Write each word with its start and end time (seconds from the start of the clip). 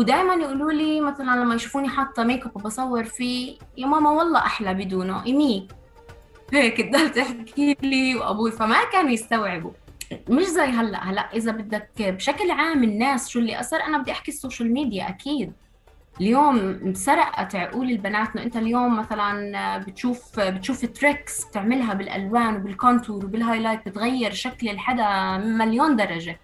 ودائما 0.00 0.34
يقولوا 0.34 0.72
لي 0.72 1.00
مثلا 1.00 1.40
لما 1.40 1.54
يشوفوني 1.54 1.88
حاطة 1.88 2.24
ميك 2.24 2.46
اب 2.46 2.56
وبصور 2.56 3.04
فيه 3.04 3.58
يا 3.76 3.86
ماما 3.86 4.10
والله 4.10 4.38
أحلى 4.38 4.74
بدونه 4.74 5.24
ايمي 5.26 5.68
هيك 6.52 6.80
تضل 6.80 7.10
تحكي 7.10 7.76
لي 7.82 8.14
وأبوي 8.14 8.52
فما 8.52 8.84
كانوا 8.92 9.10
يستوعبوا. 9.10 9.70
مش 10.28 10.44
زي 10.44 10.62
هلأ. 10.62 10.98
هلأ 11.04 11.32
إذا 11.32 11.52
بدك 11.52 11.90
بشكل 11.98 12.50
عام 12.50 12.84
الناس 12.84 13.28
شو 13.28 13.38
اللي 13.38 13.60
أثر 13.60 13.76
أنا 13.76 13.98
بدي 13.98 14.12
أحكي 14.12 14.30
ال 14.30 14.36
social 14.36 14.72
media 14.72 15.08
أكيد. 15.08 15.52
اليوم 16.20 16.80
سرقت 16.94 17.54
عقول 17.54 17.90
البنات 17.90 18.28
إنه 18.36 18.42
أنت 18.42 18.56
اليوم 18.56 18.96
مثلا 18.98 19.78
بتشوف 19.78 20.40
بتشوف 20.40 20.86
tricks 20.86 21.44
بتعملها 21.44 21.94
بالألوان 21.94 22.56
وبال 22.56 22.76
contour 22.76 23.24
وبال 23.24 23.40
highlight 23.40 23.88
بتغير 23.88 24.32
شكل 24.32 24.68
الحدا 24.68 25.36
مليون 25.38 25.96
درجة. 25.96 26.40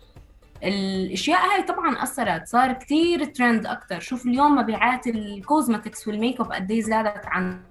الأشياء 0.62 1.38
هاي 1.38 1.62
طبعا 1.62 2.02
أثرت 2.02 2.46
صار 2.46 2.72
كثير 2.72 3.25
ترند 3.25 3.66
أكثر 3.66 4.00
شوف 4.00 4.27
اليوم 4.27 4.54
مبيعات 4.54 5.07
ال 5.06 5.15
cosmetics 5.15 5.91
وال 5.91 6.08
makeup 6.08 6.53
قد 6.53 6.71
إيه 6.71 6.82
زادت 6.82 7.26
عن 7.26 7.63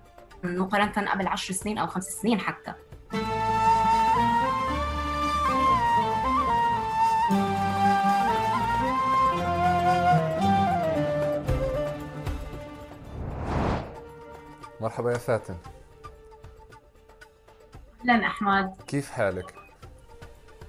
مقارنة 0.43 1.11
قبل 1.11 1.27
10 1.27 1.53
سنين 1.55 1.77
أو 1.77 1.87
خمس 1.87 2.03
سنين 2.03 2.39
حتى. 2.39 2.73
مرحبا 14.81 15.11
يا 15.11 15.17
فاتن. 15.17 15.55
أهلا 18.09 18.27
أحمد. 18.27 18.73
كيف 18.87 19.11
حالك؟ 19.11 19.64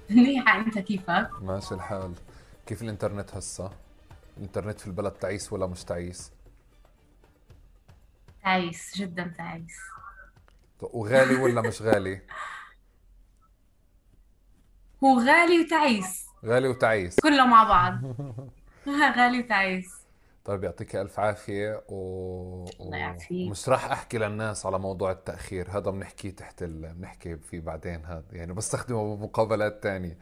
منيحة 0.09 0.59
انت 0.59 0.79
كيفك؟ 0.79 1.29
ماشي 1.41 1.73
الحال 1.75 2.13
كيف 2.65 2.81
الإنترنت 2.81 3.35
هسا؟ 3.35 3.71
الإنترنت 4.37 4.79
في 4.79 4.87
البلد 4.87 5.11
تعيس 5.11 5.53
ولا 5.53 5.67
مش 5.67 5.83
تعيس؟ 5.83 6.31
تعيس 8.43 8.97
جدا 8.97 9.33
تعيس 9.37 9.77
وغالي 10.81 11.35
ولا 11.35 11.61
مش 11.61 11.81
غالي؟ 11.81 12.21
هو 15.03 15.19
غالي 15.19 15.61
وتعيس 15.61 16.25
غالي 16.45 16.67
وتعيس 16.67 17.15
كله 17.19 17.45
مع 17.45 17.63
بعض 17.63 17.99
غالي 19.17 19.39
وتعيس 19.39 19.91
طيب 20.47 20.63
يعطيك 20.63 20.95
ألف 20.95 21.19
عافية 21.19 21.83
و... 21.89 22.65
الله 22.79 22.97
يعافيك. 22.97 23.51
مش 23.51 23.69
راح 23.69 23.91
أحكي 23.91 24.17
للناس 24.17 24.65
على 24.65 24.79
موضوع 24.79 25.11
التأخير 25.11 25.77
هذا 25.77 25.91
بنحكيه 25.91 26.29
تحت 26.31 26.63
ال... 26.63 26.93
بنحكي 26.93 27.37
فيه 27.37 27.59
بعدين 27.59 28.05
هذا 28.05 28.25
يعني 28.31 28.53
بستخدمه 28.53 29.15
بمقابلات 29.15 29.83
تانية. 29.83 30.17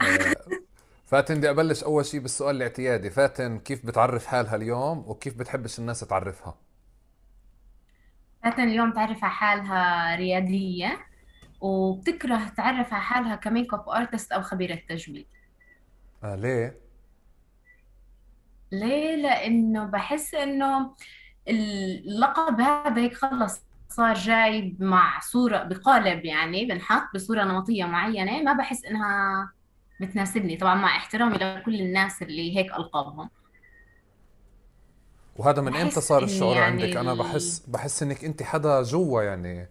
آه، 0.00 0.34
فاتن 1.10 1.34
بدي 1.38 1.50
أبلش 1.50 1.84
أول 1.84 2.06
شيء 2.06 2.20
بالسؤال 2.20 2.56
الاعتيادي. 2.56 3.10
فاتن 3.10 3.58
كيف 3.58 3.86
بتعرف 3.86 4.26
حالها 4.26 4.56
اليوم 4.56 4.98
وكيف 5.08 5.38
بتحبش 5.38 5.78
الناس 5.78 6.00
تعرفها؟ 6.00 6.58
فاتن 8.44 8.62
اليوم 8.62 8.92
تعرف 8.92 9.24
على 9.24 9.32
حالها 9.32 10.16
ريادية 10.16 11.06
وبتكره 11.60 12.48
تعرف 12.48 12.92
على 12.92 13.02
حالها 13.02 13.36
كميك 13.36 13.74
أب 13.74 13.88
أرتست 13.88 14.32
أو 14.32 14.42
خبيرة 14.42 14.78
تجميل. 14.88 15.26
آه 16.24 16.34
ليه؟ 16.34 16.85
ليه؟ 18.72 19.16
لأنه 19.16 19.84
بحس 19.84 20.34
إنه 20.34 20.94
اللقب 21.48 22.60
هذا 22.60 23.00
هيك 23.02 23.14
خلص 23.14 23.62
صار 23.88 24.14
جاي 24.14 24.76
مع 24.78 25.20
صورة 25.20 25.62
بقالب 25.62 26.24
يعني 26.24 26.64
بنحط 26.64 27.02
بصورة 27.14 27.44
نمطية 27.44 27.84
معينة 27.84 28.42
ما 28.42 28.52
بحس 28.52 28.84
إنها 28.84 29.52
بتناسبني. 30.00 30.56
طبعا 30.56 30.74
مع 30.74 30.96
احترامي 30.96 31.34
لكل 31.38 31.80
الناس 31.80 32.22
اللي 32.22 32.56
هيك 32.56 32.66
ألقابهم. 32.72 33.30
وهذا 35.36 35.62
من 35.62 35.76
إمتى 35.76 36.00
صار 36.00 36.24
الشعور 36.24 36.56
يعني 36.56 36.82
عندك؟ 36.82 36.96
أنا 36.96 37.14
بحس 37.14 37.62
بحس 37.68 38.02
إنك 38.02 38.24
أنت 38.24 38.42
حدا 38.42 38.82
جوا 38.82 39.22
يعني 39.22 39.68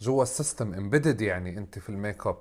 جوا 0.00 0.22
ال 0.22 0.29
system 0.29 0.74
embedded 0.74 1.20
يعني 1.20 1.58
أنت 1.58 1.78
في 1.78 1.88
الميك 1.88 2.26
أب. 2.26 2.36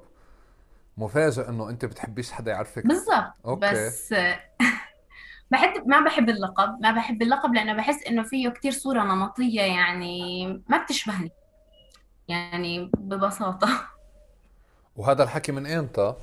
مفاجئ 0.97 1.49
إنه 1.49 1.69
أنت 1.69 1.85
بتحبيش 1.85 2.31
حدا 2.31 2.51
يعرفك. 2.51 2.88
بالضبط. 2.88 3.59
بس 3.61 4.13
بحب 5.53 5.88
ما 5.88 6.00
بحب 6.00 6.30
اللقب 6.30 6.81
ما 6.81 6.91
بحب 6.91 7.22
اللقب 7.22 7.53
لأنه 7.53 7.74
بحس 7.74 8.03
إنه 8.08 8.24
فيه 8.24 8.50
كتير 8.50 8.72
صورة 8.72 9.03
نمطية 9.03 9.62
يعني 9.62 10.46
ما 10.69 10.78
بتشبهني. 10.84 11.31
يعني 12.28 12.91
ببساطة. 12.97 13.69
وهذا 14.96 15.24
الحكي 15.24 15.52
من 15.52 15.68
إمتى؟ 15.68 16.14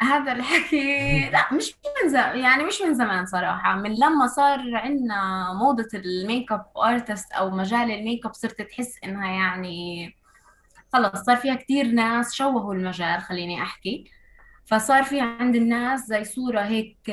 هذا 0.00 0.32
الحكي 0.32 1.30
لا 1.30 1.52
مش 1.52 1.74
من 2.04 2.10
زمان 2.10 2.38
يعني 2.38 2.64
مش 2.64 2.82
من 2.82 2.94
زمان 2.94 3.26
صراحة. 3.26 3.76
من 3.76 3.94
لما 3.94 4.26
صار 4.26 4.76
عندنا 4.76 5.52
موضة 5.52 5.88
ال 5.94 6.52
makeup 6.52 6.66
artist 6.76 7.32
أو 7.32 7.50
مجال 7.50 7.90
الميك 7.90 8.26
اب 8.26 8.34
صرت 8.34 8.62
تحس 8.62 8.98
إنها 9.04 9.28
يعني 9.30 10.14
خلص 10.92 11.22
صار 11.22 11.36
فيها 11.36 11.54
كتير 11.54 11.86
ناس 11.86 12.34
شوهوا 12.34 12.74
المجال 12.74 13.20
خليني 13.20 13.62
أحكي. 13.62 14.10
فصار 14.68 15.02
في 15.02 15.20
عند 15.20 15.56
الناس 15.56 16.00
زي 16.00 16.24
صورة 16.24 16.60
هيك 16.60 17.08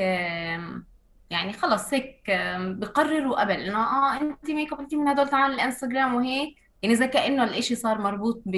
يعني 1.30 1.54
خلص 1.54 1.94
هيك 1.94 2.24
بقرروا 2.60 3.42
قبل 3.42 3.52
إنه 3.52 3.78
آه 3.80 4.22
انت 4.22 4.50
ميك 4.52 4.74
اب 4.74 4.80
انت 4.80 4.96
من 4.96 5.08
هدول 5.08 5.30
تعال 5.30 5.52
الإنستغرام 5.54 6.16
وهيك. 6.16 6.56
يعني 6.82 6.96
زي 6.96 7.08
كأنه 7.08 7.44
الإشي 7.44 7.76
صار 7.76 8.02
مربوط 8.02 8.42
ب 8.46 8.52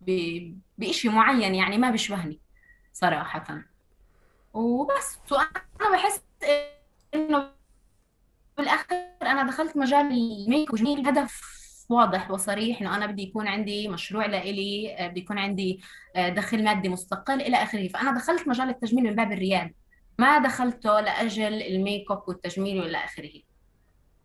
ب 0.00 0.10
بشيء 0.78 1.10
معين 1.10 1.54
يعني 1.54 1.78
ما 1.78 1.90
بيشبهني 1.90 2.40
صراحة. 2.92 3.64
وبس 4.54 5.18
وأنا 5.32 5.92
بحس 5.92 6.22
إنه 7.14 7.50
بالآخر 8.58 8.96
أنا 9.22 9.42
دخلت 9.42 9.76
مجال 9.76 10.00
ال 10.06 10.18
make 10.18 10.68
up 10.68 10.74
وجميل 10.74 11.06
هدف 11.08 11.61
واضح 11.92 12.30
وصريح 12.30 12.80
إنه 12.80 12.96
أنا 12.96 13.06
بدي 13.06 13.22
يكون 13.22 13.48
عندي 13.48 13.88
مشروع 13.88 14.26
لإلي 14.26 14.96
آه، 14.98 15.08
بدي 15.08 15.20
يكون 15.20 15.38
عندي 15.38 15.80
آه، 16.16 16.28
دخل 16.28 16.64
مادي 16.64 16.88
مستقل 16.88 17.40
إلى 17.40 17.56
آخره. 17.56 17.88
فأنا 17.88 18.14
دخلت 18.14 18.48
مجال 18.48 18.68
التجميل 18.68 19.04
من 19.04 19.14
باب 19.14 19.32
الرياده 19.32 19.74
ما 20.18 20.38
دخلته 20.38 21.00
لأجل 21.00 21.62
ال 21.62 21.72
make 21.72 22.10
up 22.10 22.22
والتجميل 22.28 22.80
وإلى 22.80 22.98
آخره. 22.98 23.32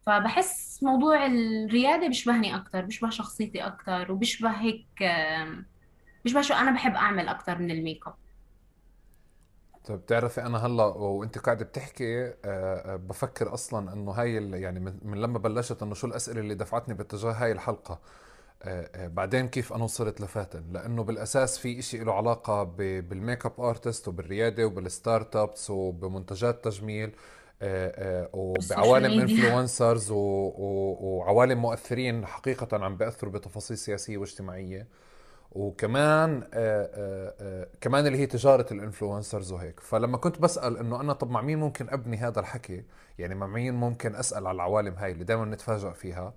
فبحس 0.05 0.83
موضوع 0.83 1.25
الريادة 1.25 2.07
بيشبهني 2.07 2.55
أكثر 2.55 2.81
بيشبه 2.81 3.09
شخصيتي 3.09 3.65
أكثر 3.65 4.11
وبيشبه 4.11 4.49
هيك 4.49 4.87
بيشبه 6.23 6.41
شو 6.41 6.53
أنا 6.53 6.71
بحب 6.71 6.95
أعمل 6.95 7.27
أكثر 7.27 7.57
من 7.57 7.71
ال 7.71 7.78
make 7.78 8.07
up. 8.07 8.26
طيب 9.87 9.99
بتعرفي 9.99 10.41
أنا 10.41 10.65
هلأ 10.65 10.83
وأنت 10.83 11.37
قاعدة 11.37 11.65
بتحكي 11.65 12.25
آه، 12.25 12.33
آه، 12.45 12.95
بفكر 12.95 13.53
أصلا 13.53 13.93
إنه 13.93 14.11
هاي 14.11 14.33
يعني 14.61 14.79
من 14.79 15.21
لما 15.21 15.39
بلشت 15.39 15.83
إنه 15.83 15.93
شو 15.93 16.07
الأسئلة 16.07 16.39
اللي 16.39 16.55
دفعتني 16.55 16.93
باتجاه 16.93 17.31
هاي 17.31 17.51
الحلقة. 17.51 17.99
آه، 18.63 19.07
بعدين 19.07 19.47
كيف 19.47 19.73
أنا 19.73 19.83
وصلت 19.83 20.21
لفاتن؟ 20.21 20.63
لأنه 20.71 21.03
بالأساس 21.03 21.57
في 21.57 21.79
إشي 21.79 21.97
له 21.97 22.13
علاقة 22.13 22.63
بال 23.01 23.16
make 23.16 23.45
up 23.45 23.61
artist 23.61 24.07
وبالريادة 24.07 24.65
وبال 24.65 24.91
start 24.91 25.35
ups 25.35 25.69
وبمنتجات 25.69 26.63
تجميل 26.65 27.11
وبعوالم 28.33 29.19
influencers 29.21 30.07
وعوالم 30.11 31.61
مؤثرين 31.61 32.25
حقيقه 32.25 32.83
عم 32.85 32.97
بيأثروا 32.97 33.31
بتفاصيل 33.31 33.77
سياسية 33.77 34.17
واجتماعية. 34.17 34.87
وكمان 35.57 36.43
آآ 36.53 36.91
آآ 36.93 37.67
كمان 37.81 38.07
اللي 38.07 38.17
هي 38.17 38.25
تجارة 38.25 38.65
ال 38.71 38.78
influencers 38.78 39.51
وهيك. 39.51 39.79
فلما 39.79 40.17
كنت 40.17 40.39
بسأل 40.41 40.77
إنه 40.77 41.01
أنا 41.01 41.13
طب 41.13 41.29
مع 41.31 41.41
مين 41.41 41.59
ممكن 41.59 41.89
أبني 41.89 42.17
هذا 42.17 42.39
الحكي؟ 42.39 42.83
يعني 43.19 43.35
مع 43.35 43.47
مين 43.47 43.73
ممكن 43.73 44.15
أسأل 44.15 44.47
على 44.47 44.55
العوالم 44.55 44.93
هاي 44.93 45.11
اللي 45.11 45.23
دائما 45.23 45.45
نتفاجئ 45.45 45.91
فيها؟ 45.93 46.33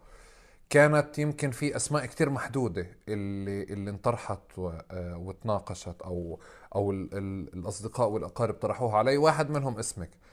كانت 0.70 1.18
يمكن 1.18 1.50
في 1.50 1.76
أسماء 1.76 2.06
كتير 2.06 2.30
محدودة 2.30 2.86
اللي 3.08 3.62
اللي 3.62 3.90
انطرحت 3.90 4.40
وتناقشت 4.58 6.02
أو 6.04 6.40
أو 6.74 6.92
الأصدقاء 6.92 8.08
والأقارب 8.08 8.54
طرحوها 8.54 8.96
علي. 8.98 9.16
واحد 9.16 9.50
منهم 9.50 9.78
اسمك. 9.78 10.10
آه، 10.10 10.14
آه، 10.14 10.29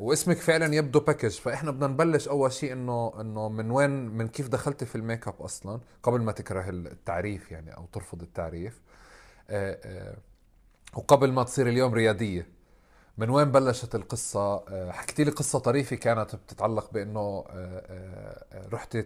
واسمك 0.00 0.36
فعلا 0.36 0.74
يبدو 0.74 1.00
package 1.00 1.30
فإحنا 1.30 1.70
بدنا 1.70 1.86
نبلش 1.86 2.28
أول 2.28 2.52
شيء 2.52 2.72
إنه 2.72 3.12
إنه 3.20 3.48
من 3.48 3.70
وين 3.70 3.90
من 3.90 4.28
كيف 4.28 4.48
دخلتي 4.48 4.86
في 4.86 4.94
ال 4.96 5.02
make 5.02 5.28
up 5.28 5.42
أصلا 5.42 5.80
قبل 6.02 6.20
ما 6.20 6.32
تكره 6.32 6.70
التعريف 6.70 7.52
يعني 7.52 7.76
أو 7.76 7.86
ترفض 7.92 8.22
التعريف. 8.22 8.80
آه، 9.50 10.16
وقبل 10.94 11.32
ما 11.32 11.42
تصير 11.42 11.68
اليوم 11.68 11.94
ريادية. 11.94 12.46
من 13.18 13.30
وين 13.30 13.52
بلشت 13.52 13.94
القصة؟ 13.94 14.64
حكيتي 14.92 15.24
لي 15.24 15.30
قصة 15.30 15.58
طريفة 15.58 15.96
كانت 15.96 16.34
بتتعلق 16.36 16.92
بأنه 16.92 17.44
رحتي 18.72 19.04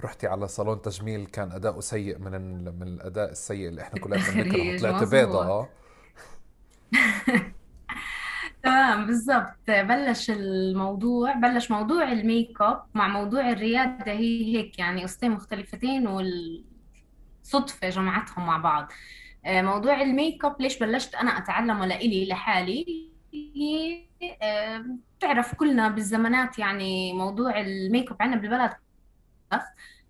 رحتي 0.00 0.26
على 0.26 0.48
صالون 0.48 0.82
تجميل 0.82 1.26
كان 1.26 1.52
أداؤه 1.52 1.80
سيء 1.80 2.18
من 2.18 2.64
من 2.78 2.88
الأداء 2.88 3.30
السيء 3.30 3.68
اللي 3.68 3.82
إحنا 3.82 4.00
كلنا 4.00 4.16
بنكرهه 4.16 4.78
طلعت 4.80 5.04
بيضة. 5.08 5.68
تمام 8.64 9.06
بالضبط. 9.06 9.54
بلش 9.68 10.30
الموضوع 10.30 11.32
بلش 11.32 11.70
موضوع 11.70 12.12
ال 12.12 12.22
make 12.22 12.60
up 12.62 12.84
مع 12.94 13.08
موضوع 13.08 13.50
الريادة. 13.50 14.12
هي 14.12 14.56
هيك 14.56 14.78
يعني 14.78 15.02
قصتين 15.02 15.30
مختلفتين 15.30 16.06
والصدفة 16.06 17.88
جمعتهم 17.88 18.46
مع 18.46 18.56
بعض. 18.56 18.92
آه، 19.46 19.62
موضوع 19.62 20.00
ال 20.02 20.10
make 20.10 20.44
up 20.44 20.60
ليش 20.62 20.78
بلشت 20.78 21.14
أنا 21.14 21.30
أتعلمه 21.38 21.86
لإلي 21.86 22.26
لحالي؟ 22.28 23.10
آه، 24.42 24.84
بتعرف 25.18 25.54
كلنا 25.54 25.88
بالزمانات 25.88 26.58
يعني 26.58 27.12
موضوع 27.12 27.60
ال 27.60 27.70
make 27.70 28.10
up 28.10 28.16
عندنا 28.20 28.40
بالبلد 28.40 28.72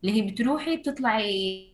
اللي 0.04 0.16
هي 0.16 0.22
بتروحي 0.30 0.76
بتطلعي 0.76 1.68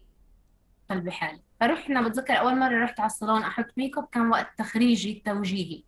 قلبي 0.90 1.10
حالي 1.12 1.40
فرحنا 1.60 2.08
بتذكر 2.08 2.34
أول 2.38 2.58
مرة 2.58 2.84
رحت 2.84 3.00
على 3.00 3.06
الصالون 3.06 3.42
أحط 3.42 3.66
ميك 3.76 3.98
أب 3.98 4.08
كان 4.12 4.30
وقت 4.30 4.58
تخريجي 4.58 5.12
التوجيهي. 5.12 5.82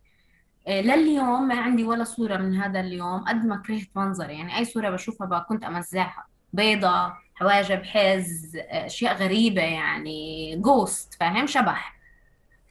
لليوم 0.67 1.47
ما 1.47 1.55
عندي 1.61 1.83
ولا 1.83 2.03
صورة 2.03 2.37
من 2.37 2.55
هذا 2.61 2.79
اليوم 2.79 3.23
قد 3.23 3.45
ما 3.45 3.57
كرهت 3.57 3.87
منظري 3.95 4.33
يعني 4.37 4.57
أي 4.57 4.65
صورة 4.65 4.89
بشوفها 4.89 5.27
بقى 5.27 5.45
كنت 5.49 5.63
أمزعها. 5.63 6.25
بيضة 6.53 7.13
حواجب 7.35 7.83
حز 7.83 8.55
آه، 8.57 8.85
أشياء 8.85 9.15
غريبة 9.15 9.61
يعني 9.61 10.55
ghost 10.55 11.13
فاهم؟ 11.19 11.47
شبح. 11.47 11.93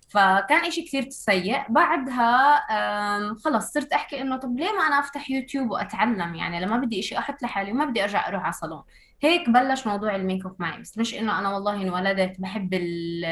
فكان 0.08 0.64
إشي 0.66 0.82
كثير 0.82 1.10
سيء. 1.10 1.62
بعدها 1.68 2.60
خلص 3.44 3.72
صرت 3.72 3.92
أحكي 3.92 4.20
إنه 4.20 4.36
طب 4.36 4.58
ليه 4.58 4.72
ما 4.72 4.86
أنا 4.86 4.98
أفتح 5.00 5.30
يوتيوب 5.30 5.70
وأتعلم؟ 5.70 6.34
يعني 6.34 6.60
لما 6.60 6.76
بدي 6.76 7.00
إشي 7.00 7.18
أحط 7.18 7.42
لحالي 7.42 7.72
وما 7.72 7.84
بدي 7.84 8.02
أرجع 8.04 8.28
أروح 8.28 8.42
على 8.42 8.52
صالون 8.52 8.82
هيك 9.22 9.50
بلش 9.50 9.86
موضوع 9.86 10.16
ال 10.16 10.22
make 10.22 10.46
up 10.46 10.56
معي 10.58 10.80
بس 10.80 10.98
مش 10.98 11.14
إنه 11.14 11.38
أنا 11.38 11.48
والله 11.54 11.82
انولدت 11.82 12.40
بحب 12.40 12.74
ال- 12.74 13.24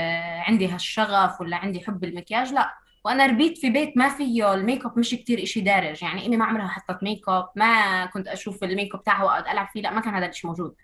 عندي 0.48 0.68
هالشغف 0.68 1.40
ولا 1.40 1.56
عندي 1.56 1.80
حب 1.80 2.04
المكياج 2.04 2.52
لا. 2.52 2.74
وأنا 3.04 3.26
ربيت 3.26 3.58
في 3.58 3.70
بيت 3.70 3.96
ما 3.96 4.08
فيه 4.08 4.54
ال 4.54 4.61
make 4.61 4.86
up 4.86 4.98
مش 4.98 5.10
كتير 5.10 5.42
إشي 5.42 5.60
دارج 5.60 6.02
يعني 6.02 6.26
امي 6.26 6.36
ما 6.36 6.44
عمرها 6.44 6.68
حطت 6.68 7.02
make 7.02 7.28
up 7.28 7.48
ما 7.56 8.06
كنت 8.06 8.28
أشوف 8.28 8.64
ال 8.64 8.70
make 8.70 8.94
up 8.94 9.04
تاعها 9.04 9.24
وأقعد 9.24 9.46
ألعب 9.46 9.68
فيه 9.72 9.82
لا 9.82 9.90
ما 9.90 10.00
كان 10.00 10.14
هذا 10.14 10.24
الإشي 10.24 10.46
موجود. 10.46 10.74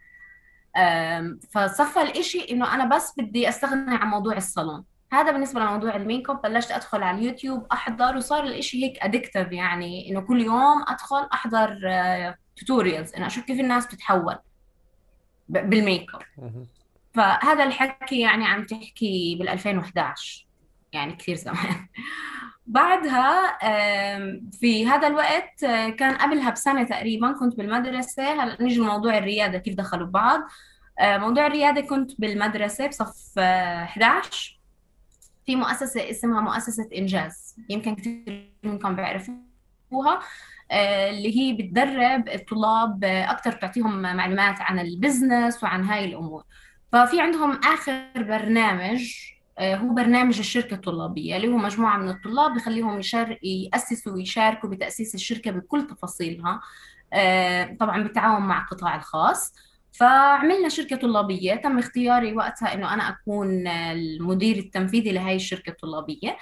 فصفى 1.50 2.02
الإشي 2.02 2.46
إنه 2.50 2.74
أنا 2.74 2.84
بس 2.96 3.12
بدي 3.18 3.48
استغني 3.48 3.96
عن 3.96 4.08
موضوع 4.08 4.36
الصالون. 4.36 4.84
هذا 5.12 5.32
بالنسبة 5.32 5.60
لموضوع 5.60 5.96
ال 5.96 6.03
make 6.03 6.30
up 6.30 6.42
بلشت 6.42 6.70
أدخل 6.70 7.02
على 7.02 7.18
اليوتيوب 7.18 7.66
أحضر 7.72 8.16
وصار 8.16 8.44
الإشي 8.44 8.84
هيك 8.84 8.98
addictive 9.04 9.52
يعني 9.52 10.10
إنه 10.10 10.20
كل 10.20 10.40
يوم 10.40 10.84
أدخل 10.88 11.28
أحضر 11.32 11.78
tutorials 12.56 13.14
إنه 13.14 13.26
أشوف 13.26 13.44
كيف 13.44 13.60
الناس 13.60 13.86
بتتحول 13.86 14.38
بال 15.48 15.69
make 15.69 16.10
up. 16.14 16.22
فهذا 17.14 17.64
الحكي 17.64 18.20
يعني 18.20 18.44
عم 18.44 18.64
تحكي 18.64 19.36
بال 19.38 19.48
2011 19.48 20.45
يعني 20.92 21.16
كثير 21.16 21.34
زمان. 21.36 21.86
بعدها 22.66 23.58
في 24.60 24.86
هذا 24.86 25.06
الوقت 25.06 25.64
آه، 25.64 25.88
كان 25.88 26.14
قبلها 26.16 26.50
بسنة 26.50 26.82
تقريبا 26.84 27.32
كنت 27.32 27.56
بالمدرسة. 27.56 28.42
هلأ 28.42 28.62
نيجي 28.62 28.80
لموضوع 28.80 29.18
الريادة 29.18 29.58
كيف 29.58 29.74
دخلوا 29.74 30.06
ببعض؟ 30.06 30.40
آه، 31.00 31.18
موضوع 31.18 31.46
الريادة 31.46 31.80
كنت 31.80 32.20
بالمدرسة 32.20 32.86
بصف 32.86 33.38
آه، 33.38 33.84
11 33.84 34.60
في 35.46 35.56
مؤسسة 35.56 36.10
اسمها 36.10 36.40
مؤسسة 36.40 36.88
إنجاز 36.96 37.56
يمكن 37.68 37.94
كثير 37.94 38.52
منكم 38.62 38.96
بيعرفوها 38.96 40.20
آه، 40.70 41.10
اللي 41.10 41.38
هي 41.38 41.52
بتدرب 41.52 42.28
الطلاب 42.28 43.04
آه، 43.04 43.30
أكثر 43.30 43.54
بتعطيهم 43.54 44.02
معلومات 44.02 44.60
عن 44.60 44.78
البزنس 44.78 45.64
وعن 45.64 45.84
هاي 45.84 46.04
الأمور. 46.04 46.44
ففي 46.92 47.20
عندهم 47.20 47.50
آخر 47.64 48.02
برنامج 48.16 49.14
آه، 49.32 49.35
هو 49.60 49.88
برنامج 49.88 50.38
الشركة 50.38 50.74
الطلابية 50.74 51.36
اللي 51.36 51.48
هو 51.48 51.56
مجموعة 51.56 51.98
من 51.98 52.08
الطلاب 52.08 52.54
بخليهم 52.54 52.98
يشار 52.98 53.38
يأسسوا 53.42 54.12
ويشاركوا 54.12 54.70
بتأسيس 54.70 55.14
الشركة 55.14 55.50
بكل 55.50 55.86
تفاصيلها 55.86 56.60
آه، 57.12 57.76
طبعا 57.80 58.02
بالتعاون 58.02 58.42
مع 58.42 58.62
القطاع 58.62 58.96
الخاص. 58.96 59.52
فعملنا 59.92 60.68
شركة 60.68 60.96
طلابية 60.96 61.54
تم 61.54 61.78
اختياري 61.78 62.32
وقتها 62.32 62.74
إنه 62.74 62.94
أنا 62.94 63.08
أكون 63.08 63.66
المدير 63.66 64.56
التنفيذي 64.56 65.12
لهي 65.12 65.36
الشركة 65.36 65.70
الطلابية. 65.70 66.36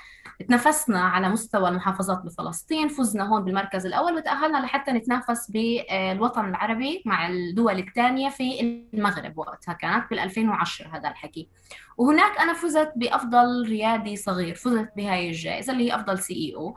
تنافسنا 0.49 1.01
على 1.01 1.29
مستوى 1.29 1.69
المحافظات 1.69 2.23
بفلسطين 2.25 2.89
فزنا 2.89 3.25
هون 3.25 3.45
بالمركز 3.45 3.87
الأول 3.87 4.15
وتأهلنا 4.15 4.59
لحتى 4.59 4.93
نتنافس 4.93 5.51
بالوطن 5.51 6.45
العربي 6.45 7.03
مع 7.07 7.29
الدول 7.29 7.79
الثانية 7.79 8.29
في 8.29 8.61
المغرب 8.95 9.39
وقتها 9.39 9.73
كانت 9.73 10.11
بال 10.11 10.19
2010 10.19 10.89
هذا 10.89 11.09
الحكي. 11.09 11.49
وهناك 11.97 12.39
أنا 12.39 12.53
فزت 12.53 12.93
بأفضل 12.97 13.69
ريادي 13.69 14.17
صغير 14.17 14.55
فزت 14.55 14.93
بهاي 14.97 15.29
الجائزة 15.29 15.73
اللي 15.73 15.91
هي 15.91 15.95
أفضل 15.95 16.19
سي 16.19 16.35
إي 16.35 16.55
أو 16.57 16.75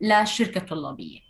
للشركة 0.00 0.58
الطلابية 0.58 1.20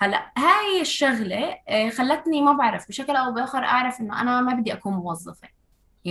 هلا 0.00 0.32
هاي 0.38 0.80
الشغلة 0.80 1.58
آه، 1.68 1.88
خلتني 1.90 2.42
ما 2.42 2.52
بعرف 2.52 2.88
بشكل 2.88 3.16
أو 3.16 3.32
بآخر 3.32 3.64
أعرف 3.64 4.00
إنه 4.00 4.20
أنا 4.20 4.40
ما 4.40 4.54
بدي 4.54 4.72
أكون 4.72 4.92
موظفة. 4.92 5.42
يعني 5.42 5.59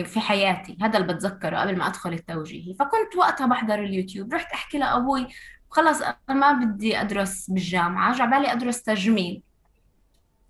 في 0.04 0.20
حياتي 0.20 0.78
هذا 0.82 0.98
اللي 1.00 1.14
بتذكره 1.14 1.58
قبل 1.58 1.78
ما 1.78 1.88
أدخل 1.88 2.14
التوجيهي. 2.14 2.74
فكنت 2.74 3.16
وقتها 3.18 3.48
بحضر 3.48 3.80
اليوتيوب 3.80 4.34
رحت 4.34 4.52
أحكي 4.54 4.78
لأبوي 4.78 5.28
خلص 5.70 6.02
أنا 6.02 6.16
ما 6.30 6.52
بدي 6.52 7.02
أدرس 7.02 7.50
بالجامعة 7.50 8.16
جعبالي 8.18 8.52
أدرس 8.52 8.84
تجميل. 8.84 9.42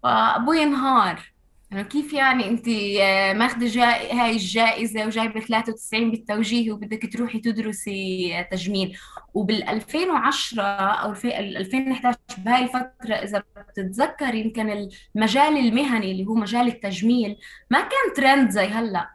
فأبوي 0.04 0.64
انهار. 0.64 1.32
يعني 1.72 1.84
كيف 1.84 2.14
يعني 2.14 2.48
أنت 2.50 2.68
آه، 3.02 3.34
ماخذة 3.34 3.68
جاي 3.68 4.12
هاي 4.14 4.32
الجائزة 4.32 5.06
وجايبة 5.06 5.40
93 5.40 6.12
بالتوجيه 6.12 6.72
وبدك 6.72 7.14
تروحي 7.14 7.40
تدرسي 7.40 8.46
تجميل. 8.52 8.98
وبال 9.34 9.70
2010 9.70 10.62
أو 10.64 11.12
الف- 11.12 11.26
ال 11.26 11.58
2011 11.58 12.18
بهاي 12.38 12.64
الفترة 12.64 13.14
إذا 13.16 13.44
بتتذكر 13.70 14.34
يمكن 14.36 14.88
المجال 15.16 15.58
المهني 15.58 16.12
اللي 16.12 16.26
هو 16.26 16.34
مجال 16.36 16.68
التجميل 16.68 17.38
ما 17.72 17.80
كان 17.82 18.14
ترند 18.16 18.50
زي 18.50 18.66
هلأ. 18.68 19.10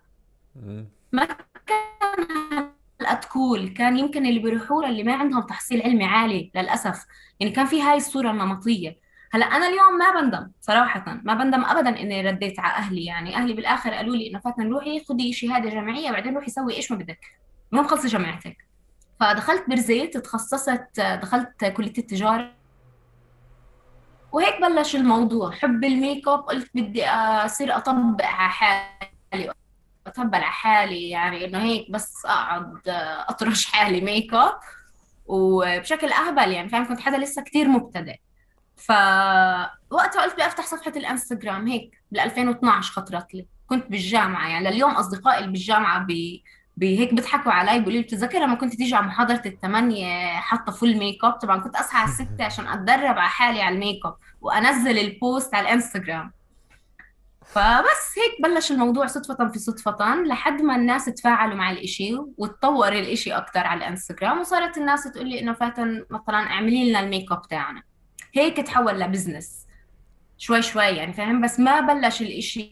ما 1.12 1.24
كان 1.66 2.28
هالقد 3.00 3.24
كول 3.24 3.68
كان 3.68 3.98
يمكن 3.98 4.26
اللي 4.26 4.38
بيروحوا 4.38 4.86
اللي 4.86 5.02
ما 5.02 5.14
عندهم 5.14 5.42
تحصيل 5.42 5.82
علمي 5.82 6.04
عالي 6.04 6.50
للأسف. 6.54 7.06
يعني 7.40 7.52
كان 7.52 7.66
في 7.66 7.82
هاي 7.82 7.96
الصورة 7.96 8.30
النمطية. 8.30 9.04
هلأ 9.32 9.46
أنا 9.46 9.66
اليوم 9.66 9.98
ما 9.98 10.20
بندم 10.20 10.50
صراحة. 10.60 11.20
ما 11.22 11.34
بندم 11.34 11.64
أبدا 11.64 12.00
إني 12.00 12.22
رديت 12.22 12.60
على 12.60 12.74
أهلي. 12.74 13.04
يعني 13.04 13.36
أهلي 13.36 13.52
بالآخر 13.52 13.94
قالوا 13.94 14.16
لي 14.16 14.30
إنه 14.30 14.38
فاتن 14.38 14.68
روحي 14.68 15.04
خدي 15.04 15.32
شهادة 15.32 15.70
جامعية 15.70 16.10
بعدين 16.10 16.34
روحي 16.34 16.50
سوي 16.50 16.76
إيش 16.76 16.92
ما 16.92 16.96
بدك. 16.96 17.20
المهم 17.72 17.88
خلصي 17.88 18.08
جامعتك 18.08 18.56
فدخلت 19.20 19.64
برزيت 19.68 20.16
تخصصت 20.16 21.00
دخلت 21.00 21.64
كلية 21.64 21.98
التجارة. 21.98 22.52
وهيك 24.32 24.60
بلش 24.60 24.96
الموضوع. 24.96 25.50
حب 25.50 25.84
ال 25.84 25.93
make 25.93 26.28
up 26.28 26.40
قلت 26.40 26.70
بدي 26.74 27.06
أصير 27.06 27.76
أطبق 27.76 28.24
على 28.24 28.50
حالي. 28.50 29.52
أطبق 30.06 30.34
على 30.36 30.44
حالي 30.44 31.08
يعني 31.10 31.44
إنه 31.44 31.62
هيك 31.62 31.90
بس 31.90 32.26
أقعد 32.26 32.78
أطرش 33.28 33.66
حالي 33.66 34.00
make 34.00 34.34
up 34.34 34.58
وبشكل 35.26 36.12
أهبل 36.12 36.52
يعني 36.52 36.68
فاهم؟ 36.68 36.88
كنت 36.88 37.00
حدا 37.00 37.18
لسه 37.18 37.42
كتير 37.42 37.68
مبتدئ. 37.68 38.16
فوقتها 38.76 40.22
قلت 40.22 40.34
بدي 40.34 40.46
أفتح 40.46 40.66
صفحة 40.66 40.92
الإنستغرام 40.96 41.66
هيك 41.68 42.02
بال 42.10 42.20
2012 42.20 42.92
خطرت 42.92 43.34
لي. 43.34 43.46
كنت 43.66 43.86
بالجامعة 43.90 44.48
يعني 44.48 44.70
لليوم 44.70 44.90
أصدقائي 44.90 45.38
اللي 45.38 45.50
بالجامعة 45.50 45.98
بي 46.04 46.44
بهيك 46.76 47.14
بيضحكوا 47.14 47.52
علي 47.52 47.78
بيقولوا 47.78 47.98
لي 47.98 48.02
بتتذكر 48.02 48.38
لما 48.38 48.54
كنت 48.54 48.74
تيجي 48.74 48.94
على 48.94 49.06
محاضرة 49.06 49.42
الثمانية 49.46 50.32
حاطة 50.36 50.72
full 50.72 50.96
make 50.96 51.24
up 51.24 51.32
طبعا 51.32 51.60
كنت 51.60 51.76
أصحى 51.76 51.98
على 51.98 52.08
الستة 52.08 52.44
عشان 52.44 52.66
أتدرب 52.66 53.18
على 53.18 53.28
حالي 53.28 53.62
على 53.62 53.74
ال 53.74 53.81
make 53.81 54.06
up 54.06 54.16
وأنزل 54.40 54.98
ال 54.98 55.09
post 55.09 55.54
على 55.54 55.68
الإنستغرام. 55.68 56.32
فبس 57.54 58.18
هيك 58.18 58.42
بلش 58.42 58.72
الموضوع 58.72 59.06
صدفة 59.06 59.48
في 59.48 59.58
صدفة 59.58 60.14
لحد 60.14 60.62
ما 60.62 60.76
الناس 60.76 61.04
تفاعلوا 61.04 61.54
مع 61.54 61.70
الإشي 61.70 62.18
وتطور 62.38 62.92
الإشي 62.92 63.32
أكتر 63.32 63.60
على 63.60 63.78
الإنستغرام 63.78 64.40
وصارت 64.40 64.78
الناس 64.78 65.04
تقول 65.04 65.28
لي 65.28 65.40
إنه 65.40 65.52
فاتن 65.52 66.04
مثلا 66.10 66.36
اعملي 66.36 66.90
لنا 66.90 67.00
ال 67.00 67.07
make 67.07 67.32
up 67.32 67.42
تاعنا. 67.42 67.82
هيك 68.34 68.56
تحول 68.56 69.00
ل 69.00 69.07
business. 69.07 69.66
شوي 70.38 70.62
شوي 70.62 70.84
يعني 70.84 71.12
فاهم؟ 71.12 71.44
بس 71.44 71.60
ما 71.60 71.80
بلش 71.80 72.22
الإشي 72.22 72.68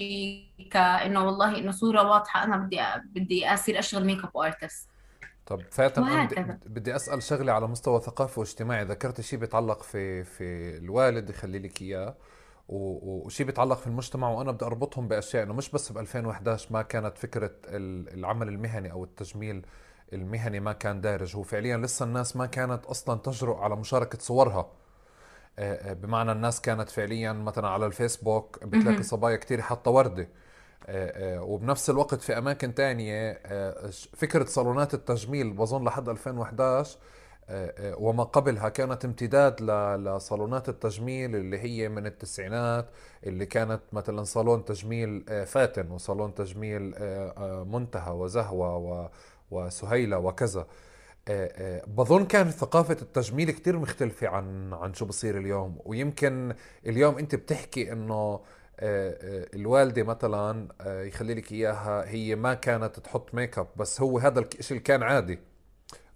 كأنه 0.71 1.25
والله 1.25 1.59
إنه 1.59 1.71
صورة 1.71 2.03
واضحة 2.03 2.45
أنا 2.45 2.57
بدي 2.57 2.81
بدي 3.05 3.55
أصير 3.55 3.79
أشتغل 3.79 4.05
make 4.05 4.25
up 4.25 4.37
artist. 4.37 4.89
طب 5.47 5.61
فاتن 5.71 6.05
أنا 6.05 6.59
بدي, 6.67 6.97
أسأل 6.97 7.23
شغله 7.23 7.53
على 7.53 7.67
مستوى 7.67 8.01
ثقافي 8.01 8.41
واجتماعي. 8.41 8.85
ذكرت 8.85 9.21
شيء 9.21 9.39
بيتعلق 9.39 9.83
في 9.83 10.25
في 10.25 10.77
الوالد 10.79 11.31
يخلي 11.31 11.59
لك 11.59 11.83
إياه. 11.83 12.17
وشيء 12.69 13.47
بيتعلق 13.47 13.79
في 13.79 13.87
المجتمع 13.87 14.29
وأنا 14.31 14.53
بدي 14.53 14.65
أربطهم 14.65 15.09
بأشياء 15.09 15.43
إنه 15.43 15.53
مش 15.55 15.71
بس 15.71 15.93
ب 15.93 15.99
2011 15.99 16.69
ما 16.73 16.83
كانت 16.83 17.19
فكرة 17.19 17.51
ال- 17.65 18.15
العمل 18.19 18.49
المهني 18.49 18.93
أو 18.93 19.05
التجميل 19.05 19.67
المهني 20.13 20.61
ما 20.61 20.73
كان 20.73 21.01
دارج. 21.01 21.37
هو 21.37 21.43
فعليا 21.43 21.77
لسه 21.77 22.05
الناس 22.05 22.37
ما 22.37 22.47
كانت 22.47 22.87
أصلا 22.87 23.19
تجرؤ 23.19 23.57
على 23.57 23.77
مشاركة 23.77 24.19
صورها. 24.19 24.71
آه، 25.59 25.91
آه، 25.91 25.93
بمعنى 25.93 26.33
الناس 26.33 26.61
كانت 26.61 26.89
فعليا 26.91 27.33
مثلا 27.33 27.69
على 27.69 27.87
الفيسبوك 27.87 28.65
بتلاقي. 28.65 29.03
صبايا 29.03 29.37
كتير 29.37 29.61
حاطه 29.61 29.91
وردة. 29.91 30.29
آه، 30.87 31.43
وبنفس 31.43 31.91
الوقت 31.91 32.15
في 32.15 32.39
أماكن 32.39 32.75
تانية 32.75 33.33
فكرة 34.17 34.45
صالونات 34.45 34.95
التجميل 34.95 35.53
بظن 35.53 35.85
لحد 35.85 36.09
2011 36.09 36.61
آه، 36.63 37.01
آه، 37.01 37.01
وما 37.99 38.25
قبلها 38.25 38.69
كانت 38.69 39.05
امتداد 39.05 39.63
لصالونات 40.01 40.69
التجميل 40.69 41.37
اللي 41.37 41.59
هي 41.59 41.89
من 41.89 42.07
التسعينات 42.07 42.89
اللي 43.27 43.47
كانت 43.47 43.81
مثلا 43.93 44.25
صالون 44.25 44.65
تجميل 44.65 45.25
آه، 45.29 45.45
فاتن 45.45 45.91
وصالون 45.91 46.35
تجميل 46.35 46.95
آه، 46.97 47.35
آه، 47.39 47.65
منتهى 47.65 48.13
وزهوة 48.13 49.11
وسهيلة 49.51 50.19
وكذا. 50.19 50.67
بظن 51.87 52.25
كان 52.27 52.51
ثقافة 52.51 52.97
التجميل 53.03 53.51
كتير 53.51 53.79
مختلفة 53.79 54.29
عن 54.29 54.73
عن 54.75 54.95
شو 54.95 55.05
بصير 55.07 55.39
اليوم. 55.39 55.79
ويمكن 55.85 56.55
اليوم 56.87 57.19
أنت 57.19 57.35
بتحكي 57.35 57.93
إنه 57.93 58.41
الوالدة 59.55 60.03
مثلا 60.03 60.69
يخلي 60.87 61.35
لك 61.35 61.53
إياها 61.53 62.09
هي 62.09 62.37
ما 62.37 62.55
كانت 62.55 62.99
تحط 63.01 63.35
ميك 63.35 63.59
أب 63.59 63.67
بس 63.77 64.01
هو 64.01 64.19
هذا 64.19 64.41
الشيء 64.41 64.71
اللي 64.71 64.81
كان 64.83 65.03
عادي. 65.03 65.52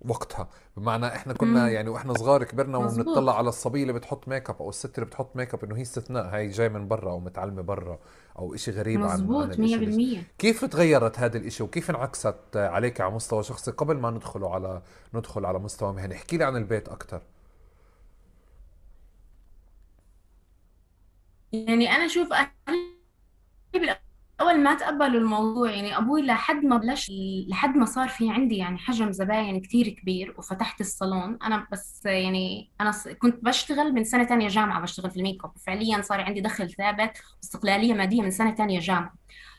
وقتها. 0.01 0.49
بمعنى 0.77 1.07
إحنا 1.07 1.33
كنا 1.33 1.65
امم 1.65 1.75
يعني 1.75 1.89
وإحنا 1.89 2.15
صغار 2.15 2.45
كبرنا 2.45 2.79
وبنطلع 2.79 3.39
على 3.39 3.49
الصبيه 3.49 3.83
اللي 3.83 3.93
بتحط 3.93 4.29
make 4.29 4.51
up 4.51 4.57
أو 4.61 4.69
الست 4.69 4.95
اللي 4.99 5.07
بتحط 5.07 5.37
make 5.37 5.55
up 5.55 5.65
إنه 5.65 5.77
هي 5.77 5.83
استثناء 5.83 6.25
هاي 6.35 6.49
جاي 6.49 6.69
من 6.69 6.89
برا 6.89 7.11
أو 7.11 7.21
متعلمة 7.21 7.63
برا 7.63 7.99
أو 8.39 8.55
إشي 8.55 8.71
غريب 8.71 9.03
عن 9.03 9.35
عن 9.35 9.53
اللي 9.53 9.79
بالمية. 9.79 10.23
كيف 10.39 10.65
تغيرت 10.65 11.19
هذا 11.19 11.39
الإشي 11.39 11.63
وكيف 11.63 11.91
انعكست 11.91 12.37
عليك 12.55 13.01
على 13.01 13.15
مستوى 13.15 13.43
شخصي 13.43 13.71
قبل 13.71 13.97
ما 13.97 14.11
ندخله 14.11 14.55
على 14.55 14.83
ندخل 15.15 15.45
على 15.45 15.59
مستوى 15.59 15.93
مهني؟ 15.93 16.15
احكي 16.15 16.37
لي 16.37 16.45
عن 16.45 16.57
البيت 16.57 16.89
أكثر 16.89 17.23
يعني 21.53 21.91
أنا 21.91 22.07
أشوف 22.07 22.29
أهلي 22.33 23.97
بالأول 24.39 24.61
ما 24.63 24.75
تقبلوا 24.75 25.21
الموضوع 25.21 25.71
يعني 25.71 25.97
أبوي 25.99 26.23
لحد 26.23 26.65
ما 26.65 26.77
بلش 26.77 27.13
لحد 27.49 27.77
ما 27.77 27.85
صار 27.87 28.09
في 28.09 28.31
عندي 28.31 28.57
يعني 28.57 28.79
حجم 28.79 29.13
زباين 29.13 29.61
كتير 29.61 29.89
كبير 29.89 30.35
وفتحت 30.39 30.81
الصالون. 30.81 31.39
أنا 31.43 31.67
بس 31.73 32.01
يعني 32.07 32.71
أنا 32.81 32.91
ص- 32.93 33.09
كنت 33.09 33.45
بشتغل 33.45 33.93
من 33.93 34.05
سنة 34.05 34.25
تانية 34.25 34.49
جامعة 34.49 34.81
بشتغل 34.83 35.11
في 35.11 35.17
ال 35.17 35.22
make 35.22 35.45
up. 35.45 35.53
فعليا 35.67 36.03
صار 36.03 36.21
عندي 36.21 36.41
دخل 36.41 36.71
ثابت 36.71 37.19
واستقلالية 37.43 37.95
مادية 37.95 38.23
من 38.23 38.31
سنة 38.31 38.51
تانية 38.55 38.81
جامعة. 38.81 39.15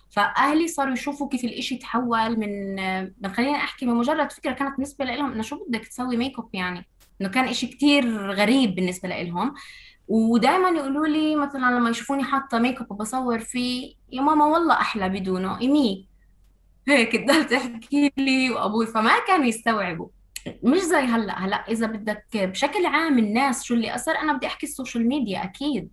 فأهلي 0.10 0.68
صاروا 0.68 0.94
يشوفوا 0.94 1.30
كيف 1.30 1.44
الإشي 1.44 1.78
تحول 1.78 2.40
من 2.40 2.76
من 3.22 3.34
خليني 3.34 3.56
أحكي 3.56 3.86
من 3.86 3.96
مجرد 3.96 4.32
فكرة 4.32 4.52
كانت 4.52 4.72
بالنسبة 4.76 5.06
لهم 5.06 5.32
إنه 5.32 5.42
شو 5.42 5.66
بدك 5.70 5.88
تسوي 5.88 6.18
make 6.18 6.40
up 6.40 6.50
يعني؟ 6.54 6.88
إنه 7.22 7.30
كان 7.30 7.46
إشي 7.48 7.68
كتير 7.68 8.32
غريب 8.32 8.76
بالنسبة 8.76 9.10
لهم. 9.10 9.54
ودائما 10.08 10.70
يقولوا 10.70 11.08
لي 11.08 11.36
مثلا 11.36 11.76
لما 11.80 11.90
يشوفوني 11.90 12.24
حاطة 12.24 12.60
make 12.60 12.82
up 12.82 12.92
وبصور 12.92 13.40
فيه 13.40 13.94
يا 14.12 14.22
ماما 14.22 14.46
والله 14.46 14.74
أحلى 14.74 15.10
بدونه 15.10 15.60
ايمي 15.62 16.08
هيك 16.88 17.16
تضل 17.16 17.46
تحكي 17.46 18.12
لي 18.18 18.50
وأبوي. 18.50 18.88
فما 18.88 19.12
كانوا 19.28 19.46
يستوعبوا. 19.46 20.08
مش 20.64 20.78
زي 20.80 20.98
هلأ. 20.98 21.40
هلأ 21.40 21.56
إذا 21.56 21.88
بدك 21.88 22.26
بشكل 22.38 22.86
عام 22.86 23.20
الناس 23.20 23.64
شو 23.64 23.74
اللي 23.74 23.96
أثر 23.96 24.12
أنا 24.12 24.34
بدي 24.34 24.48
أحكي 24.48 24.66
ال 24.66 24.72
social 24.72 25.08
media 25.08 25.44
أكيد. 25.44 25.90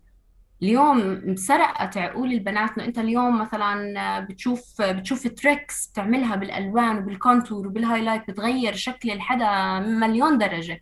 اليوم 0.63 1.23
سرقت 1.37 1.97
عقول 1.97 2.33
البنات 2.33 2.71
إنه 2.79 2.85
أنت 2.85 2.99
اليوم 2.99 3.39
مثلا 3.39 4.21
بتشوف 4.21 4.83
بتشوف 4.83 5.29
tricks 5.29 5.87
بتعملها 5.87 6.37
بالألوان 6.37 6.99
وبال 6.99 7.19
contour 7.19 7.67
وبال 7.67 7.83
highlight 7.83 8.31
بتغير 8.31 8.75
شكل 8.75 9.11
الحدا 9.11 9.81
مليون 9.81 10.39
درجة. 10.39 10.81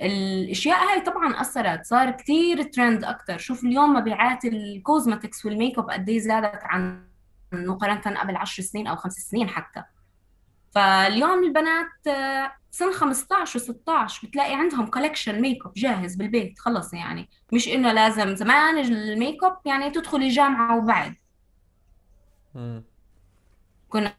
الأشياء 0.00 0.84
هاي 0.84 1.00
طبعا 1.00 1.40
أثرت 1.40 1.84
صار 1.84 2.10
كتير 2.10 2.62
ترند 2.62 3.04
أكتر. 3.04 3.38
شوف 3.38 3.64
اليوم 3.64 3.92
مبيعات 3.92 4.44
ال 4.44 4.54
cosmetics 4.54 5.46
والميك 5.46 5.78
اب 5.78 5.90
قد 5.90 6.08
إيه 6.08 6.18
زادت 6.18 6.60
عن 6.62 7.06
مقارنة 7.52 8.20
قبل 8.20 8.36
10 8.36 8.64
سنين 8.64 8.86
أو 8.86 8.96
خمس 8.96 9.12
سنين 9.12 9.48
حتى. 9.48 9.82
فاليوم 10.74 11.44
البنات 11.44 12.06
آه، 12.08 12.52
سن 12.70 12.92
15 12.92 13.60
و16 13.60 14.24
بتلاقي 14.26 14.54
عندهم 14.54 14.86
collection 14.86 15.40
makeup 15.40 15.72
جاهز 15.76 16.14
بالبيت 16.14 16.58
خلص 16.58 16.94
يعني. 16.94 17.28
مش 17.52 17.68
إنه 17.68 17.92
لازم 17.92 18.34
زمان 18.34 18.78
الميك 18.78 19.44
اب 19.44 19.56
يعني 19.64 19.90
تدخلي 19.90 20.28
جامعة 20.28 20.76
وبعد. 20.78 21.14
كنا 23.88 24.14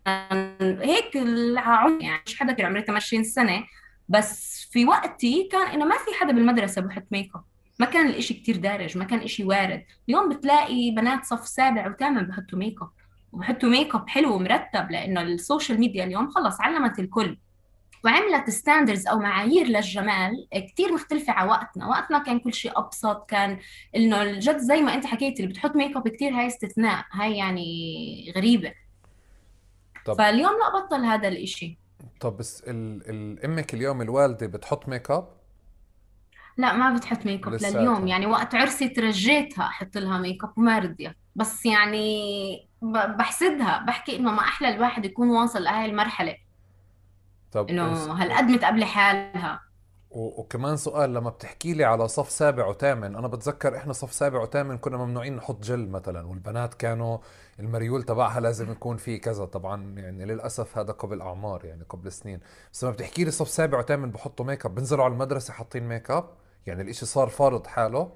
هيك 0.62 1.18
العمر 1.18 2.02
يعني 2.02 2.22
مش 2.26 2.40
حدا 2.40 2.54
كان 2.54 2.66
عمري 2.66 2.82
28 2.82 3.24
سنة. 3.24 3.64
بس 4.10 4.68
في 4.72 4.86
وقتي 4.86 5.50
كان 5.52 5.68
إنه 5.68 5.86
ما 5.86 5.96
في 5.98 6.20
حدا 6.20 6.34
بالمدرسة 6.34 6.82
بحط 6.82 7.04
ميك 7.12 7.36
اب 7.36 7.44
ما 7.80 7.86
كان 7.86 8.08
الإشي 8.08 8.34
كتير 8.34 8.58
دارج 8.58 8.98
ما 8.98 9.06
كان 9.06 9.20
إشي 9.20 9.44
وارد. 9.44 9.84
اليوم 10.10 10.30
بتلاقي 10.30 10.92
بنات 10.92 11.26
صف 11.26 11.48
سابع 11.48 11.88
وثامن 11.88 12.22
بحطوا 12.22 12.60
ميك 12.60 12.82
اب 12.82 12.90
وبحطوا 13.32 13.70
ميك 13.70 13.96
اب 13.96 14.10
حلو 14.10 14.36
ومرتب 14.36 14.92
لإنه 14.92 15.22
ال 15.22 15.30
social 15.30 15.80
media 15.80 16.04
اليوم 16.04 16.32
خلص 16.32 16.62
علمت 16.62 17.00
الكل. 17.00 17.38
وعملت 18.06 18.50
standards 18.50 19.08
أو 19.08 19.20
معايير 19.20 19.68
للجمال 19.68 20.48
كتير 20.68 20.94
مختلفة 20.94 21.34
على 21.34 21.50
وقتنا. 21.50 21.88
وقتنا 21.88 22.20
كان 22.20 22.40
كل 22.40 22.54
شيء 22.54 22.80
أبسط 22.80 23.30
كان 23.30 23.60
عن 23.96 24.22
جد 24.22 24.58
زي 24.58 24.82
ما 24.82 24.94
أنت 24.94 25.06
حكيت 25.06 25.40
اللي 25.40 25.48
بتحط 25.48 25.76
ميك 25.76 25.98
اب 25.98 26.08
كتير 26.08 26.34
هاي 26.34 26.48
استثناء 26.48 27.06
هاي 27.12 27.38
يعني 27.38 28.34
غريبة. 28.36 28.74
طب 30.06 30.18
فاليوم 30.18 30.52
لا 30.52 30.80
بطل 30.80 31.06
هذا 31.06 31.28
الإشي. 31.28 31.78
طب 32.20 32.38
بس 32.38 32.64
ال... 32.68 33.10
ال... 33.10 33.46
أمك 33.46 33.74
اليوم 33.74 34.02
الوالدة 34.02 34.48
بتحط 34.48 34.90
ميك 34.90 35.12
اب 35.12 35.28
لا 36.58 36.74
ما 36.74 36.96
بتحط 36.96 37.26
ميك 37.26 37.48
اب 37.48 37.54
لليوم. 37.54 38.08
يعني 38.08 38.26
وقت 38.26 38.56
عرسي 38.56 38.90
ترجيتها 38.90 39.66
أحط 39.66 39.98
لها 39.98 40.18
ميك 40.18 40.44
اب 40.44 40.58
وما 40.58 40.80
رضيت 40.80 41.16
بس 41.36 41.66
يعني 41.66 42.70
ب- 42.82 43.18
بحسدها. 43.18 43.86
بحكي 43.88 44.16
إنه 44.16 44.32
ما 44.32 44.40
أحلى 44.40 44.70
الواحد 44.76 45.06
يكون 45.06 45.30
واصل 45.30 45.64
لهي 45.64 45.86
المرحلة. 45.86 46.38
طب 47.52 47.70
إنه. 47.70 48.14
هالقد 48.24 48.44
متقبلة 48.44 48.86
حالها. 48.86 49.67
وكمان 50.12 50.78
سؤال 50.78 51.14
لما 51.14 51.30
بتحكي 51.30 51.74
لي 51.74 51.84
على 51.84 52.08
صف 52.08 52.30
سابع 52.30 52.68
وثامن 52.68 53.16
أنا 53.16 53.28
بتذكر 53.28 53.76
إحنا 53.78 53.94
صف 53.94 54.14
سابع 54.14 54.42
وثامن 54.42 54.78
كنا 54.78 54.98
ممنوعين 54.98 55.36
نحط 55.36 55.64
جل 55.64 55.88
مثلا 55.90 56.28
والبنات 56.28 56.74
كانوا 56.74 57.18
المريول 57.60 58.04
تبعها 58.04 58.40
لازم 58.40 58.72
يكون 58.72 58.98
فيه 58.98 59.22
كذا. 59.22 59.46
طبعا 59.46 60.00
يعني 60.00 60.26
للأسف 60.26 60.78
هذا 60.78 60.92
قبل 60.92 61.22
أعمار 61.22 61.66
يعني 61.66 61.84
قبل 61.90 62.12
سنين. 62.12 62.40
بس 62.74 62.84
لما 62.84 62.94
بتحكي 62.94 63.24
لي 63.24 63.32
صف 63.32 63.50
سابع 63.50 63.80
وثامن 63.80 64.12
بحطوا 64.12 64.46
ميك 64.46 64.66
اب 64.66 64.76
بنزلوا 64.76 65.04
على 65.06 65.14
المدرسة 65.14 65.54
حاطين 65.54 65.88
ميك 65.88 66.12
اب 66.12 66.26
يعني 66.66 66.82
الإشي 66.82 67.06
صار 67.06 67.28
فارض 67.30 67.68
حاله؟ 67.68 68.12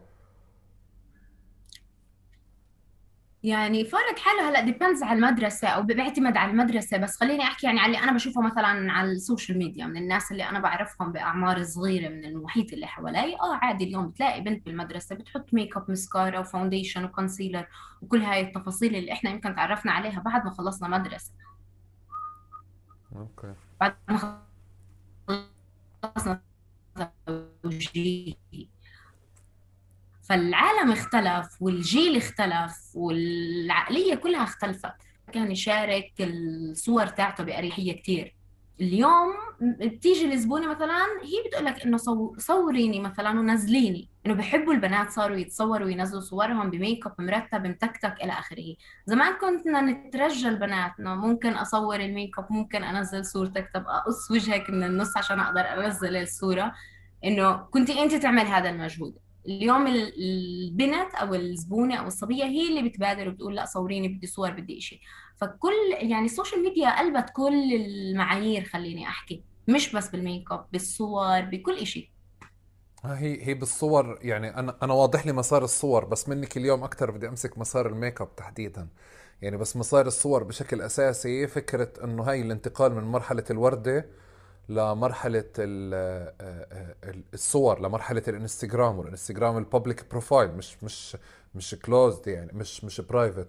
يعني 3.44 3.86
فارض 3.86 4.20
حاله 4.20 4.50
هلأ 4.50 4.62
depends 4.62 5.04
على 5.04 5.20
المدرسة 5.20 5.68
أو 5.68 5.82
بيعتمد 5.84 6.38
على 6.38 6.52
المدرسة. 6.52 6.98
بس 6.98 7.18
خليني 7.20 7.44
أحكي 7.44 7.66
يعني 7.68 7.80
على 7.80 7.88
اللي 7.88 8.04
أنا 8.04 8.12
بشوفه 8.14 8.42
مثلا 8.42 8.92
على 8.92 9.12
ال 9.12 9.18
social 9.18 9.58
media. 9.58 9.86
من 9.86 9.98
الناس 9.98 10.32
اللي 10.32 10.44
أنا 10.50 10.60
بعرفهم 10.60 11.12
بأعمار 11.12 11.64
صغيرة 11.64 12.10
من 12.10 12.26
المحيط 12.26 12.74
اللي 12.74 12.88
حوالي 12.88 13.36
آه 13.40 13.56
عادي 13.56 13.84
اليوم 13.84 14.08
بتلاقي 14.10 14.42
بنت 14.42 14.66
بالمدرسة 14.66 15.16
بتحط 15.16 15.54
makeup 15.54 15.92
mascara 15.92 16.40
و 16.40 16.45
foundation 16.45 17.04
و 17.06 17.12
concealer 17.12 17.68
وكل 18.02 18.22
هاي 18.22 18.42
التفاصيل 18.42 18.96
اللي 18.96 19.12
إحنا 19.14 19.30
يمكن 19.30 19.56
تعرفنا 19.56 19.92
عليها 19.92 20.20
بعد 20.20 20.46
ما 20.46 20.52
خلصنا 20.52 20.88
مدرسة. 20.88 21.32
Okay. 23.16 23.54
بعد 23.80 23.96
ما 24.10 24.42
خلصنا 26.04 26.42
فالعالم 30.32 30.92
اختلف 30.92 31.48
والجيل 31.62 32.18
اختلف 32.18 32.74
والعقلية 32.96 34.16
كلها 34.16 34.44
اختلفت. 34.44 34.92
كان 35.32 35.52
يشارك 35.52 36.12
الصور 36.20 37.08
تاعته 37.08 37.44
بأريحية 37.44 37.94
كتير. 37.94 38.36
اليوم 38.82 39.34
بتيجي 39.62 40.34
الزبونة 40.34 40.68
مثلا 40.68 40.96
هي 41.24 41.48
بتقول 41.48 41.66
لك 41.66 41.86
إنه 41.86 41.98
صو- 41.98 42.36
صوريني 42.38 43.00
مثلا 43.00 43.30
ونزليني. 43.30 44.10
إنه 44.26 44.34
بحبوا 44.34 44.74
البنات 44.74 45.10
صاروا 45.10 45.38
يتصوروا 45.38 45.86
وينزلوا 45.86 46.22
صورهم 46.22 46.70
بميك 46.70 47.06
اب 47.08 47.14
مرتب 47.22 47.68
متكتك 47.68 48.16
إلى 48.24 48.32
آخره. 48.32 48.76
زمان 49.06 49.34
كنا 49.34 49.82
نترجى 49.82 50.48
البنات 50.48 50.92
انه 51.00 51.16
ممكن 51.16 51.50
أصور 51.54 51.96
الميك 52.00 52.40
اب 52.40 52.48
ممكن 52.50 52.84
أنزل 52.84 53.26
صورتك 53.26 53.70
طب 53.74 53.84
أقص 53.88 54.32
وجهك 54.32 54.70
من 54.70 54.84
النص 54.84 55.18
عشان 55.18 55.40
أقدر 55.40 55.62
أنزل 55.62 56.16
الصورة. 56.18 56.74
إنه 57.26 57.52
كنتي 57.58 58.04
انت 58.04 58.16
تعمل 58.16 58.46
هذا 58.46 58.70
المجهود. 58.70 59.16
اليوم 59.48 59.88
ال- 59.88 60.14
البنت 60.24 61.16
أو 61.16 61.36
الزبونة 61.36 61.96
أو 61.96 62.08
الصبية 62.08 62.44
هي 62.44 62.70
اللي 62.70 62.90
بتبادر 62.90 63.30
وبتقول 63.30 63.56
لا 63.56 63.66
صوريني 63.66 64.08
بدي 64.08 64.28
صور 64.28 64.52
بدي 64.52 64.78
إشي. 64.78 65.02
فكل 65.38 65.74
يعني 65.94 66.26
ال 66.26 66.31
social 66.31 66.64
media 66.64 67.00
قلبت 67.00 67.30
كل 67.34 67.74
المعايير 67.74 68.64
خليني 68.64 69.08
أحكي. 69.08 69.44
مش 69.68 69.96
بس 69.96 70.10
بالميك 70.10 70.52
أب 70.52 70.66
بالصور 70.72 71.42
بكل 71.42 71.78
إشي. 71.78 72.12
ها 73.04 73.20
هي 73.20 73.48
هي 73.48 73.54
بالصور 73.54 74.20
يعني 74.22 74.56
أنا 74.60 74.78
أنا 74.84 74.94
واضح 74.94 75.26
لي 75.26 75.32
مسار 75.34 75.64
الصور 75.64 76.06
بس 76.06 76.30
منك 76.30 76.58
اليوم 76.58 76.84
أكثر 76.84 77.12
بدي 77.12 77.28
أمسك 77.28 77.58
مسار 77.58 77.88
الميك 77.88 78.22
أب 78.22 78.36
تحديدا. 78.36 78.88
يعني 79.42 79.58
بس 79.58 79.78
مسار 79.78 80.08
الصور 80.08 80.44
بشكل 80.44 80.82
أساسي 80.82 81.48
فكرة 81.48 81.94
إنه 82.04 82.24
هاي 82.24 82.42
الانتقال 82.42 82.96
من 82.96 83.04
مرحلة 83.04 83.44
الوردة 83.52 84.06
لمرحلة 84.76 85.44
آه، 85.60 86.34
آه، 86.42 86.96
الصور 87.34 87.80
لمرحلة 87.82 88.24
الانستغرام 88.28 89.00
والانستغرام 89.00 89.58
ال 89.58 89.65
public 89.65 90.06
profile 90.12 90.52
مش 90.52 90.84
مش 90.84 91.18
مش 91.56 91.76
closed 91.86 92.28
يعني 92.28 92.52
مش 92.54 92.84
مش 92.84 93.02
private 93.02 93.48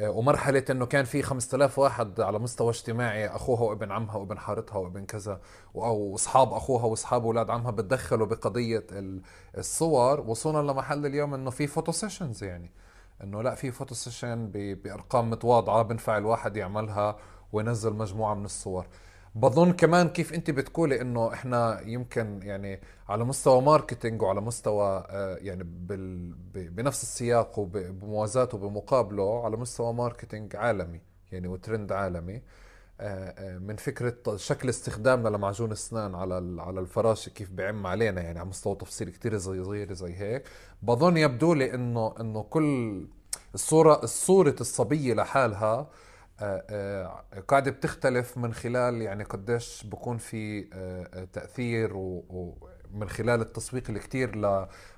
ومرحلة 0.00 0.64
إنه 0.70 0.86
كان 0.86 1.04
في 1.04 1.22
5000 1.22 1.78
واحد 1.78 2.20
على 2.20 2.38
مستوى 2.38 2.70
اجتماعي 2.70 3.26
أخوها 3.28 3.60
وابن 3.62 3.92
عمها 3.92 4.16
وابن 4.16 4.38
حارتها 4.38 4.76
وابن 4.78 5.04
كذا 5.04 5.40
أو 5.76 6.14
أصحاب 6.14 6.52
أخوها 6.52 6.84
وأصحاب 6.84 7.24
أولاد 7.24 7.50
عمها 7.50 7.70
بتدخلوا 7.70 8.26
بقضية 8.26 8.86
ال- 8.92 9.22
الصور. 9.58 10.20
وصولا 10.20 10.72
لمحل 10.72 11.06
اليوم 11.06 11.34
إنه 11.34 11.50
في 11.50 11.66
photo 11.66 11.92
sessions 11.92 12.44
يعني 12.44 12.70
إنه 13.22 13.42
لا 13.42 13.54
في 13.54 13.70
photo 13.70 13.94
session 13.94 14.46
بأرقام 14.52 15.30
متواضعة 15.30 15.82
بنفع 15.82 16.18
الواحد 16.18 16.56
يعملها 16.56 17.16
وينزل 17.52 17.92
مجموعة 17.92 18.34
من 18.34 18.44
الصور. 18.44 18.86
بظن 19.36 19.72
كمان 19.72 20.08
كيف 20.08 20.34
انت 20.34 20.50
بتقولي 20.50 21.00
انه 21.00 21.32
إحنا 21.32 21.80
يمكن 21.80 22.40
يعني 22.42 22.80
على 23.08 23.24
مستوى 23.24 23.62
marketing 23.62 24.22
وعلى 24.22 24.40
مستوى 24.40 25.04
آه، 25.10 25.36
يعني 25.36 25.64
بال 25.64 26.32
بنفس 26.70 27.02
السياق 27.02 27.58
وبموازاته 27.58 28.56
وبمقابله 28.56 29.44
على 29.44 29.56
مستوى 29.56 29.92
marketing 29.92 30.56
عالمي 30.56 31.00
يعني 31.32 31.48
وترند 31.48 31.92
عالمي. 31.92 32.42
آه، 33.00 33.54
آه، 33.54 33.58
من 33.58 33.76
فكرة 33.76 34.36
شكل 34.36 34.68
استخدامنا 34.68 35.28
لمعجون 35.28 35.72
السنان 35.72 36.14
على 36.14 36.62
على 36.62 36.80
الفراشة 36.80 37.30
كيف 37.30 37.50
بيعم 37.50 37.86
علينا 37.86 38.20
يعني 38.22 38.38
على 38.38 38.48
مستوى 38.48 38.74
تفصيل 38.74 39.10
كتير 39.10 39.36
زي 39.36 39.64
صغير 39.64 39.92
زي 39.92 40.14
هيك. 40.14 40.44
بظن 40.82 41.16
يبدو 41.16 41.54
لي 41.54 41.74
انه 41.74 42.14
انه 42.20 42.42
كل 42.42 43.06
الصورة 43.54 44.02
الصورة 44.02 44.56
الصبية 44.60 45.14
لحالها 45.14 45.90
آه، 46.40 47.24
قاعدة 47.48 47.70
بتختلف 47.70 48.38
من 48.38 48.54
خلال 48.54 49.02
يعني 49.02 49.24
قديش 49.24 49.84
بكون 49.86 50.18
في 50.18 50.62
تأثير 51.32 51.90
ومن 51.94 53.08
خلال 53.08 53.40
التسويق 53.40 53.90
الكتير 53.90 54.36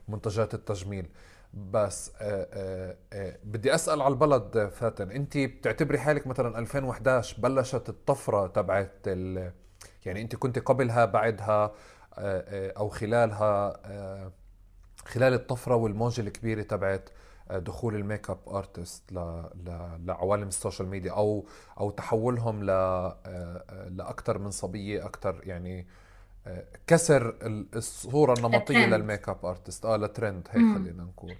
لمنتجات 0.08 0.54
التجميل. 0.54 1.08
بس 1.54 2.12
آه 2.20 2.48
آه 2.52 2.96
آه 3.12 3.38
بدي 3.44 3.74
أسأل 3.74 4.02
على 4.02 4.12
البلد 4.12 4.70
فاتن 4.74 5.10
أنت 5.10 5.38
بتعتبري 5.38 5.98
حالك 5.98 6.26
مثلا 6.26 6.58
2011 6.58 7.40
بلشت 7.42 7.88
الطفرة 7.88 8.46
تبعت 8.46 9.06
يعني 10.06 10.22
أنت 10.22 10.36
كنت 10.36 10.58
قبلها 10.58 11.04
بعدها 11.04 11.64
آه، 11.64 12.44
آه، 12.48 12.72
أو 12.78 12.88
خلالها 12.88 13.80
آه، 13.84 14.32
خلال 15.04 15.34
الطفرة 15.34 15.74
والموجة 15.74 16.20
الكبيرة 16.20 16.62
تبعت 16.62 17.10
دخول 17.50 17.94
ال 17.94 18.30
makeup 18.30 18.48
artist 18.48 19.12
لعوالم 20.04 20.48
ال 20.48 20.54
social 20.54 20.88
media 20.88 21.12
أو 21.12 21.46
أو 21.80 21.90
تحولهم 21.90 22.64
ل 22.64 22.66
لاكثر 23.90 24.38
من 24.38 24.50
صبية 24.50 25.06
أكثر 25.06 25.40
يعني 25.44 25.86
كسر 26.86 27.38
الصورة 27.76 28.34
النمطية 28.38 28.86
لل 28.86 29.28
makeup 29.28 29.46
artist 29.46 29.84
آه 29.84 29.96
لترند 29.96 30.48
هيك 30.50 30.76
خلينا 30.78 31.02
نقول. 31.04 31.34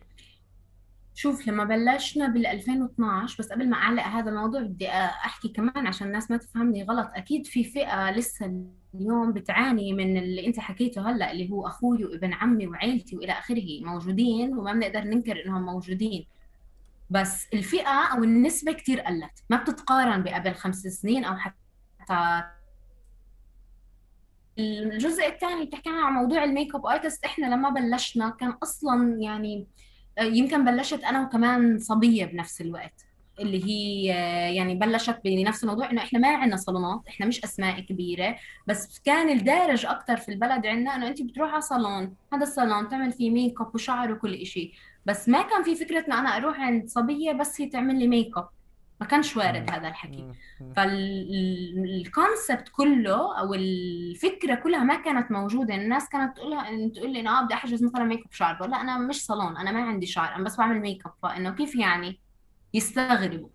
شوف 1.15 1.49
لما 1.49 1.65
بلشنا 1.65 2.29
بال 2.29 2.47
2012 2.47 3.43
بس 3.43 3.53
قبل 3.53 3.69
ما 3.71 3.77
أعلق 3.77 4.03
هذا 4.03 4.31
الموضوع 4.31 4.61
بدي 4.61 4.89
أحكي 4.91 5.49
كمان 5.49 5.87
عشان 5.87 6.07
الناس 6.07 6.31
ما 6.31 6.37
تفهمني 6.37 6.85
غلط. 6.85 7.11
أكيد 7.15 7.47
في 7.47 7.65
فئة 7.65 8.11
لسه 8.11 8.65
اليوم 8.95 9.33
بتعاني 9.33 9.93
من 9.93 10.17
اللي 10.17 10.47
انت 10.47 10.61
حكيته 10.61 11.11
هلا 11.11 11.33
اللي 11.33 11.51
هو 11.51 11.67
أخوي 11.67 12.05
وابن 12.05 12.33
عمي 12.33 12.67
وعيلتي 12.67 13.17
وإلى 13.17 13.33
آخره 13.33 13.81
موجودين 13.83 14.59
وما 14.59 14.73
بنقدر 14.73 15.01
ننكر 15.01 15.45
إنهم 15.47 15.63
موجودين. 15.63 16.27
بس 17.11 17.47
الفئة 17.55 17.89
أو 18.13 18.25
النسبة 18.25 18.73
كثير 18.73 19.01
قلت 19.01 19.45
ما 19.51 19.57
بتتقارن 19.57 20.23
بقبل 20.23 20.55
خمس 20.55 20.77
سنين 20.77 21.25
أو 21.25 21.37
حتى. 21.37 22.43
الجزء 24.59 25.27
الثاني 25.27 25.67
بتحكي 25.67 25.89
عن 25.89 26.13
موضوع 26.13 26.45
ال 26.45 26.75
makeup 26.75 26.87
artist 26.87 27.25
إحنا 27.25 27.47
لما 27.47 27.71
بلشنا 27.71 28.31
كان 28.31 28.51
أصلا 28.51 29.19
يعني 29.21 29.67
يمكن 30.21 30.65
بلشت 30.65 31.05
أنا 31.05 31.23
وكمان 31.27 31.79
صبية 31.79 32.25
بنفس 32.25 32.61
الوقت. 32.61 33.08
اللي 33.41 33.65
هي 33.65 34.05
يعني 34.57 34.75
بلشت 34.75 35.21
بنفس 35.25 35.65
الموضوع 35.65 35.91
إنه 35.91 36.03
إحنا 36.03 36.19
ما 36.19 36.29
عندنا 36.29 36.57
صالونات 36.57 37.01
إحنا 37.09 37.27
مش 37.27 37.45
أسماء 37.45 37.81
كبيرة 37.81 38.37
بس 38.67 38.99
كان 38.99 39.31
الدارج 39.31 39.87
أكثر 39.87 40.17
في 40.17 40.29
البلد 40.29 40.67
عندنا 40.67 40.97
إنه 40.97 41.09
انت 41.09 41.23
بتروح 41.23 41.53
على 41.53 41.61
صالون 41.61 42.15
هذا 42.33 42.43
الصالون 42.43 42.89
تعمل 42.89 43.13
فيه 43.13 43.31
ميك 43.31 43.61
اب 43.61 43.75
وشعر 43.75 44.13
وكل 44.13 44.47
شيء 44.47 44.73
بس 45.07 45.29
ما 45.29 45.43
كان 45.43 45.63
في 45.63 45.75
فكرة 45.75 46.07
إنه 46.07 46.21
أنا 46.21 46.37
أروح 46.37 46.61
عند 46.61 46.89
صبية 46.89 47.33
بس 47.33 47.61
هي 47.61 47.67
تعمل 47.69 47.99
لي 47.99 48.09
ميك 48.09 48.39
اب 48.39 48.49
ما 49.01 49.07
كانش 49.07 49.37
وارد 49.37 49.71
هذا 49.71 49.89
الحكي. 49.89 50.33
فال 50.77 51.19
concept 51.19 52.69
كله 52.69 53.39
أو 53.39 53.55
الفكرة 53.55 54.55
كلها 54.55 54.85
ما 54.85 54.95
كانت 54.95 55.31
موجودة. 55.31 55.75
الناس 55.75 56.09
كانت 56.09 56.37
تقولها 56.37 56.89
تقول 56.89 57.13
لي 57.13 57.29
آه 57.29 57.45
بدي 57.45 57.55
أحجز 57.55 57.85
مثلا 57.85 58.05
ميك 58.05 58.25
اب 58.27 58.33
شعر. 58.33 58.55
بقول 58.55 58.71
لا 58.71 58.81
أنا 58.81 58.99
مش 58.99 59.25
صالون 59.25 59.57
أنا 59.57 59.73
ما 59.73 59.83
عندي 59.83 60.07
شعر 60.07 60.35
أنا 60.35 60.45
بس 60.45 60.57
بعمل 60.57 60.81
ميك 60.81 61.07
اب 61.07 61.13
فإنه 61.23 61.51
كيف 61.51 61.75
يعني؟ 61.77 62.21
يستغربوا. 62.75 63.49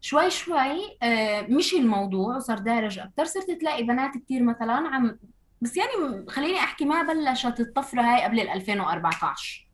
شوي 0.00 0.30
شوي 0.30 0.98
آه، 1.02 1.42
مشي 1.42 1.78
الموضوع 1.78 2.36
وصار 2.36 2.58
دارج 2.58 2.98
أكثر 2.98 3.24
صرت 3.24 3.50
تلاقي 3.50 3.82
بنات 3.82 4.10
كثير 4.18 4.42
مثلا 4.42 4.72
عم 4.72 5.18
بس 5.60 5.76
يعني 5.76 6.26
خليني 6.28 6.58
أحكي 6.58 6.84
ما 6.84 7.02
بلشت 7.02 7.60
الطفرة 7.60 8.02
هاي 8.02 8.24
قبل 8.24 8.40
2014 8.40 9.66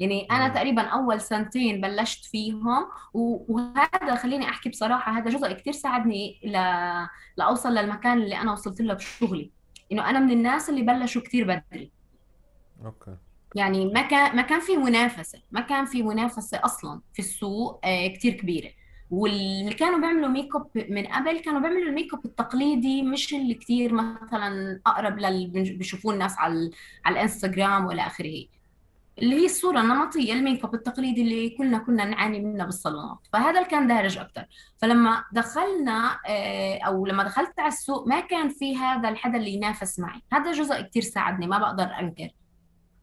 يعني 0.00 0.26
أنا 0.30 0.48
تقريبا 0.48 0.82
أول 0.82 1.20
سنتين 1.20 1.80
بلشت 1.80 2.24
فيهم 2.24 2.86
وهذا 3.14 4.14
خليني 4.14 4.48
أحكي 4.48 4.68
بصراحة 4.68 5.12
هذا 5.12 5.30
جزء 5.30 5.52
كثير 5.52 5.72
ساعدني 5.72 6.40
ل... 6.44 6.52
لأوصل 7.36 7.74
للمكان 7.74 8.22
اللي 8.22 8.36
أنا 8.36 8.52
وصلت 8.52 8.80
له 8.80 8.94
بشغلي. 8.94 9.50
إنه 9.92 10.10
أنا 10.10 10.18
من 10.18 10.30
الناس 10.30 10.70
اللي 10.70 10.82
بلشوا 10.82 11.22
كثير 11.22 11.44
بدري. 11.44 11.92
أوكي. 12.84 13.16
يعني 13.54 13.86
ما 13.86 14.02
كان 14.02 14.36
ما 14.36 14.42
كان 14.42 14.60
في 14.60 14.76
منافسة 14.76 15.38
ما 15.50 15.60
كان 15.60 15.84
في 15.84 16.02
منافسة 16.02 16.60
أصلا 16.64 17.00
في 17.12 17.18
السوق 17.18 17.80
آه، 17.84 18.06
كثير 18.06 18.32
كبيرة. 18.32 18.70
واللي 19.10 19.74
كانوا 19.74 19.98
بيعملوا 19.98 20.28
make 20.28 20.56
up 20.56 20.66
من 20.90 21.06
قبل 21.06 21.38
كانوا 21.40 21.60
بيعملوا 21.60 21.88
ال 21.88 21.93
make 21.93 22.14
up 22.14 22.24
التقليدي 22.24 23.02
مش 23.02 23.34
اللي 23.34 23.54
كثير 23.54 23.92
مثلا 23.92 24.80
أقرب 24.86 25.18
للي 25.18 25.46
بيشوفوه 25.46 26.14
الناس 26.14 26.38
على 26.38 26.70
على 27.04 27.12
الإنستغرام 27.12 27.86
وإلى 27.86 28.02
آخره. 28.06 28.44
اللي 29.18 29.36
هي 29.36 29.44
الصورة 29.44 29.80
النمطية 29.80 30.32
ال 30.32 30.38
make 30.38 30.64
up 30.64 30.74
التقليدي 30.74 31.22
اللي 31.22 31.50
كلنا 31.50 31.78
كنا 31.78 32.04
نعاني 32.04 32.40
منه 32.40 32.64
بالصالونات. 32.64 33.18
فهذا 33.32 33.58
اللي 33.58 33.70
كان 33.70 33.86
دارج 33.86 34.18
أكثر 34.18 34.46
فلما 34.78 35.24
دخلنا 35.32 36.20
آه، 36.28 36.78
أو 36.86 37.06
لما 37.06 37.22
دخلت 37.24 37.60
على 37.60 37.68
السوق 37.68 38.08
ما 38.08 38.20
كان 38.20 38.48
في 38.48 38.76
هذا 38.76 39.08
الحدا 39.08 39.38
اللي 39.38 39.50
ينافس 39.50 39.98
معي. 39.98 40.22
هذا 40.32 40.52
جزء 40.52 40.80
كثير 40.80 41.02
ساعدني 41.02 41.46
ما 41.46 41.58
بقدر 41.58 41.84
أنكر. 41.84 42.28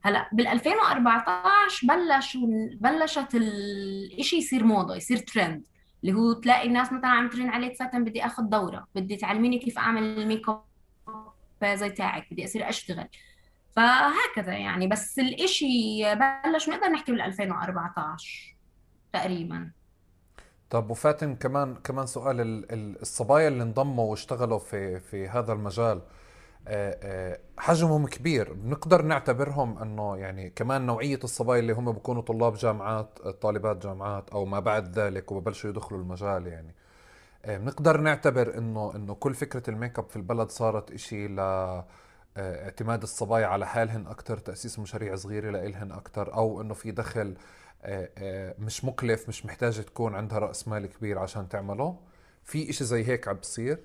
هلا 0.05 0.29
بال 0.31 0.47
2014 0.47 1.87
بلش 1.87 2.37
بلشت 2.81 3.35
الشيء 3.35 4.39
يصير 4.39 4.63
موضة 4.63 4.95
يصير 4.95 5.17
ترند 5.17 5.67
اللي 6.03 6.13
هو 6.13 6.33
تلاقي 6.33 6.67
الناس 6.67 6.93
مثلا 6.93 7.07
عم 7.07 7.29
ترن 7.29 7.49
عليك 7.49 7.75
فاتن 7.75 8.03
بدي 8.03 8.25
آخذ 8.25 8.43
دورة 8.43 8.87
بدي 8.95 9.15
تعلميني 9.15 9.59
كيف 9.59 9.77
أعمل 9.77 10.03
ال 10.03 10.12
make 10.12 10.49
up 10.49 10.63
زي 11.63 11.89
تاعك 11.89 12.27
بدي 12.31 12.45
أصير 12.45 12.69
أشتغل. 12.69 13.07
فهكذا 13.75 14.53
يعني 14.53 14.87
بس 14.87 15.19
الإشي 15.19 16.03
بلش 16.15 16.69
نقدر 16.69 16.87
نحكي 16.87 17.11
بال 17.11 17.21
2014 17.21 18.55
تقريبا. 19.13 19.71
طب 20.69 20.89
وفاتن 20.91 21.35
كمان 21.35 21.75
كمان 21.75 22.05
سؤال 22.05 22.65
الصبايا 23.01 23.47
اللي 23.47 23.63
انضموا 23.63 24.11
واشتغلوا 24.11 24.59
في 24.59 24.99
في 24.99 25.27
هذا 25.27 25.53
المجال 25.53 26.01
حجمهم 27.57 28.07
كبير. 28.07 28.53
بنقدر 28.53 29.01
نعتبرهم 29.01 29.77
إنه 29.77 30.17
يعني 30.17 30.49
كمان 30.49 30.85
نوعية 30.85 31.19
الصبايا 31.23 31.59
اللي 31.59 31.73
هم 31.73 31.91
بيكونوا 31.91 32.21
طلاب 32.21 32.53
جامعات 32.53 33.19
طالبات 33.27 33.77
جامعات 33.83 34.29
أو 34.29 34.45
ما 34.45 34.59
بعد 34.59 34.99
ذلك 34.99 35.31
وببلشوا 35.31 35.69
يدخلوا 35.69 36.01
المجال 36.01 36.47
يعني. 36.47 36.75
آه، 37.45 37.57
بنقدر 37.57 37.97
نعتبر 38.01 38.57
إنه 38.57 38.95
إنه 38.95 39.13
كل 39.13 39.33
فكرة 39.33 39.69
الميك 39.69 39.99
اب 39.99 40.09
في 40.09 40.15
البلد 40.15 40.49
صارت 40.49 40.91
إشي 40.91 41.27
ل 41.27 41.39
آه، 41.39 41.85
اعتماد 42.37 43.01
الصبايا 43.03 43.45
على 43.45 43.67
حالهن 43.67 44.07
أكثر 44.07 44.37
تأسيس 44.37 44.79
مشاريع 44.79 45.15
صغيرة 45.15 45.51
لإلهن 45.51 45.91
أكثر 45.91 46.33
أو 46.33 46.61
إنه 46.61 46.73
في 46.73 46.91
دخل 46.91 47.35
آه، 47.83 48.09
آه، 48.17 48.55
مش 48.59 48.85
مكلف 48.85 49.27
مش 49.29 49.45
محتاجة 49.45 49.81
تكون 49.81 50.15
عندها 50.15 50.39
رأس 50.39 50.67
مال 50.67 50.85
كبير 50.85 51.19
عشان 51.19 51.49
تعمله. 51.49 51.99
في 52.43 52.69
إشي 52.69 52.83
زي 52.83 53.03
هيك 53.07 53.27
عم 53.27 53.35
بصير. 53.35 53.79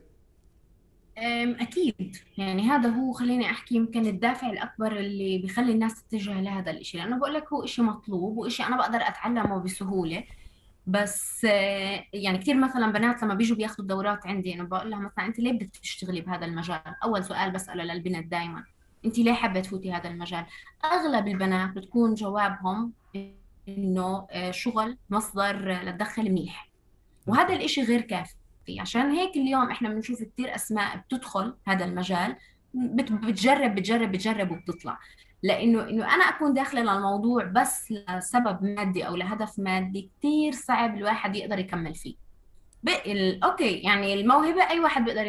أكيد. 1.61 2.17
يعني 2.39 2.63
هذا 2.63 2.89
هو 2.89 3.13
خليني 3.13 3.51
أحكي 3.51 3.75
يمكن 3.75 4.07
الدافع 4.07 4.51
الأكبر 4.51 4.97
اللي 4.97 5.39
بيخلي 5.39 5.73
الناس 5.73 6.03
تتجه 6.03 6.41
لهذا 6.41 6.71
الإشي. 6.71 6.99
لأنه 6.99 7.19
بقول 7.19 7.35
لك 7.35 7.53
هو 7.53 7.65
إشي 7.65 7.83
مطلوب 7.83 8.37
وإشي 8.37 8.63
أنا 8.63 8.77
بقدر 8.77 8.99
أتعلمه 8.99 9.59
بسهولة. 9.59 10.25
بس 10.87 11.45
آه، 11.45 12.05
يعني 12.13 12.39
كثير 12.39 12.57
مثلا 12.57 12.93
بنات 12.93 13.23
لما 13.23 13.35
بيجوا 13.35 13.57
بياخذوا 13.57 13.87
دورات 13.89 14.27
عندي 14.27 14.55
أنا 14.55 14.65
بقول 14.65 14.91
لها 14.91 14.99
مثلا 14.99 15.27
أنت 15.27 15.39
ليه 15.39 15.53
بدك 15.53 15.77
تشتغلي 15.77 16.21
بهذا 16.21 16.45
المجال؟ 16.45 16.81
أول 17.05 17.25
سؤال 17.25 17.51
بسأله 17.51 17.85
للبنت 17.85 18.27
دائما 18.27 18.65
أنت 19.05 19.19
ليه 19.19 19.33
حابه 19.33 19.61
تفوتي 19.61 19.93
هذا 19.93 20.09
المجال؟ 20.09 20.47
أغلب 20.85 21.29
البنات 21.29 21.71
بتكون 21.71 22.15
جوابهم 22.15 22.93
إنه 23.69 24.27
آه، 24.31 24.51
شغل 24.51 24.99
مصدر 25.11 25.73
لتدخل 25.83 26.31
منيح. 26.31 26.71
وهذا 27.27 27.55
الإشي 27.55 27.83
غير 27.83 28.01
كافي. 28.01 28.35
عشان 28.79 29.11
هيك 29.11 29.37
اليوم 29.37 29.71
إحنا 29.71 29.89
بنشوف 29.89 30.23
كثير 30.23 30.55
أسماء 30.55 30.97
بتدخل 30.97 31.55
هذا 31.67 31.85
المجال 31.85 32.37
بتجرب 32.75 33.75
بتجرب 33.75 34.13
بتجرب 34.13 34.51
وبتطلع. 34.51 34.99
لإنه 35.43 35.89
إنه 35.89 36.15
أنا 36.15 36.25
أكون 36.25 36.55
داخلة 36.55 36.81
للموضوع 36.81 37.45
بس 37.45 37.93
لسبب 37.93 38.63
مادي 38.63 39.07
أو 39.07 39.17
لهدف 39.17 39.59
مادي 39.59 40.11
كثير 40.19 40.53
صعب 40.53 40.97
الواحد 40.97 41.37
يقدر 41.37 41.59
يكمل 41.59 41.95
فيه. 41.95 42.15
ال... 43.07 43.45
أوكي 43.45 43.73
يعني 43.79 44.15
الموهبة 44.15 44.71
أي 44.71 44.81
واحد 44.81 45.05
بيقدر 45.05 45.27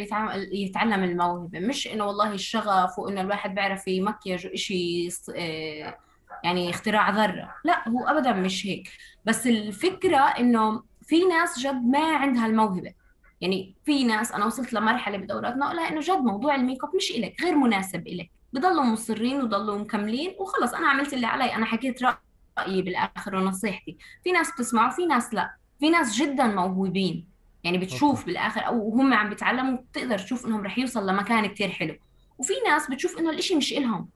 يتعلم 0.54 1.04
الموهبة. 1.04 1.60
مش 1.60 1.88
إنه 1.88 2.06
والله 2.06 2.34
الشغف 2.34 3.00
وإنه 3.00 3.22
الواحد 3.22 3.56
بيعرف 3.56 3.88
يمكيج 3.88 4.48
وشيء 4.54 5.10
آه، 5.36 5.98
يعني 6.44 6.70
اختراع 6.70 7.10
ذرة. 7.10 7.56
لا 7.64 7.90
هو 7.90 8.08
ابدا 8.08 8.34
مش 8.34 8.66
هيك. 8.66 8.90
بس 9.26 9.48
الفكرة 9.48 10.18
إنه 10.20 10.84
في 11.02 11.24
ناس 11.24 11.60
جد 11.60 11.86
ما 11.86 12.16
عندها 12.16 12.46
الموهبة. 12.46 12.94
يعني 13.42 13.76
في 13.86 14.04
ناس 14.04 14.32
أنا 14.32 14.46
وصلت 14.46 14.74
لمرحلة 14.74 15.18
بدوراتنا 15.18 15.66
لا 15.66 15.90
إنه 15.90 16.00
جد 16.00 16.18
موضوع 16.18 16.56
الميك 16.56 16.84
اب 16.84 16.96
مش 16.96 17.12
إلك 17.12 17.42
غير 17.42 17.56
مناسب 17.56 18.08
إلك. 18.08 18.30
بضلوا 18.54 18.84
مصرين 18.84 19.42
وضلوا 19.42 19.78
مكملين 19.78 20.36
وخلص 20.40 20.74
أنا 20.74 20.88
عملت 20.88 21.14
اللي 21.14 21.28
علي 21.28 21.56
أنا 21.56 21.66
حكيت 21.66 22.00
رأيي 22.04 22.82
بالآخر 22.82 23.36
ونصيحتي. 23.36 23.98
في 24.24 24.32
ناس 24.32 24.52
بتسمع 24.52 24.88
وفي 24.88 25.06
ناس 25.06 25.34
لا. 25.34 25.56
في 25.80 25.90
ناس 25.90 26.16
جدا 26.16 26.48
موهوبين. 26.48 27.28
يعني 27.64 27.78
بتشوف 27.78 28.26
بالآخر 28.26 28.68
أو 28.68 28.90
هم 28.90 29.14
عم 29.14 29.30
بيتعلموا 29.30 29.78
بتقدر 29.78 30.20
تشوف 30.20 30.46
إنهم 30.46 30.62
رح 30.66 30.78
يوصل 30.78 31.10
لمكان 31.10 31.48
كتير 31.48 31.70
حلو. 31.70 31.96
وفي 32.38 32.54
ناس 32.68 32.92
بتشوف 32.92 33.18
إنه 33.18 33.30
الإشي 33.30 33.56
مش 33.56 33.74
إلهم. 33.74 34.10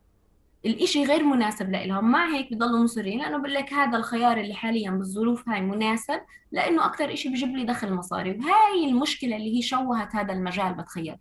الإشي 0.65 1.05
غير 1.05 1.23
مناسب 1.23 1.69
لإلهم. 1.71 2.11
مع 2.11 2.35
هيك 2.35 2.53
بضلوا 2.53 2.79
مصرين 2.79 3.19
لأنه 3.19 3.37
بقول 3.37 3.53
لك 3.53 3.73
هذا 3.73 3.97
الخيار 3.97 4.37
اللي 4.37 4.53
حاليا 4.53 4.91
بالظروف 4.91 5.49
هاي 5.49 5.61
مناسب 5.61 6.21
لأنه 6.51 6.85
أكثر 6.85 7.13
إشي 7.13 7.29
بيجيب 7.29 7.55
لي 7.55 7.63
دخل 7.63 7.93
مصاري. 7.93 8.31
وهاي 8.31 8.89
المشكلة 8.89 9.35
اللي 9.35 9.57
هي 9.57 9.61
شوهت 9.61 10.15
هذا 10.15 10.33
المجال 10.33 10.73
بتخيل. 10.73 11.15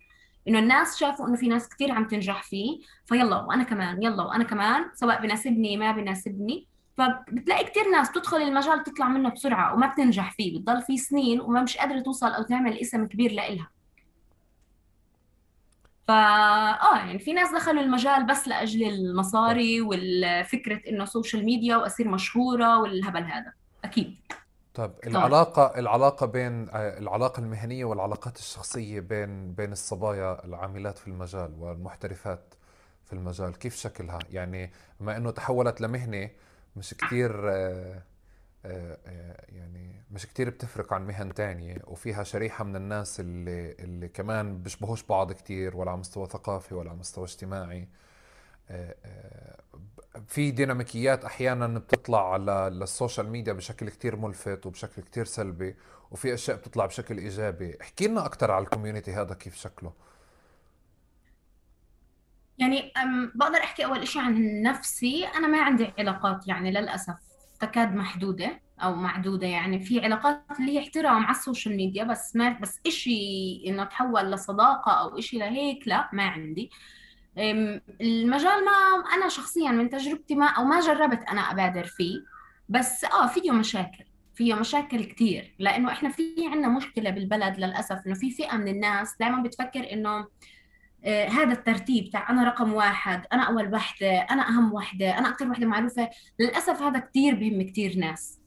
إنه 0.48 0.58
الناس 0.58 0.96
شافوا 0.96 1.28
إنه 1.28 1.36
في 1.36 1.48
ناس 1.48 1.68
كثير 1.68 1.92
عم 1.92 2.06
تنجح 2.06 2.42
فيه 2.42 2.78
فيلا 3.06 3.40
وأنا 3.40 3.64
كمان 3.64 4.02
يلا 4.02 4.22
وأنا 4.22 4.44
كمان 4.44 4.84
سواء 4.94 5.22
بناسبني 5.22 5.76
ما 5.76 5.92
بناسبني. 5.92 6.66
فبتلاقي 6.96 7.64
كثير 7.64 7.90
ناس 7.90 8.10
بتدخل 8.10 8.36
المجال 8.36 8.82
تطلع 8.82 9.08
منه 9.08 9.28
بسرعة 9.28 9.74
وما 9.74 9.86
بتنجح 9.86 10.30
فيه 10.32 10.58
بتضل 10.58 10.82
فيه 10.82 10.96
سنين 10.96 11.40
وما 11.40 11.62
مش 11.62 11.76
قادرة 11.76 12.00
توصل 12.00 12.30
أو 12.32 12.42
تعمل 12.42 12.78
اسم 12.78 13.06
كبير 13.06 13.32
لإلها. 13.32 13.70
فا 16.08 16.14
آه 16.14 16.96
يعني 16.96 17.18
في 17.18 17.32
ناس 17.32 17.52
دخلوا 17.54 17.82
المجال 17.82 18.26
بس 18.26 18.48
لأجل 18.48 18.88
المصاري 18.88 19.80
والفكرة 19.80 20.80
إنه 20.88 21.04
social 21.04 21.44
media 21.44 21.76
واصير 21.76 22.08
مشهورة 22.08 22.78
والهبل 22.80 23.22
هذا. 23.22 23.52
أكيد. 23.84 24.16
طب 24.74 24.88
طبعا 24.90 25.26
العلاقة 25.26 25.78
العلاقة 25.78 26.26
بين 26.26 26.68
آه، 26.70 26.98
العلاقة 26.98 27.40
المهنية 27.40 27.84
والعلاقات 27.84 28.38
الشخصية 28.38 29.00
بين 29.00 29.54
بين 29.54 29.72
الصبايا 29.72 30.44
العاملات 30.44 30.98
في 30.98 31.08
المجال 31.08 31.54
والمحترفات 31.58 32.54
في 33.04 33.12
المجال 33.12 33.58
كيف 33.58 33.76
شكلها؟ 33.76 34.18
يعني 34.30 34.72
بما 35.00 35.16
إنه 35.16 35.30
تحولت 35.30 35.80
لمهنة 35.80 36.30
مش 36.76 36.94
آه، 37.48 37.50
آه، 37.50 38.02
يعني 39.48 40.04
مش 40.10 40.26
كتير 40.26 40.50
بتفرق 40.50 40.92
عن 40.92 41.06
مهن 41.06 41.34
تانية 41.34 41.76
وفيها 41.86 42.22
شريحة 42.24 42.64
من 42.64 42.76
الناس 42.76 43.20
اللي 43.20 43.72
اللي 43.72 44.08
كمان 44.08 44.62
بيشبهوش 44.62 45.02
بعض 45.02 45.32
كتير 45.32 45.76
ولا 45.76 45.90
على 45.90 46.00
مستوى 46.00 46.26
ثقافي 46.26 46.74
ولا 46.74 46.90
على 46.90 46.98
مستوى 46.98 47.24
اجتماعي. 47.24 47.88
آه، 48.70 48.94
آه، 49.04 49.60
في 50.28 50.50
ديناميكيات 50.50 51.24
أحيانا 51.24 51.66
بتطلع 51.78 52.32
على 52.32 52.70
لل 52.72 52.87
social 52.87 53.30
media 53.30 53.52
بشكل 53.52 53.88
كتير 53.88 54.16
ملفت 54.16 54.66
وبشكل 54.66 55.02
كتير 55.02 55.24
سلبي 55.24 55.76
وفي 56.10 56.34
أشياء 56.34 56.56
بتطلع 56.56 56.86
بشكل 56.86 57.18
إيجابي. 57.18 57.80
احكي 57.80 58.08
لنا 58.08 58.26
أكثر 58.26 58.50
على 58.50 58.64
ال 58.64 58.69
community 58.69 59.12
هذا 59.12 59.34
كيف 59.34 59.56
شكله. 59.56 59.92
يعني 62.58 62.92
بقدر 63.34 63.58
أحكي 63.58 63.84
أول 63.84 64.08
شيء 64.08 64.22
عن 64.22 64.62
نفسي. 64.62 65.26
أنا 65.26 65.46
ما 65.46 65.62
عندي 65.62 65.92
علاقات 65.98 66.48
يعني 66.48 66.70
للأسف 66.70 67.33
تكاد 67.66 67.94
محدودة 67.94 68.60
أو 68.80 68.94
معدودة 68.94 69.46
يعني 69.46 69.80
في 69.80 70.00
علاقات 70.00 70.44
اللي 70.60 70.72
هي 70.72 70.78
احترام 70.78 71.24
على 71.24 71.36
ال 71.36 71.42
social 71.42 71.76
media 71.76 72.04
بس 72.04 72.36
ما 72.36 72.58
بس 72.62 72.80
إشي 72.86 73.62
إنه 73.66 73.84
تحول 73.84 74.30
لصداقة 74.30 74.92
أو 74.92 75.18
إشي 75.18 75.38
لهيك 75.38 75.88
لا 75.88 76.10
ما 76.12 76.22
عندي. 76.22 76.70
المجال 78.00 78.64
ما 78.64 79.04
أنا 79.14 79.28
شخصيا 79.28 79.70
من 79.70 79.90
تجربتي 79.90 80.34
ما 80.34 80.46
أو 80.46 80.64
ما 80.64 80.80
جربت 80.80 81.22
أنا 81.28 81.40
أبادر 81.40 81.84
فيه 81.84 82.20
بس 82.68 83.04
آه 83.04 83.26
فيه 83.26 83.50
مشاكل 83.50 84.04
فيه 84.34 84.54
مشاكل 84.54 85.04
كتير 85.04 85.54
لأنه 85.58 85.92
إحنا 85.92 86.08
في 86.08 86.22
عندنا 86.52 86.68
مشكلة 86.68 87.10
بالبلد 87.10 87.58
للأسف 87.58 88.06
إنه 88.06 88.14
في 88.14 88.30
فئة 88.30 88.56
من 88.56 88.68
الناس 88.68 89.16
دائما 89.20 89.42
بتفكر 89.42 89.92
إنه 89.92 90.26
هذا 91.06 91.52
الترتيب 91.52 92.10
تاع 92.10 92.30
أنا 92.30 92.44
رقم 92.44 92.72
واحد 92.72 93.26
أنا 93.32 93.42
أول 93.42 93.74
وحدة 93.74 94.18
أنا 94.18 94.48
أهم 94.48 94.72
وحدة 94.72 95.18
أنا 95.18 95.28
أكثر 95.28 95.50
وحدة 95.50 95.66
معروفة 95.66 96.10
للأسف 96.40 96.82
هذا 96.82 96.98
كتير 96.98 97.34
بهم 97.34 97.62
كتير 97.62 97.98
ناس. 97.98 98.40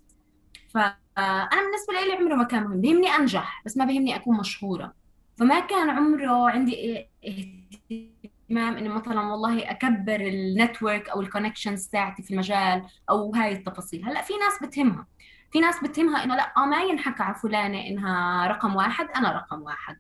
فانا 0.73 1.49
بالنسبة 1.49 1.93
لي 2.07 2.13
عمره 2.17 2.35
ما 2.35 2.43
كان 2.43 2.63
مهم 2.63 2.81
بيهمني 2.81 3.07
أنجح 3.07 3.61
بس 3.65 3.77
ما 3.77 3.85
بيهمني 3.85 4.15
أكون 4.15 4.37
مشهورة. 4.37 4.93
فما 5.37 5.59
كان 5.59 5.89
عمره 5.89 6.49
عندي 6.49 7.07
اهتمام 7.27 8.77
انه 8.77 8.93
مثلا 8.93 9.21
والله 9.21 9.71
أكبر 9.71 10.15
ال 10.15 10.27
network 10.27 11.09
أو 11.09 11.21
ال 11.21 11.27
connections 11.27 11.87
تاعتي 11.87 12.23
في 12.23 12.31
المجال 12.31 12.83
أو 13.09 13.35
هاي 13.35 13.51
التفاصيل. 13.51 14.05
هلأ 14.05 14.21
في 14.21 14.33
ناس 14.33 14.69
بتهمها 14.69 15.07
في 15.51 15.59
ناس 15.59 15.83
بتهمها 15.83 16.23
إنه 16.23 16.35
لأ 16.35 16.53
آه 16.57 16.65
ما 16.65 16.81
ينحكى 16.83 17.23
على 17.23 17.35
فلانة 17.35 17.87
إنها 17.87 18.47
رقم 18.47 18.75
واحد 18.75 19.07
أنا 19.15 19.31
رقم 19.31 19.61
واحد. 19.61 19.97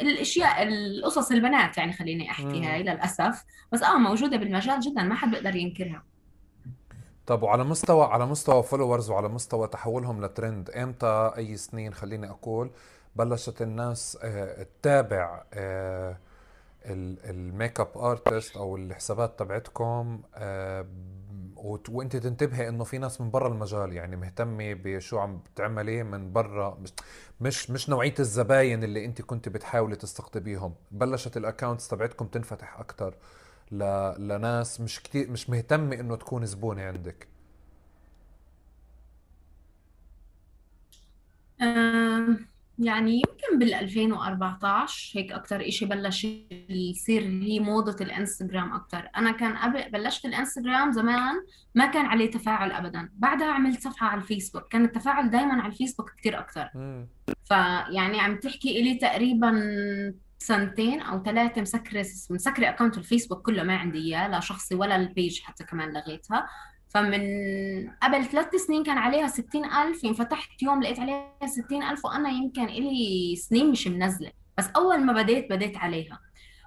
الأشياء 0.00 0.62
القصص 0.62 1.30
البنات 1.30 1.78
يعني 1.78 1.92
خليني 1.92 2.30
احكي 2.30 2.64
هاي 2.66 2.82
للأسف. 2.82 3.44
بس 3.72 3.82
آه 3.82 3.98
موجودة 3.98 4.36
بالمجال 4.36 4.80
جدا 4.80 5.02
ما 5.02 5.14
حد 5.14 5.30
بيقدر 5.30 5.56
ينكرها. 5.56 6.02
طب 7.26 7.42
وعلى 7.42 7.64
مستوى 7.64 8.04
على 8.04 8.26
مستوى 8.26 8.62
followers 8.62 9.10
وعلى 9.10 9.28
مستوى 9.28 9.68
تحولهم 9.68 10.24
لترند 10.24 10.70
إمتى 10.70 11.32
أي 11.36 11.56
سنين؟ 11.56 11.94
خليني 11.94 12.30
أقول 12.30 12.70
بلشت 13.16 13.62
الناس 13.62 14.18
آه، 14.22 14.62
تتابع 14.62 15.42
ال- 15.54 17.30
ال 17.30 17.40
make 17.40 17.80
up 17.80 17.88
artist 17.98 18.56
أو 18.56 18.76
الحسابات 18.76 19.38
تبعتكم 19.38 20.22
آه، 20.34 20.86
وانت 21.88 22.16
تنتبهي 22.16 22.68
انه 22.68 22.84
في 22.84 22.98
ناس 22.98 23.20
من 23.20 23.30
برا 23.30 23.48
المجال 23.48 23.92
يعني 23.92 24.16
مهتمة 24.16 24.74
بشو 24.74 25.18
عم 25.18 25.38
بتعملي 25.38 26.02
من 26.02 26.32
برا 26.32 26.78
مش 26.80 26.90
مش 27.40 27.70
مش 27.70 27.88
نوعية 27.90 28.14
الزباين 28.20 28.84
اللي 28.84 29.04
انت 29.04 29.22
كنت 29.22 29.48
بتحاولي 29.48 29.96
تستقطبيهم. 29.96 30.74
بلشت 30.90 31.36
ال 31.36 31.42
accounts 31.42 31.88
تبعتكم 31.88 32.26
تنفتح 32.26 32.78
أكتر 32.80 33.14
ل... 33.72 33.78
لناس 34.28 34.80
مش 34.80 35.02
كتير 35.02 35.30
مش 35.30 35.50
مهتمة 35.50 35.96
انه 36.00 36.16
تكون 36.16 36.46
زبونة 36.46 36.82
عندك. 36.82 37.28
آم، 41.60 42.49
يعني 42.80 43.14
يمكن 43.14 43.58
بال 43.58 43.74
2014 43.74 45.18
هيك 45.18 45.32
أكتر 45.32 45.68
إشي 45.68 45.86
بلش 45.86 46.26
يصير 46.68 47.22
هي 47.22 47.60
موضة 47.60 47.96
الإنستغرام 48.04 48.72
أكتر. 48.72 49.08
أنا 49.16 49.30
كان 49.32 49.56
قبل 49.56 49.90
بلشت 49.90 50.24
الإنستغرام 50.24 50.92
زمان 50.92 51.34
ما 51.74 51.86
كان 51.86 52.06
عليه 52.06 52.30
تفاعل 52.30 52.72
أبدا. 52.72 53.10
بعدها 53.12 53.46
عملت 53.46 53.80
صفحة 53.80 54.06
على 54.06 54.20
الفيسبوك. 54.20 54.68
كان 54.68 54.84
التفاعل 54.84 55.30
دايما 55.30 55.62
على 55.62 55.72
الفيسبوك 55.72 56.10
أكتر. 56.26 56.68
امم 56.76 57.08
فيعني 57.44 58.20
عم 58.20 58.36
تحكي 58.36 58.80
إلي 58.80 58.94
تقريبا 58.94 59.62
سنتين 60.38 61.00
أو 61.00 61.22
ثلاثة 61.22 61.60
مسكرة 61.60 62.06
مسكرة 62.30 62.68
account 62.68 62.98
الفيسبوك 62.98 63.46
كله 63.46 63.62
ما 63.62 63.76
عندي 63.76 63.98
إياه 63.98 64.28
لا 64.28 64.40
شخصي 64.40 64.74
ولا 64.74 64.96
ال 64.96 65.05
page 65.05 65.40
حتى 65.40 65.64
كمان 65.64 65.92
لغيتها. 65.92 66.46
فمن 66.90 67.20
قبل 68.02 68.24
ثلاث 68.24 68.56
سنين 68.56 68.84
كان 68.84 68.98
عليها 68.98 69.26
ستين 69.26 69.64
ألف 69.64 70.04
يوم 70.04 70.14
فتحت 70.14 70.62
يوم 70.62 70.82
لقيت 70.82 71.00
عليها 71.00 71.46
ستين 71.46 71.82
ألف 71.82 72.04
وأنا 72.04 72.28
يمكن 72.28 72.64
إلي 72.64 73.36
سنين 73.36 73.70
مش 73.70 73.86
منزلة. 73.86 74.30
بس 74.58 74.66
أول 74.76 75.04
ما 75.04 75.12
بديت 75.12 75.50
بديت 75.50 75.76
عليها. 75.76 76.20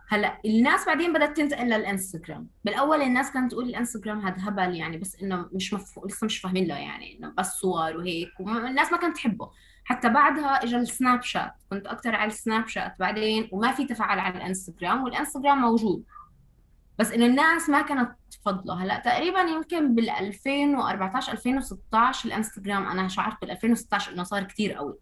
هلأ 0.10 0.40
الناس 0.46 0.86
بعدين 0.86 1.14
بدأت 1.14 1.38
تنتقل 1.38 1.66
للإنستغرام. 1.66 2.48
بالأول 2.64 3.02
الناس 3.02 3.32
كانت 3.32 3.52
تقول 3.52 3.70
الإنستغرام 3.70 4.20
هذا 4.20 4.50
هبل 4.50 4.76
يعني 4.76 4.98
بس 4.98 5.16
إنه 5.24 5.50
مش 5.54 5.74
مفهوم 5.74 6.08
لسه 6.08 6.26
مش 6.26 6.38
فاهمين 6.38 6.68
له 6.68 6.76
يعني 6.76 7.18
إنه 7.18 7.34
بس 7.38 7.48
صور 7.48 7.98
وهيك. 7.98 8.30
والناس 8.40 8.92
ما 8.92 8.98
كانت 8.98 9.16
تحبه. 9.16 9.52
حتى 9.86 10.10
بعدها 10.10 10.64
اجى 10.64 10.78
السناب 10.78 11.24
شات. 11.24 11.54
كنت 11.70 11.88
أكثر 11.88 12.16
على 12.16 12.28
السناب 12.28 12.68
شات 12.68 13.00
بعدين 13.00 13.50
وما 13.52 13.72
في 13.72 13.86
تفاعل 13.86 14.20
على 14.20 14.38
الإنستغرام 14.38 15.04
والإنستغرام 15.04 15.58
موجود. 15.62 16.04
بس 17.00 17.12
انه 17.12 17.26
الناس 17.26 17.70
ما 17.70 17.82
كانت 17.82 18.12
تفضله 18.32 18.84
هلأ 18.84 19.00
تقريبا 19.00 19.40
يمكن 19.40 19.96
بال 19.96 20.10
2014 20.10 21.32
2016 21.34 22.28
الانستغرام 22.28 22.88
أنا 22.88 23.08
شعرت 23.08 23.42
بال 23.42 23.52
2016 23.52 24.12
إنه 24.12 24.24
صار 24.24 24.44
كتير 24.44 24.74
قوي. 24.74 24.98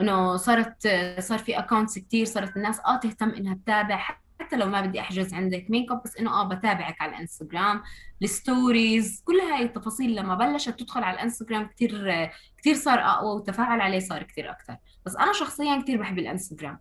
إنه 0.00 0.36
صارت 0.36 0.88
صار 1.18 1.38
في 1.38 1.58
accounts 1.58 1.98
كتير 1.98 2.26
صارت 2.26 2.56
الناس 2.56 2.80
آه 2.80 2.96
تهتم 2.96 3.28
إنها 3.28 3.54
تتابع 3.54 3.96
حتى 4.40 4.56
لو 4.56 4.66
ما 4.66 4.80
بدي 4.80 5.00
أحجز 5.00 5.34
عندك 5.34 5.66
make 5.70 5.92
up 5.92 6.02
بس 6.02 6.16
إنه 6.16 6.40
آه 6.40 6.44
بتابعك 6.48 7.02
على 7.02 7.12
الانستغرام 7.14 7.82
ال 8.22 8.34
stories 8.34 9.22
كل 9.24 9.34
هاي 9.40 9.62
التفاصيل 9.62 10.14
لما 10.16 10.34
بلشت 10.34 10.80
تدخل 10.80 11.02
على 11.02 11.14
الانستغرام 11.14 11.66
كتير 11.66 12.30
كتير 12.58 12.74
صار 12.74 12.98
أقوى 12.98 13.34
والتفاعل 13.34 13.80
عليه 13.80 13.98
صار 13.98 14.22
كتير 14.22 14.50
أكثر 14.50 14.76
بس 15.06 15.16
أنا 15.16 15.32
شخصيا 15.32 15.82
كتير 15.82 16.00
بحب 16.00 16.18
الانستغرام 16.18 16.78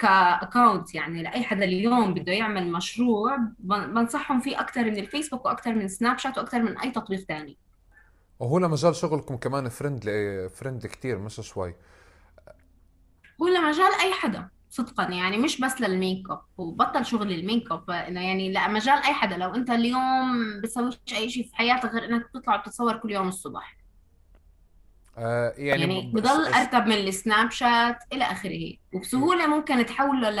ك 0.00 0.12
account 0.12 0.94
يعني 0.94 1.22
لأي 1.22 1.42
حدا 1.42 1.64
اليوم 1.64 2.14
بده 2.14 2.32
يعمل 2.32 2.72
مشروع 2.72 3.36
بن- 3.58 3.94
بنصحهم 3.94 4.40
فيه 4.40 4.60
أكثر 4.60 4.84
من 4.84 4.98
الفيسبوك 4.98 5.44
وأكثر 5.44 5.74
من 5.74 5.88
سناب 5.88 6.18
شات 6.18 6.38
وأكثر 6.38 6.62
من 6.62 6.78
أي 6.78 6.90
تطبيق 6.90 7.24
تاني. 7.26 7.58
وهو 8.40 8.58
لمجال 8.58 8.96
شغلكم 8.96 9.36
كمان 9.36 9.68
friendly 9.68 10.48
friendly 10.48 10.88
كتير 10.88 11.18
مش 11.18 11.34
شوي. 11.40 11.74
هو 13.42 13.48
لمجال 13.48 13.92
أي 14.02 14.12
حدا 14.12 14.48
صدقا. 14.70 15.04
يعني 15.04 15.38
مش 15.38 15.60
بس 15.60 15.80
لل 15.80 15.97
make 15.97 16.30
up 16.30 16.40
وبطل 16.58 17.06
شغل 17.06 17.32
ال 17.32 17.40
make 17.40 17.72
up. 17.72 17.90
إنه 17.90 18.20
يعني 18.20 18.52
لا 18.52 18.68
مجال 18.68 18.98
أي 18.98 19.14
حدا. 19.14 19.36
لو 19.36 19.54
أنت 19.54 19.70
اليوم 19.70 20.60
بتسويش 20.60 20.94
أي 21.16 21.30
شيء 21.30 21.48
في 21.48 21.56
حياتك 21.56 21.90
غير 21.90 22.04
إنك 22.04 22.30
تطلع 22.34 22.54
وتتصور 22.60 22.96
كل 22.96 23.10
يوم 23.10 23.28
الصبح. 23.28 23.77
آه 25.18 25.54
يعني 25.56 25.80
يعني 25.80 26.12
بضل 26.14 26.46
أركب 26.46 26.86
من 26.86 26.92
السناب 26.92 27.50
شات 27.50 27.98
إلى 28.12 28.24
آخره 28.24 28.72
وبسهولة 28.94 29.46
ممكن 29.46 29.86
تحوله 29.86 30.30
ل 30.30 30.38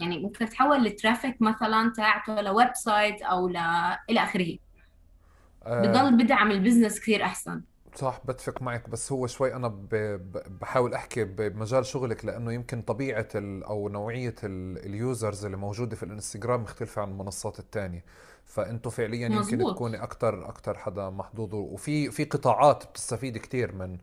يعني 0.00 0.18
ممكن 0.18 0.48
تحول 0.48 0.86
ال 0.86 0.93
traffic 0.93 1.42
مثلا 1.42 1.92
تاعته 1.96 2.40
ل 2.40 2.74
website 2.74 3.22
أو 3.22 3.48
ل 3.48 3.56
إلى 4.10 4.22
آخره 4.22 4.58
آه 5.66 5.82
بضل 5.82 6.16
بدعم 6.24 6.50
ال 6.50 6.56
business 6.56 7.00
كثير 7.00 7.22
أحسن 7.24 7.62
صح 7.94 8.20
بتفق 8.24 8.62
معك 8.62 8.88
بس 8.88 9.12
هو 9.12 9.26
شوي 9.26 9.54
أنا. 9.54 9.68
بحاول 10.60 10.94
أحكي 10.94 11.24
بمجال 11.24 11.86
شغلك 11.86 12.24
لأنه 12.24 12.52
يمكن 12.52 12.82
طبيعة. 12.82 13.28
أو 13.34 13.88
نوعية 13.88 14.34
ال... 14.44 14.86
ال 14.86 14.96
users 14.96 15.44
اللي 15.44 15.56
موجودة 15.56 15.96
في 15.96 16.02
الإنستغرام 16.02 16.62
مختلفة 16.62 17.02
عن 17.02 17.08
المنصات 17.10 17.58
الثانية 17.58 18.04
فأنتوا 18.58 18.90
فعليا 18.90 19.26
يمكن 19.26 19.38
مزبوط 19.38 19.74
تكوني 19.74 20.02
أكثر 20.02 20.48
أكثر 20.48 20.78
حدا 20.78 21.10
محظوظ. 21.10 21.54
وفي 21.54 22.10
في 22.10 22.24
قطاعات 22.24 22.84
بتستفيد 22.84 23.38
كثير 23.38 23.74
من 23.74 23.98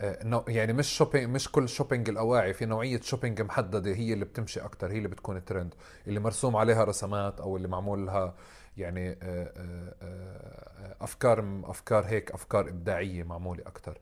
آه، 0.00 0.44
يعني 0.48 0.72
مش 0.72 0.96
shopping 0.96 1.28
مش 1.28 1.52
كل 1.52 1.68
shopping 1.68 2.08
الأواعي 2.08 2.54
في 2.54 2.66
نوعية 2.66 3.00
shopping 3.00 3.42
محددة 3.42 3.94
هي 3.94 4.12
اللي 4.12 4.24
بتمشي 4.24 4.60
أكثر 4.60 4.92
هي 4.92 4.96
اللي 4.96 5.08
بتكون 5.08 5.44
ترند 5.44 5.74
اللي 6.06 6.20
مرسوم 6.20 6.56
عليها 6.56 6.84
رسمات 6.84 7.40
أو 7.40 7.56
اللي 7.56 7.68
معمول 7.68 8.06
لها 8.06 8.34
يعني 8.76 9.10
آه، 9.10 9.52
آه، 10.02 10.96
أفكار 11.00 11.62
أفكار 11.64 12.04
هيك 12.04 12.30
أفكار 12.30 12.68
إبداعية 12.68 13.22
معمولة 13.22 13.62
أكثر 13.66 13.98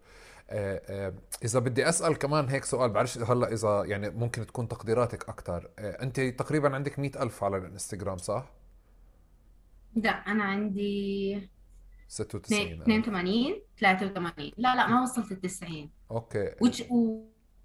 إذا 1.45 1.59
بدي 1.59 1.89
أسأل 1.89 2.19
كمان 2.19 2.49
هيك 2.49 2.65
سؤال 2.65 2.91
بعرفش 2.91 3.19
هلأ 3.19 3.53
إذا 3.53 3.85
يعني 3.85 4.11
ممكن 4.11 4.47
تكون 4.47 4.69
تقديراتك 4.69 5.29
أكثر 5.29 5.71
أنت 5.79 6.21
تقريبا 6.21 6.75
عندك 6.75 6.99
مئة 6.99 7.23
ألف 7.23 7.45
على 7.45 7.57
الإنستغرام 7.57 8.19
صح؟ 8.19 8.62
لا 9.97 10.11
أنا 10.11 10.45
عندي 10.45 11.49
96 12.09 12.61
ألف 12.73 12.83
82 12.83 13.55
83 13.81 14.51
لا 14.57 14.77
لا 14.77 14.87
ما 14.87 15.03
وصلت 15.03 15.33
ال 15.33 15.41
90 15.41 15.91
أوكي. 16.11 16.51
which 16.65 16.91
و- 16.91 17.25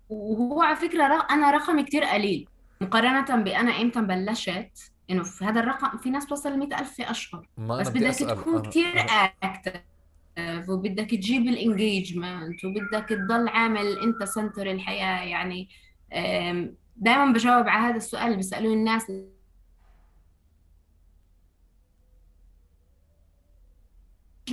وهو 0.10 0.62
على 0.62 0.76
فكرة 0.76 1.08
ر- 1.08 1.28
أنا 1.32 1.52
رقمي 1.52 1.84
كتير 1.84 2.04
قليل. 2.04 2.50
مقارنة 2.82 3.44
بأنا 3.44 3.72
إمتى 3.82 4.02
بلشت 4.02 4.92
إنه 5.10 5.24
في 5.24 5.46
هذا 5.46 5.60
الرقم 5.60 5.98
في 5.98 6.10
ناس 6.10 6.26
توصل 6.26 6.52
ل 6.52 6.58
100 6.60 6.80
ألف 6.80 6.92
في 6.94 7.12
أشهر. 7.12 7.48
ما 7.58 7.78
بس 7.78 7.88
أنا 7.88 8.00
بدك 8.10 8.16
تكون 8.40 8.54
أنا 8.56 8.70
كتير 8.70 8.86
أنا 8.92 9.32
active 9.44 9.82
وبدك 10.70 11.10
تجيب 11.12 11.42
ال 11.48 11.58
engagement 11.58 12.66
وبدك 12.66 13.10
تضل 13.10 13.48
عامل 13.48 14.00
انت 14.00 14.24
center 14.24 14.72
الحياة 14.72 15.24
يعني 15.24 15.70
دائما 16.98 17.34
بجاوب 17.34 17.68
على 17.68 17.88
هذا 17.88 17.98
السؤال 17.98 18.24
اللي 18.26 18.36
بيسألوه 18.36 18.74
الناس 18.74 19.12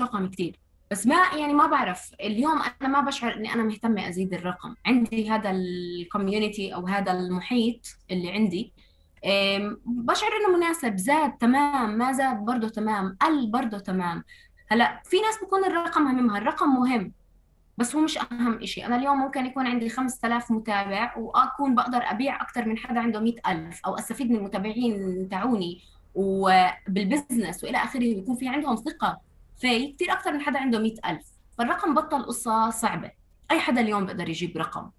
رقم 0.01 0.27
كتير. 0.27 0.57
بس 0.91 1.07
ما 1.07 1.17
يعني 1.37 1.55
ما 1.55 1.67
بعرف. 1.67 2.11
اليوم 2.21 2.63
أنا 2.83 2.89
ما 2.89 3.01
بشعر 3.01 3.37
إني 3.37 3.55
أنا 3.55 3.63
مهتمة 3.63 4.09
أزيد 4.09 4.35
الرقم. 4.35 4.75
عندي 4.87 5.31
هذا 5.31 5.51
الكوميونتي 5.51 6.75
أو 6.75 6.87
هذا 6.87 7.13
المحيط 7.13 7.87
اللي 8.11 8.31
عندي 8.31 8.73
بشعر 9.87 10.31
إنه 10.31 10.57
مناسب. 10.57 10.97
زاد 10.97 11.33
تمام. 11.33 11.99
ما 11.99 12.13
زاد 12.13 12.37
برضه 12.37 12.69
تمام. 12.69 13.17
قل 13.21 13.51
برضه 13.51 13.79
تمام. 13.79 14.25
هلأ 14.71 15.03
في 15.05 15.17
ناس 15.21 15.45
بكون 15.45 15.65
الرقم 15.65 16.07
هممها 16.07 16.39
الرقم 16.39 16.69
مهم 16.69 17.13
بس 17.79 17.97
هو 17.97 18.01
مش 18.03 18.19
أهم 18.19 18.63
إشي. 18.63 18.87
أنا 18.87 18.97
اليوم 18.97 19.19
ممكن 19.19 19.47
يكون 19.47 19.67
عندي 19.67 19.89
5000 19.89 20.51
متابع 20.51 21.17
وأكون 21.17 21.75
بقدر 21.75 21.99
أبيع 22.03 22.43
أكثر 22.43 22.69
من 22.69 22.79
حدا 22.79 23.01
عنده 23.01 23.21
100000 23.21 23.81
أو 23.87 23.95
أستفيد 23.95 24.31
من 24.31 24.37
المتابعين 24.37 25.29
تاعوني 25.29 25.81
وبال 26.15 26.56
business 26.56 27.65
وإلى 27.65 27.79
آخره. 27.79 28.05
يكون 28.05 28.37
في 28.37 28.49
عندهم 28.49 28.77
ثقة. 28.77 29.34
في 29.57 29.93
كثير 29.93 30.13
أكثر 30.13 30.33
من 30.33 30.41
حدا 30.41 30.59
عنده 30.59 30.79
100000 30.79 31.25
فالرقم 31.59 31.95
بطل 31.95 32.23
قصة 32.27 32.71
صعبة. 32.71 33.11
أي 33.51 33.61
حدا 33.61 33.81
اليوم 33.81 34.07
بيقدر 34.07 34.29
يجيب 34.29 34.57
رقم. 34.59 34.91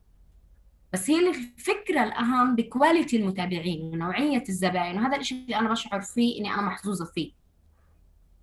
بس 0.94 1.10
هي 1.10 1.30
الفكرة 1.30 2.04
الأهم 2.04 2.56
ب 2.56 2.63
quality 2.63 3.18
المتابعين 3.18 3.82
ونوعية 3.82 4.44
الزباين 4.50 4.98
وهذا 4.98 5.18
الشيء 5.18 5.44
اللي 5.44 5.56
أنا 5.60 5.70
بشعر 5.72 6.02
فيه 6.02 6.40
إني 6.40 6.54
أنا 6.54 6.62
محظوظة 6.62 7.06
فيه. 7.06 7.32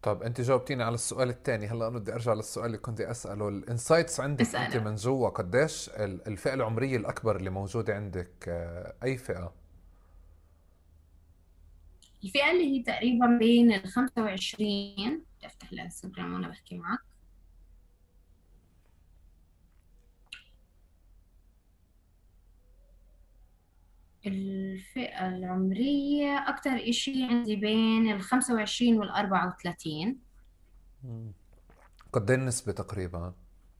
طب 0.02 0.22
أنت 0.22 0.40
جاوبتيني 0.40 0.82
على 0.82 0.94
السؤال 0.94 1.28
الثاني. 1.28 1.66
هلأ 1.66 1.88
أنا 1.88 1.98
بدي 1.98 2.12
أرجع 2.12 2.32
للسؤال 2.34 2.66
اللي 2.66 2.78
كنت 2.78 3.00
أسأله. 3.00 3.48
ال 3.48 3.56
insights 3.56 4.20
عندك 4.20 4.40
أنت 4.46 4.54
اساله 4.54 4.84
من 4.84 4.94
جوا 4.94 5.28
قديش 5.28 5.88
ال- 5.88 6.28
الفئة 6.28 6.54
العمرية 6.54 6.96
الأكبر 6.96 7.36
اللي 7.36 7.50
موجودة 7.50 7.94
عندك؟ 7.94 8.44
آه، 8.48 8.94
أي 9.04 9.16
فئة؟ 9.16 9.52
الفئة 12.24 12.50
اللي 12.50 12.78
هي 12.78 12.82
تقريبا 12.82 13.26
بين 13.38 13.72
ال 13.72 13.88
25 13.88 15.22
بدي 15.42 15.46
افتح 15.46 15.72
الانستغرام 15.72 16.34
وأنا 16.34 16.48
بحكي 16.48 16.78
معك 16.78 17.00
الفئة 24.26 25.28
العمرية 25.28 26.48
أكتر 26.48 26.70
إشي 26.88 27.24
عندي 27.24 27.56
بين 27.56 28.10
ال 28.12 28.22
25 28.22 28.98
وال 28.98 29.10
34 29.10 30.16
مم. 31.04 31.32
قد 32.12 32.30
إيه 32.30 32.38
النسبة 32.38 32.72
تقريبا؟ 32.72 33.34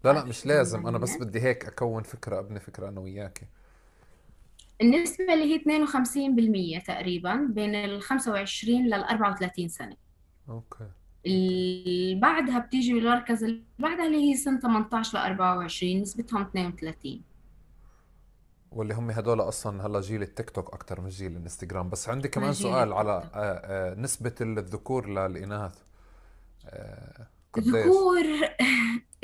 لا 0.04 0.12
لا 0.12 0.24
مش 0.24 0.46
لازم 0.46 0.86
أنا 0.86 0.98
بس 0.98 1.16
بدي 1.16 1.40
هيك 1.40 1.64
أكون 1.64 2.02
فكرة 2.02 2.38
أبني 2.38 2.60
فكرة 2.60 2.88
أنا 2.88 3.00
وياكي. 3.00 3.46
النسبة 4.80 5.34
اللي 5.34 5.44
هي 5.44 5.58
52% 6.78 6.84
تقريبا 6.84 7.34
بين 7.50 7.74
ال 7.74 8.02
25 8.02 8.86
لل 8.86 8.94
34 9.04 9.68
سنة. 9.68 9.96
okay. 10.48 10.88
بعدها 12.20 12.58
بتيجي 12.58 12.94
بالمركز 12.94 13.44
اللي 13.44 13.62
بعدها 13.78 14.06
اللي 14.06 14.30
هي 14.30 14.36
سن 14.36 14.60
18 14.60 15.18
ل 15.18 15.22
24 15.22 16.00
نسبتهم 16.00 16.42
32 16.42 17.22
واللي 18.70 18.94
هم 18.94 19.10
هدول 19.10 19.40
أصلا 19.40 19.86
هلا 19.86 20.00
جيل 20.00 20.22
التيك 20.22 20.50
توك 20.50 20.74
أكثر 20.74 21.00
من 21.00 21.08
جيل 21.08 21.32
الإنستغرام. 21.32 21.88
بس 21.88 22.08
عندي 22.08 22.28
كمان 22.28 22.52
سؤال 22.52 22.92
على 22.92 23.12
آه، 23.12 23.30
آه، 23.34 23.94
نسبة 23.94 24.34
الذكور 24.40 25.08
للإناث. 25.08 25.74
آه، 26.66 27.26
الذكور 27.58 28.24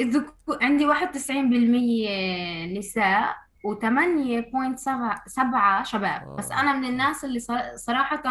الذكور 0.00 0.58
عندي 0.62 0.86
91% 0.86 2.78
نساء 2.78 3.36
و8.7 3.66 5.82
شباب. 5.82 6.36
بس 6.38 6.50
أنا 6.52 6.72
من 6.72 6.84
الناس 6.84 7.24
اللي 7.24 7.38
صر- 7.40 7.76
صراحة 7.76 8.22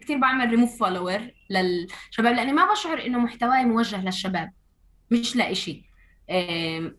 كثير 0.00 0.18
بعمل 0.18 0.50
ريموف 0.50 0.78
فولور 0.78 1.20
للشباب 1.52 2.34
لأني 2.34 2.52
ما 2.52 2.72
بشعر 2.72 3.06
إنه 3.06 3.18
محتواي 3.18 3.64
موجه 3.64 4.04
للشباب 4.04 4.52
مش 5.10 5.36
لإشي. 5.36 5.84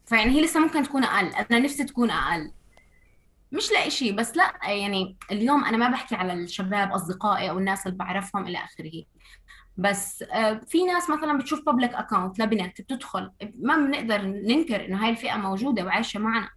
فيعني 0.05 0.31
هي 0.31 0.41
لسه 0.41 0.59
ممكن 0.59 0.83
تكون 0.83 1.03
أقل 1.03 1.27
أنا 1.27 1.59
نفسي 1.59 1.83
تكون 1.83 2.11
أقل. 2.11 2.51
مش 3.51 3.71
لإشي 3.71 4.11
بس 4.11 4.37
لا 4.37 4.53
يعني 4.63 5.17
اليوم 5.31 5.63
أنا 5.65 5.77
ما 5.77 5.89
بحكي 5.89 6.15
على 6.15 6.33
الشباب 6.33 6.91
أصدقائي 6.91 7.49
أو 7.49 7.57
الناس 7.57 7.87
اللي 7.87 7.97
بعرفهم 7.97 8.47
إلى 8.47 8.57
آخره. 8.57 9.03
بس 9.77 10.23
آه، 10.23 10.61
في 10.67 10.83
ناس 10.85 11.09
مثلا 11.09 11.37
بتشوف 11.37 11.65
public 11.65 11.93
account 11.93 12.39
لبنت 12.39 12.81
بتدخل 12.81 13.31
ما 13.59 13.75
بنقدر 13.75 14.21
ننكر 14.21 14.85
إنه 14.85 15.03
هاي 15.03 15.09
الفئة 15.09 15.37
موجودة 15.37 15.83
وعايشة 15.85 16.19
معنا. 16.19 16.49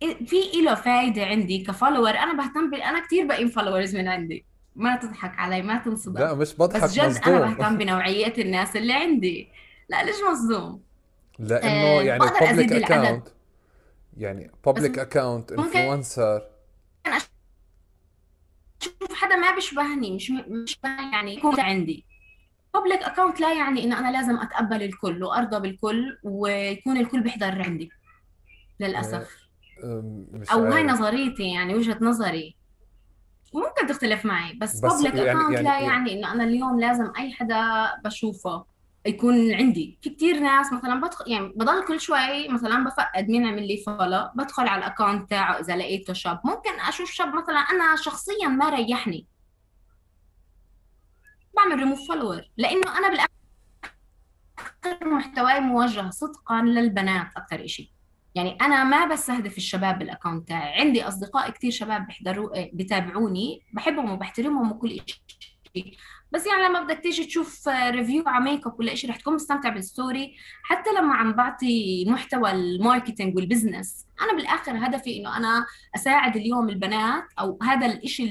في 0.00 0.50
إله 0.54 0.74
فايدة 0.74 1.24
عندي 1.26 1.64
ك 1.64 1.69
follower 1.69 2.10
أنا 2.10 2.32
بهتم. 2.32 2.74
أنا 2.74 3.06
كتير 3.06 3.26
بقيم 3.26 3.48
followers 3.48 3.96
من 3.96 4.08
عندي. 4.08 4.46
ما 4.76 4.96
تضحك 4.96 5.38
علي 5.38 5.62
ما 5.62 5.78
تنصدم. 5.78 6.18
لا 6.18 6.34
مش 6.34 6.38
بس 6.38 6.52
بضحك 6.52 6.90
جد 6.90 7.00
أنا 7.00 7.08
مصدوم. 7.08 7.54
بهتم 7.54 7.78
بنوعية 7.78 8.34
الناس 8.38 8.76
اللي 8.76 8.92
عندي. 8.92 9.48
لا 9.88 10.04
ليش 10.04 10.16
مصدوم؟ 10.32 10.82
لأنه 11.38 12.00
أه 12.00 12.02
يعني 12.02 12.24
العدد 12.24 12.84
account. 12.84 13.30
يعني 14.16 14.50
بس 14.66 14.72
public 14.72 14.96
account 14.96 15.52
ممكن 15.58 16.02
influencer. 16.02 16.42
أشوف 18.82 19.14
حدا 19.14 19.36
ما 19.36 19.54
بيشبهني 19.54 20.10
مش 20.16 20.30
مش 20.30 20.78
يعني 21.12 21.36
يكون 21.36 21.60
عندي. 21.60 22.04
public 22.74 23.02
account 23.02 23.40
لا 23.40 23.54
يعني 23.54 23.84
إنه 23.84 23.98
أنا 23.98 24.12
لازم 24.12 24.36
أتقبل 24.36 24.82
الكل 24.82 25.24
وأرضى 25.24 25.60
بالكل 25.60 26.18
ويكون 26.22 26.96
الكل 26.96 27.20
بيحضر 27.20 27.62
عندي. 27.62 27.90
آه، 28.80 28.84
للاسف 28.84 29.48
مش 30.32 30.50
أو 30.50 30.64
هاي 30.64 30.82
نظريتي 30.82 31.52
يعني 31.52 31.74
وجهة 31.74 31.98
نظري. 32.00 32.61
ممكن 33.54 33.86
تختلف 33.86 34.24
معي 34.24 34.52
بس 34.52 34.80
بس 34.80 34.92
public 34.92 35.14
يعني 35.14 35.30
account 35.30 35.54
يعني 35.54 35.68
لا 35.68 35.80
يعني 35.80 36.12
إنه 36.12 36.32
أنا 36.32 36.44
اليوم 36.44 36.80
لازم 36.80 37.12
أي 37.18 37.32
حدا 37.32 37.92
بشوفه 38.04 38.64
يكون 39.06 39.54
عندي. 39.54 39.98
في 40.02 40.10
كتير 40.10 40.38
ناس 40.40 40.72
مثلا 40.72 41.00
بدخل 41.00 41.30
يعني 41.30 41.48
بضل 41.48 41.84
كل 41.84 42.00
شوي 42.00 42.48
مثلا 42.48 42.84
بفقد 42.84 43.28
مين 43.28 43.46
عمل 43.46 43.68
لي 43.68 43.76
follow 43.86 44.30
بدخل 44.34 44.68
على 44.68 44.78
ال 44.78 44.84
account 44.84 45.30
تاعه 45.30 45.60
إذا 45.60 45.76
لقيته 45.76 46.12
شاب. 46.12 46.40
ممكن 46.44 46.80
أشوف 46.88 47.10
شاب 47.10 47.34
مثلا 47.34 47.58
أنا 47.58 47.96
شخصيا 47.96 48.48
ما 48.48 48.68
ريحني. 48.68 49.26
بعمل 51.56 51.78
ريموف 51.78 52.08
فولور 52.08 52.42
لأنه 52.56 52.98
أنا 52.98 53.08
بالآخر 53.08 53.28
محتواي 55.02 55.60
موجه 55.60 56.10
صدقا 56.10 56.62
للبنات 56.62 57.26
أكثر 57.36 57.64
إشي. 57.64 57.91
يعني 58.34 58.50
أنا 58.60 58.84
ما 58.84 59.04
بستهدف 59.04 59.56
الشباب 59.56 59.98
بال 59.98 60.09
account 60.09 60.48
تاعي. 60.48 60.80
عندي 60.80 61.08
أصدقاء 61.08 61.50
كثير 61.50 61.70
شباب 61.70 62.06
بيحضروا 62.06 62.64
بيتابعوني 62.72 63.62
بحبهم 63.72 64.10
وبحترمهم 64.10 64.72
وكل 64.72 64.90
شيء 64.90 65.94
بس 66.32 66.46
يعني 66.46 66.62
لما 66.62 66.82
بدك 66.82 67.00
تيجي 67.02 67.24
تشوف 67.24 67.68
review 67.68 68.22
على 68.26 68.44
ميك 68.44 68.66
اب 68.66 68.80
ولا 68.80 68.94
شيء 68.94 69.10
رح 69.10 69.16
تكون 69.16 69.34
مستمتع 69.34 69.68
بال 69.68 69.87
story 69.87 70.34
حتى 70.62 70.90
لما 70.90 71.14
عم 71.14 71.32
بعطي 71.32 72.04
محتوى 72.08 72.50
ال 72.50 72.59
marketing 72.59 73.36
وال 73.36 73.50
business 73.50 74.06
أنا 74.22 74.36
بالآخر 74.36 74.86
هدفي 74.86 75.16
إنه 75.16 75.36
أنا 75.36 75.66
أساعد 75.94 76.36
اليوم 76.36 76.68
البنات 76.68 77.24
أو 77.38 77.58
هذا 77.62 77.86
الشيء 77.86 78.30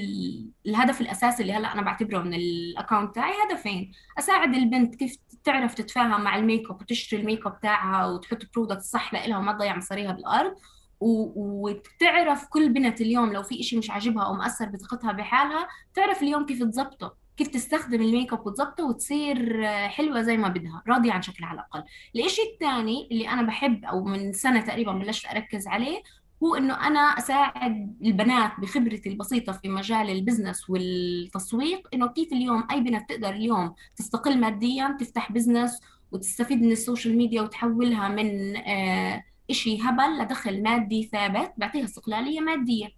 الهدف 0.66 1.00
الأساسي 1.00 1.42
اللي 1.42 1.52
هلأ 1.52 1.72
أنا 1.72 1.82
بعتبره 1.82 2.18
من 2.18 2.34
ال 2.34 2.44
account 2.44 3.14
تاعي 3.14 3.32
هدفين. 3.50 3.92
أساعد 4.18 4.54
البنت 4.54 4.94
كيف 4.94 5.16
تعرف 5.44 5.74
تتفاهم 5.74 6.24
مع 6.24 6.36
الميك 6.36 6.70
اب 6.70 6.80
وتشتري 6.80 7.20
الميك 7.20 7.46
اب 7.46 7.60
تاعها 7.60 8.06
وتحط 8.06 8.38
product 8.54 8.80
صح 8.82 9.14
لها 9.14 9.38
وما 9.38 9.52
تضيع 9.52 9.76
مصاريها 9.76 10.12
بالأرض. 10.12 10.54
وتعرف 11.00 12.46
كل 12.48 12.68
بنت 12.72 13.00
اليوم 13.00 13.32
لو 13.32 13.42
في 13.42 13.60
إشي 13.60 13.76
مش 13.78 13.90
عاجبها 13.90 14.24
أو 14.24 14.34
مأثر 14.34 14.66
بثقتها 14.66 15.12
بحالها 15.12 15.68
تعرف 15.94 16.22
اليوم 16.22 16.46
كيف 16.46 16.62
تظبطه 16.62 17.21
كيف 17.36 17.48
تستخدم 17.48 18.02
الميك 18.02 18.32
اب 18.32 18.46
وتظبطه 18.46 18.84
وتصير 18.84 19.66
حلوة 19.88 20.22
زي 20.22 20.36
ما 20.36 20.48
بدها 20.48 20.82
راضية 20.88 21.12
عن 21.12 21.22
شكلها 21.22 21.48
على 21.48 21.60
الأقل. 21.60 21.84
الإشي 22.16 22.42
الثاني 22.52 23.08
اللي 23.12 23.28
أنا 23.28 23.42
بحب 23.42 23.84
أو 23.84 24.04
من 24.04 24.32
سنة 24.32 24.60
تقريبا 24.60 24.92
بلشت 24.92 25.26
أركز 25.26 25.68
عليه 25.68 26.02
هو 26.44 26.54
إنه 26.54 26.86
أنا 26.86 27.00
أساعد 27.00 27.96
البنات 28.02 28.60
بخبرتي 28.60 29.08
البسيطة 29.08 29.52
في 29.52 29.68
مجال 29.68 30.10
ال 30.10 30.17
business 30.17 30.70
والتسويق 30.70 31.88
إنه 31.94 32.06
كيف 32.08 32.32
اليوم 32.32 32.66
أي 32.70 32.80
بنت 32.80 33.10
تقدر 33.10 33.30
اليوم 33.30 33.74
تستقل 33.96 34.40
ماديا 34.40 34.96
تفتح 35.00 35.32
business 35.32 35.80
وتستفيد 36.12 36.62
من 36.62 36.72
ال 36.72 36.78
social 36.78 37.16
media 37.16 37.42
وتحولها 37.42 38.08
من 38.08 38.56
آه 38.56 39.24
إشي 39.50 39.82
هبل 39.82 40.18
لدخل 40.18 40.62
مادي 40.62 41.02
ثابت 41.12 41.52
بعطيها 41.56 41.84
استقلالية 41.84 42.40
مادية. 42.40 42.88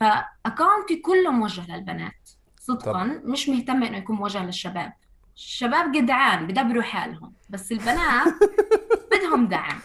ف 0.00 0.11
account 0.11 0.85
ي 0.85 0.96
كله 0.96 1.30
موجه 1.30 1.76
للبنات. 1.76 2.30
صدقا 2.66 3.20
طب. 3.22 3.28
مش 3.28 3.48
مهتمة 3.48 3.88
إنه 3.88 3.96
يكون 3.96 4.16
موجه 4.16 4.44
للشباب. 4.44 4.92
الشباب 5.36 5.92
جدعان 5.92 6.46
بدبروا 6.46 6.82
حالهم 6.82 7.32
بس 7.50 7.72
البنات 7.72 8.34
بدهم 9.12 9.46
دعم. 9.48 9.80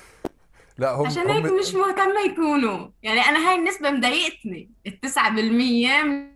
لا 0.78 0.92
هم 0.92 1.06
عشان 1.06 1.30
هيك 1.30 1.46
هم... 1.46 1.60
مش 1.60 1.74
مهتمة 1.74 2.20
يكونوا. 2.32 2.90
يعني 3.04 3.22
أنا 3.22 3.50
هاي 3.50 3.56
النسبة 3.56 3.92
مضايقتني 3.92 4.72
التسعة 4.88 5.36
بالمية 5.36 6.28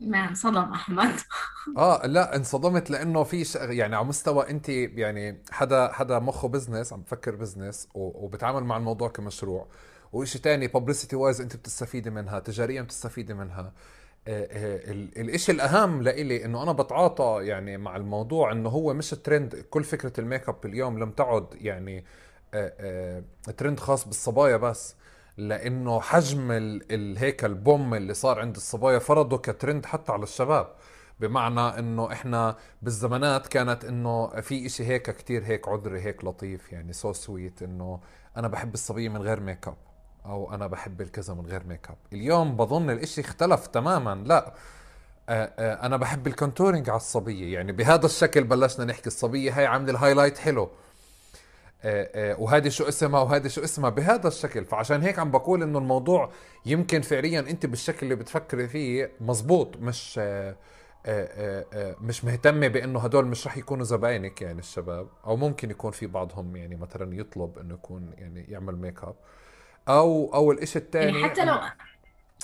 ما 0.00 0.28
انصدم 0.28 0.72
أحمد. 0.72 1.14
آه 1.78 2.06
لا 2.06 2.36
انصدمت 2.36 2.90
لأنه 2.90 3.22
في 3.24 3.44
ش... 3.44 3.54
يعني 3.54 3.96
على 3.96 4.04
مستوى 4.06 4.50
أنت 4.50 4.68
يعني 4.68 5.42
حدا 5.50 5.92
حدا 5.92 6.18
مخه 6.18 6.48
business 6.48 6.92
عم 6.92 7.00
بفكر 7.00 7.36
business 7.36 7.88
و... 7.94 8.24
وبتعامل 8.24 8.64
مع 8.64 8.76
الموضوع 8.76 9.08
كمشروع. 9.08 9.68
وشيء 10.12 10.40
تاني 10.42 10.66
publicity 10.68 11.16
wise 11.16 11.40
أنت 11.40 11.56
بتستفيدي 11.56 12.10
منها 12.10 12.38
تجاريا 12.38 12.82
بتستفيدي 12.82 13.34
منها. 13.34 13.72
آه، 14.28 14.48
آه، 14.50 14.92
الإشي 15.16 15.52
الأهم 15.52 16.02
لإلي 16.02 16.44
إنه 16.44 16.62
أنا 16.62 16.72
بتعاطى 16.72 17.38
يعني 17.42 17.76
مع 17.76 17.96
الموضوع 17.96 18.52
إنه 18.52 18.68
هو 18.68 18.94
مش 18.94 19.10
ترند 19.10 19.56
كل 19.70 19.84
فكرة 19.84 20.20
الميك 20.20 20.48
اب 20.48 20.66
اليوم 20.66 20.98
لم 20.98 21.10
تعد 21.10 21.46
يعني 21.54 22.04
آه، 22.54 23.22
ترند 23.56 23.80
خاص 23.80 24.04
بالصبايا 24.06 24.56
بس. 24.56 24.96
لإنه 25.36 26.00
حجم 26.00 26.48
ال 26.90 27.44
makeup 27.44 27.74
boom 27.74 27.94
اللي 27.94 28.14
صار 28.14 28.40
عند 28.40 28.56
الصبايا 28.56 28.98
فرضه 28.98 29.38
كترند 29.38 29.86
حتى 29.86 30.12
على 30.12 30.22
الشباب. 30.22 30.74
بمعنى 31.20 31.60
إنه 31.78 32.12
إحنا 32.12 32.56
بالزمانات 32.82 33.46
كانت 33.46 33.84
إنه 33.84 34.40
في 34.40 34.66
إشي 34.66 34.84
هيك 34.86 35.10
كتير 35.10 35.44
هيك 35.44 35.68
عذري 35.68 36.00
هيك 36.02 36.24
لطيف 36.24 36.72
يعني 36.72 36.92
so 36.92 37.12
sweet 37.12 37.62
إنه 37.62 38.00
أنا 38.36 38.48
بحب 38.48 38.74
الصبية 38.74 39.08
من 39.08 39.22
غير 39.22 39.40
ميك 39.40 39.68
اب 39.68 39.76
أو 40.26 40.54
أنا 40.54 40.66
بحب 40.66 41.00
الكذا 41.00 41.34
من 41.34 41.46
غير 41.46 41.62
ميك 41.66 41.90
أب. 41.90 41.96
اليوم 42.12 42.56
بظن 42.56 42.90
الإشي 42.90 43.20
اختلف 43.20 43.66
تماما. 43.66 44.22
لا 44.26 44.54
آآ 45.28 45.52
آآ 45.58 45.86
أنا 45.86 45.96
بحب 45.96 46.26
ال 46.26 46.32
contouring 46.32 46.90
على 46.90 46.96
الصبية. 46.96 47.54
يعني 47.54 47.72
بهذا 47.72 48.06
الشكل 48.06 48.44
بلشنا 48.44 48.84
نحكي. 48.84 49.06
الصبية 49.06 49.58
هاي 49.58 49.66
عاملة 49.66 49.90
ال 49.90 49.95
highlight 49.95 50.38
حلو. 50.38 50.68
آه، 51.84 52.32
آه، 52.32 52.40
وهذه 52.40 52.68
شو 52.68 52.88
اسمها 52.88 53.20
وهذه 53.20 53.48
شو 53.48 53.64
اسمها 53.64 53.90
بهذا 53.90 54.28
الشكل. 54.28 54.64
فعشان 54.64 55.02
هيك 55.02 55.18
عم 55.18 55.30
بقول 55.30 55.62
إنه 55.62 55.78
الموضوع 55.78 56.30
يمكن 56.66 57.00
فعليا 57.02 57.40
أنت 57.40 57.66
بالشكل 57.66 57.98
اللي 58.02 58.14
بتفكري 58.14 58.68
فيه 58.68 59.10
مزبوط. 59.20 59.76
مش 59.76 60.20
آه، 60.22 60.56
مش 62.00 62.24
مهتمة 62.24 62.68
بإنه 62.68 63.00
هدول 63.00 63.26
مش 63.26 63.46
رح 63.46 63.56
يكونوا 63.56 63.84
زباينك 63.84 64.42
يعني 64.42 64.58
الشباب. 64.58 65.08
أو 65.26 65.36
ممكن 65.36 65.70
يكون 65.70 65.90
في 65.92 66.06
بعضهم 66.06 66.56
يعني 66.56 66.76
مثلا 66.76 67.14
يطلب 67.16 67.58
إنه 67.58 67.74
يكون 67.74 68.12
يعني 68.18 68.44
يعمل 68.48 68.76
ميك 68.76 69.04
أب. 69.04 69.14
أو 69.88 70.34
أو 70.34 70.52
الاشي 70.52 70.78
الثاني 70.78 71.18
يعني 71.18 71.30
حتى 71.30 71.44
لو 71.44 71.58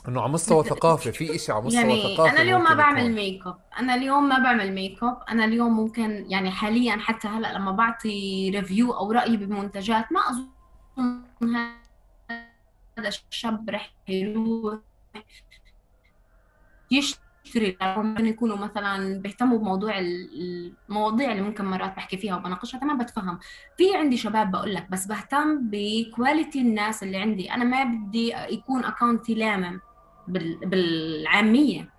إنه 0.08 0.20
على 0.22 0.32
مستوى 0.32 0.64
ثقافي 0.64 1.12
في 1.12 1.34
إشي 1.34 1.52
على 1.52 1.62
مستوى 1.62 1.80
يعني 1.80 2.16
ثقافي 2.16 2.30
أنا 2.30 2.42
اليوم 2.42 2.64
ما 2.64 2.74
بعمل 2.74 3.12
ميك 3.12 3.46
اب 3.46 3.58
أنا 3.78 3.94
اليوم 3.94 4.28
ما 4.28 4.38
بعمل 4.38 4.72
ميك 4.72 5.02
اب 5.02 5.18
أنا 5.30 5.44
اليوم 5.44 5.76
ممكن 5.76 6.26
يعني 6.28 6.50
حاليا 6.50 6.96
حتى 6.96 7.28
هلأ 7.28 7.52
لما 7.52 7.72
بعطي 7.72 8.50
review 8.50 8.92
أو 8.92 9.12
رايي 9.12 9.36
بمنتجات 9.36 10.12
ما 10.12 10.20
أظن 10.20 11.56
هذا 12.98 13.08
الشاب 13.08 13.70
رح 13.70 13.92
يروح 14.08 14.78
يشتري 16.90 17.27
ممكن 17.82 18.26
يكونوا 18.26 18.56
مثلا 18.56 19.20
بيهتموا 19.20 19.58
بموضوع 19.58 19.98
المواضيع 19.98 21.32
اللي 21.32 21.42
ممكن 21.42 21.64
مرات 21.64 21.96
بحكي 21.96 22.16
فيها 22.16 22.36
وبناقشها 22.36 22.78
تمام 22.78 22.98
بتفهم. 22.98 23.38
في 23.76 23.96
عندي 23.96 24.16
شباب 24.16 24.50
بقول 24.50 24.74
لك 24.74 24.90
بس 24.90 25.06
بهتم 25.06 25.58
ب 25.70 25.81
quality 25.82 26.60
الناس 26.60 27.02
اللي 27.02 27.16
عندي. 27.16 27.52
أنا 27.52 27.64
ما 27.64 27.84
بدي 27.84 28.34
يكون 28.50 28.84
account 28.84 29.28
ي 29.28 29.34
لامم 29.34 29.80
بالعامية. 30.28 31.90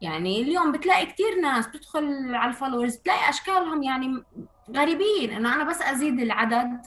يعني 0.00 0.42
اليوم 0.42 0.72
بتلاقي 0.72 1.06
كثير 1.06 1.40
ناس 1.42 1.66
بتدخل 1.66 2.34
على 2.34 2.48
ال 2.50 2.55
followers 2.55 2.96
بتلاقي 2.96 3.28
أشكالهم 3.28 3.82
يعني 3.82 4.22
غريبين. 4.76 5.32
إنه 5.32 5.54
أنا 5.54 5.64
بس 5.64 5.82
أزيد 5.82 6.20
العدد 6.20 6.80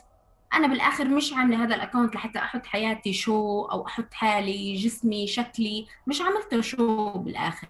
أنا 0.54 0.68
بالآخر 0.68 1.08
مش 1.08 1.34
عاملة 1.34 1.64
هذا 1.64 1.76
ال 1.76 1.81
account 1.81 2.16
لحتى 2.16 2.40
أحط 2.40 2.66
حياتي 2.66 3.14
شو 3.14 3.62
أو 3.66 3.88
أحط 3.88 4.14
حالي 4.14 4.76
جسمي 4.76 5.28
شكلي. 5.28 5.88
مش 6.08 6.22
عملته 6.22 6.62
شو 6.62 7.12
بالآخر. 7.12 7.68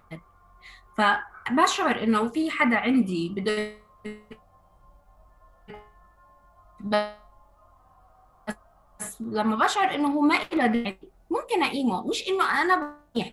فبشعر 0.98 2.02
إنه 2.02 2.28
في 2.28 2.50
حدا 2.50 2.76
عندي 2.76 3.28
بده 3.28 3.74
بس 6.80 7.06
لما 9.20 9.56
بشعر 9.56 9.94
إنه 9.94 10.08
هو 10.08 10.20
ما 10.20 10.34
له 10.52 10.66
داعي 10.66 10.98
ممكن 11.30 11.62
أقيمه. 11.62 12.06
مش 12.06 12.28
إنه 12.28 12.62
أنا 12.62 12.94
منيح 13.16 13.32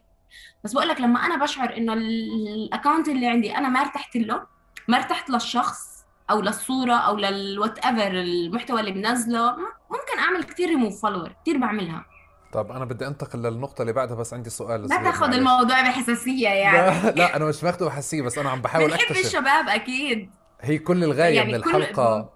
بس 0.64 0.74
بقول 0.74 0.88
لك 0.90 1.02
لما 1.02 1.26
أنا 1.26 1.44
بشعر 1.44 1.78
إنه 1.78 1.94
ال 1.94 2.08
account 2.08 3.08
اللي 3.08 3.28
عندي 3.28 3.58
أنا 3.58 3.70
ما 3.70 3.82
ارتحت 3.82 4.16
له 4.16 4.48
ما 4.88 4.98
ارتحت 4.98 5.30
للشخص 5.30 5.89
أو 6.32 6.42
للصورة 6.42 6.94
أو 6.94 7.18
لل 7.18 7.80
whatever 7.80 8.12
المحتوى 8.12 8.80
اللي 8.80 8.92
بنزله 8.92 9.56
ممكن 9.90 10.20
أعمل 10.20 10.44
كثير 10.44 10.70
ريموف 10.70 11.02
فولور 11.02 11.34
كثير 11.42 11.58
بعملها. 11.58 12.06
طب 12.52 12.72
أنا 12.72 12.86
بدي 12.86 13.08
أنتقل 13.08 13.40
للنقطة 13.40 13.82
اللي 13.82 13.94
بعدها 13.94 14.16
بس 14.16 14.34
عندي 14.34 14.50
سؤال 14.50 14.82
ما 14.90 15.04
تاخذ 15.04 15.34
الموضوع 15.34 15.82
بحساسية 15.82 16.50
يعني. 16.50 17.04
لا, 17.04 17.12
لا 17.20 17.36
أنا 17.36 17.46
مش 17.46 17.62
باخده 17.62 17.86
بحساسية 17.86 18.22
بس 18.22 18.38
أنا 18.38 18.50
عم 18.50 18.62
بحاول 18.62 18.94
أكتشف. 18.94 19.10
بنحب 19.10 19.26
الشباب 19.26 19.70
أكيد. 19.70 20.32
هي 20.62 20.78
كل 20.78 21.04
الغاية 21.04 21.36
يعني 21.36 21.50
من 21.50 21.56
الحلقة 21.56 22.30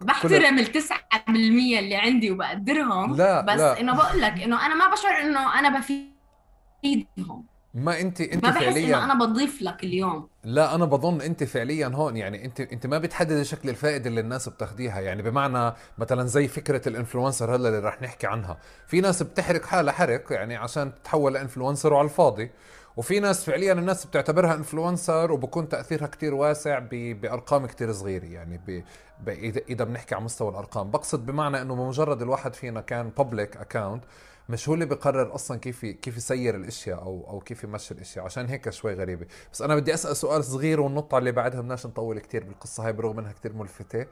بحترم 0.00 0.58
التسعة 0.58 0.98
بالمية 1.28 1.78
اللي 1.78 1.96
عندي 1.96 2.30
وبقدرهم 2.30 3.16
لا 3.16 3.40
بس 3.40 3.58
لا. 3.60 3.80
إنه 3.80 3.96
بقول 3.96 4.20
لك 4.20 4.42
إنه 4.42 4.66
أنا 4.66 4.74
ما 4.74 4.92
بشعر 4.92 5.20
إنه 5.20 5.58
أنا 5.58 5.78
بفيدهم. 5.78 7.46
ما 7.74 8.00
انت 8.00 8.20
انت 8.20 8.44
ما 8.44 8.50
بحس 8.50 8.64
فعليا 8.64 8.96
إنه 8.96 9.04
أنا 9.04 9.26
بضيف 9.26 9.62
لك 9.62 9.84
اليوم. 9.84 10.28
لا 10.44 10.74
أنا 10.74 10.84
بظن 10.84 11.20
أنت 11.20 11.44
فعليا 11.44 11.88
هون 11.88 12.16
يعني 12.16 12.44
انت 12.44 12.60
أنت 12.60 12.86
ما 12.86 12.98
بتحددي 12.98 13.44
شكل 13.44 13.68
الفائده 13.68 14.08
اللي 14.10 14.20
الناس 14.20 14.48
بتاخديها. 14.48 15.00
يعني 15.00 15.22
بمعنى 15.22 15.74
مثلا 15.98 16.26
زي 16.26 16.48
فكرة 16.48 16.88
الإنفلونسر 16.88 17.54
هلا 17.54 17.68
اللي 17.68 17.78
رح 17.78 18.02
نحكي 18.02 18.26
عنها. 18.26 18.58
في 18.86 19.00
ناس 19.00 19.22
بتحرق 19.22 19.64
حالها 19.64 19.92
حرق 19.92 20.32
يعني 20.32 20.56
عشان 20.56 20.94
تتحول 20.94 21.34
لإنفلونسر 21.34 21.92
وعلى 21.92 22.04
الفاضي. 22.04 22.50
وفي 22.96 23.20
ناس 23.20 23.44
فعليا 23.44 23.72
الناس 23.72 24.06
بتعتبرها 24.06 24.54
influencer 24.54 25.32
وبكون 25.32 25.68
تأثيرها 25.68 26.06
كتير 26.06 26.34
واسع 26.34 26.78
بأرقام 26.90 27.66
كتير 27.66 27.92
صغيرة. 27.92 28.24
يعني 28.24 28.60
ب... 28.66 28.82
ب... 29.24 29.28
اذا 29.68 29.84
بنحكي 29.84 30.14
على 30.14 30.24
مستوى 30.24 30.50
الأرقام. 30.50 30.90
بقصد 30.90 31.26
بمعنى 31.26 31.62
إنه 31.62 31.74
بمجرد 31.74 32.22
الواحد 32.22 32.54
فينا 32.54 32.80
كان 32.80 33.10
public 33.18 33.56
account 33.56 34.04
مش 34.48 34.68
هو 34.68 34.74
اللي 34.74 34.86
بقرر 34.86 35.34
أصلا 35.34 35.58
كيف 35.58 35.84
كيف 35.84 36.16
يسير 36.16 36.56
الأشياء 36.56 37.02
أو 37.02 37.26
أو 37.30 37.40
كيف 37.40 37.64
يمشي 37.64 37.94
الأشياء 37.94 38.24
عشان 38.24 38.46
هيك 38.46 38.70
شوي 38.70 38.94
غريبه 38.94 39.26
بس 39.52 39.62
أنا 39.62 39.76
بدي 39.76 39.94
أسأل 39.94 40.16
سؤال 40.16 40.44
صغير 40.44 40.80
والنقطة 40.80 41.18
اللي 41.18 41.32
بعدها 41.32 41.60
بدناش 41.60 41.86
نطول 41.86 42.18
كثير 42.18 42.44
بالقصة 42.44 42.86
هاي 42.86 42.92
برغم 42.92 43.18
إنها 43.18 43.32
كثير 43.32 43.52
ملفتة. 43.52 44.00
آآ 44.00 44.06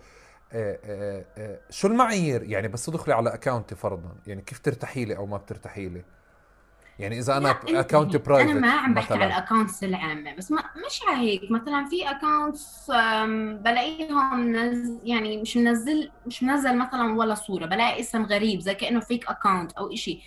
آه، 0.52 0.78
آآ 0.84 1.24
آه، 1.38 1.52
آآ 1.52 1.60
شو 1.70 1.88
المعايير؟ 1.88 2.42
يعني 2.42 2.68
بس 2.68 2.86
تدخلي 2.86 3.14
على 3.14 3.34
account 3.34 3.69
ي 3.69 3.74
فرضا 3.74 4.14
يعني 4.26 4.42
كيف 4.42 4.58
ترتاحي 4.58 5.04
لي 5.04 5.16
أو 5.16 5.26
ما 5.26 5.36
بترتاحي 5.36 5.88
لي؟ 5.88 6.04
يعني 7.00 7.18
إذا 7.18 7.36
أنا 7.36 7.50
account 7.68 8.16
private 8.16 8.50
أنا 8.50 8.60
ما 8.60 8.72
عم 8.72 8.94
بحكي 8.94 9.14
على 9.14 9.26
ال 9.26 9.33
accounts 9.33 9.84
العامة 9.84 10.34
بس 10.34 10.50
ما 10.50 10.62
مش 10.86 11.00
على 11.08 11.18
هيك. 11.18 11.50
مثلا 11.50 11.84
في 11.84 12.10
accounts 12.10 12.90
بلاقيهم 13.64 14.56
نز 14.56 14.98
يعني 15.04 15.36
مش 15.42 15.56
منزل 15.56 16.10
مش 16.26 16.42
منزل 16.42 16.78
مثلا 16.78 17.14
ولا 17.14 17.34
صورة 17.34 17.66
بلاقي 17.66 18.00
اسم 18.00 18.22
غريب 18.24 18.60
زي 18.60 18.74
كأنه 18.74 19.00
fake 19.00 19.26
account 19.28 19.72
أو 19.72 19.92
إشي. 19.92 20.20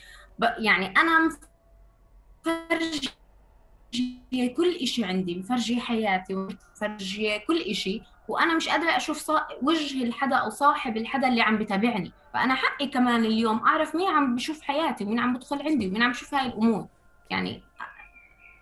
يعني 0.60 0.88
أنا 0.88 1.30
مفرجية 2.48 3.10
كل 4.58 4.76
إشي 4.82 5.06
عندي 5.06 5.36
مفرجية 5.36 5.80
حياتي 5.80 6.36
مفرجية 6.36 7.38
كل 7.38 7.62
إشي. 7.62 8.02
وأنا 8.28 8.56
مش 8.56 8.70
قادرة 8.70 8.98
أشوف 8.98 9.18
صا... 9.18 9.48
وجه 9.62 10.04
الحدا 10.04 10.36
أو 10.36 10.50
صاحب 10.50 10.98
الحدا 10.98 11.28
اللي 11.28 11.42
عم 11.42 11.58
بتابعني. 11.58 12.12
فأنا 12.34 12.56
حقي 12.56 12.88
كمان 12.88 13.26
اليوم 13.26 13.68
أعرف 13.68 13.96
مين 13.96 14.08
عم 14.08 14.36
بشوف 14.36 14.62
حياتي 14.62 15.04
ومين 15.04 15.20
عم 15.20 15.34
بدخل 15.34 15.62
عندي 15.62 15.88
ومين 15.88 16.04
عم 16.04 16.12
بشوف 16.12 16.34
هاي 16.34 16.48
الأمور. 16.48 16.88
يعني 17.30 17.64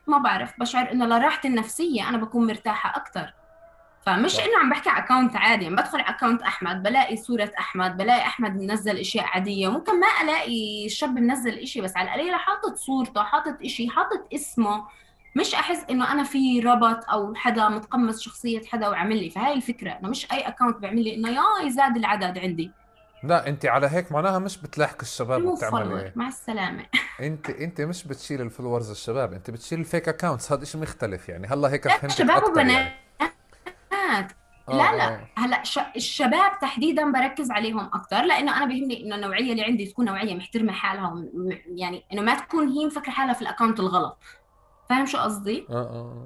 ما 0.07 0.17
بعرف 0.17 0.59
بشعر 0.59 0.91
إنه 0.91 1.05
لراحتي 1.05 1.47
النفسية 1.47 2.09
أنا 2.09 2.17
بكون 2.17 2.47
مرتاحة 2.47 2.95
أكتر. 2.95 3.33
فمش 4.05 4.39
إنه 4.39 4.57
عم 4.59 4.69
بحكي 4.69 4.89
على 4.89 5.03
account 5.03 5.35
عادي 5.35 5.65
عم 5.65 5.75
بدخل 5.75 6.01
على 6.01 6.15
account 6.15 6.41
أحمد 6.41 6.83
بلاقي 6.83 7.17
صورة 7.17 7.51
أحمد 7.59 7.97
بلاقي 7.97 8.21
أحمد 8.21 8.55
منزل 8.55 8.97
إشياء 8.97 9.25
عادية. 9.25 9.71
ممكن 9.71 9.99
ما 9.99 10.07
ألاقي 10.21 10.85
الشاب 10.85 11.19
منزل 11.19 11.59
إشي 11.59 11.81
بس 11.81 11.97
على 11.97 12.07
القليلة 12.07 12.37
حاطط 12.37 12.75
صورته 12.75 13.23
حاطط 13.23 13.57
إشي 13.65 13.89
حاطط 13.89 14.27
اسمه. 14.33 14.87
مش 15.35 15.55
أحس 15.55 15.85
إنه 15.89 16.11
أنا 16.11 16.23
في 16.23 16.59
ربط 16.59 17.09
أو 17.09 17.35
حدا 17.35 17.69
متقمص 17.69 18.21
شخصية 18.21 18.61
حدا 18.65 18.89
وعمل 18.89 19.17
لي 19.17 19.29
فهاي 19.29 19.53
الفكرة. 19.53 19.91
إنه 19.91 20.09
مش 20.09 20.31
أي 20.31 20.39
account 20.39 20.77
بيعمل 20.77 21.03
لي 21.03 21.15
إنه 21.15 21.29
يا 21.29 21.69
زاد 21.69 21.97
العدد 21.97 22.37
عندي. 22.37 22.71
لا 23.23 23.47
انت 23.47 23.65
على 23.65 23.87
هيك 23.87 24.11
معناها 24.11 24.39
مش 24.39 24.57
بتلاحق 24.57 24.97
الشباب 25.01 25.43
وبتعملي 25.43 26.11
مع 26.15 26.27
السلامة. 26.27 26.85
انت 27.19 27.49
انت 27.49 27.81
مش 27.81 28.07
بتشيل 28.07 28.41
ال 28.41 28.46
followers 28.46 28.89
الشباب 28.91 29.33
انت 29.33 29.51
بتشيل 29.51 29.79
ال 29.79 29.85
fake 29.85 30.09
accounts 30.09 30.51
هذا 30.51 30.65
شيء 30.65 30.81
مختلف 30.81 31.29
يعني. 31.29 31.47
هلأ 31.47 31.71
هيك 31.71 31.87
فهمت 31.87 32.11
شباب 32.11 32.43
وبنات. 32.43 32.69
يعني. 32.69 33.01
بنات 33.91 34.31
آه، 34.69 34.71
لا. 34.71 34.97
لا 34.97 35.07
آه. 35.07 35.27
هلأ 35.37 35.63
الشباب 35.95 36.59
تحديدا 36.61 37.11
بركز 37.11 37.51
عليهم 37.51 37.79
أكثر 37.79 38.21
لأنه 38.21 38.57
أنا 38.57 38.65
بيهمني 38.65 39.03
إنه 39.03 39.15
النوعية 39.15 39.51
اللي 39.51 39.63
عندي 39.63 39.85
تكون 39.85 40.05
نوعية 40.05 40.35
محترمة 40.35 40.73
حالها 40.73 41.25
يعني 41.75 42.03
إنه 42.13 42.21
ما 42.21 42.35
تكون 42.35 42.67
هي 42.67 42.85
مفكرة 42.85 43.11
حالها 43.11 43.33
في 43.33 43.41
ال 43.41 43.46
account 43.46 43.79
الغلط. 43.79 44.17
فاهم 44.91 45.05
شو 45.05 45.17
قصدي؟ 45.17 45.65
آه 45.69 45.73
آه 45.73 46.25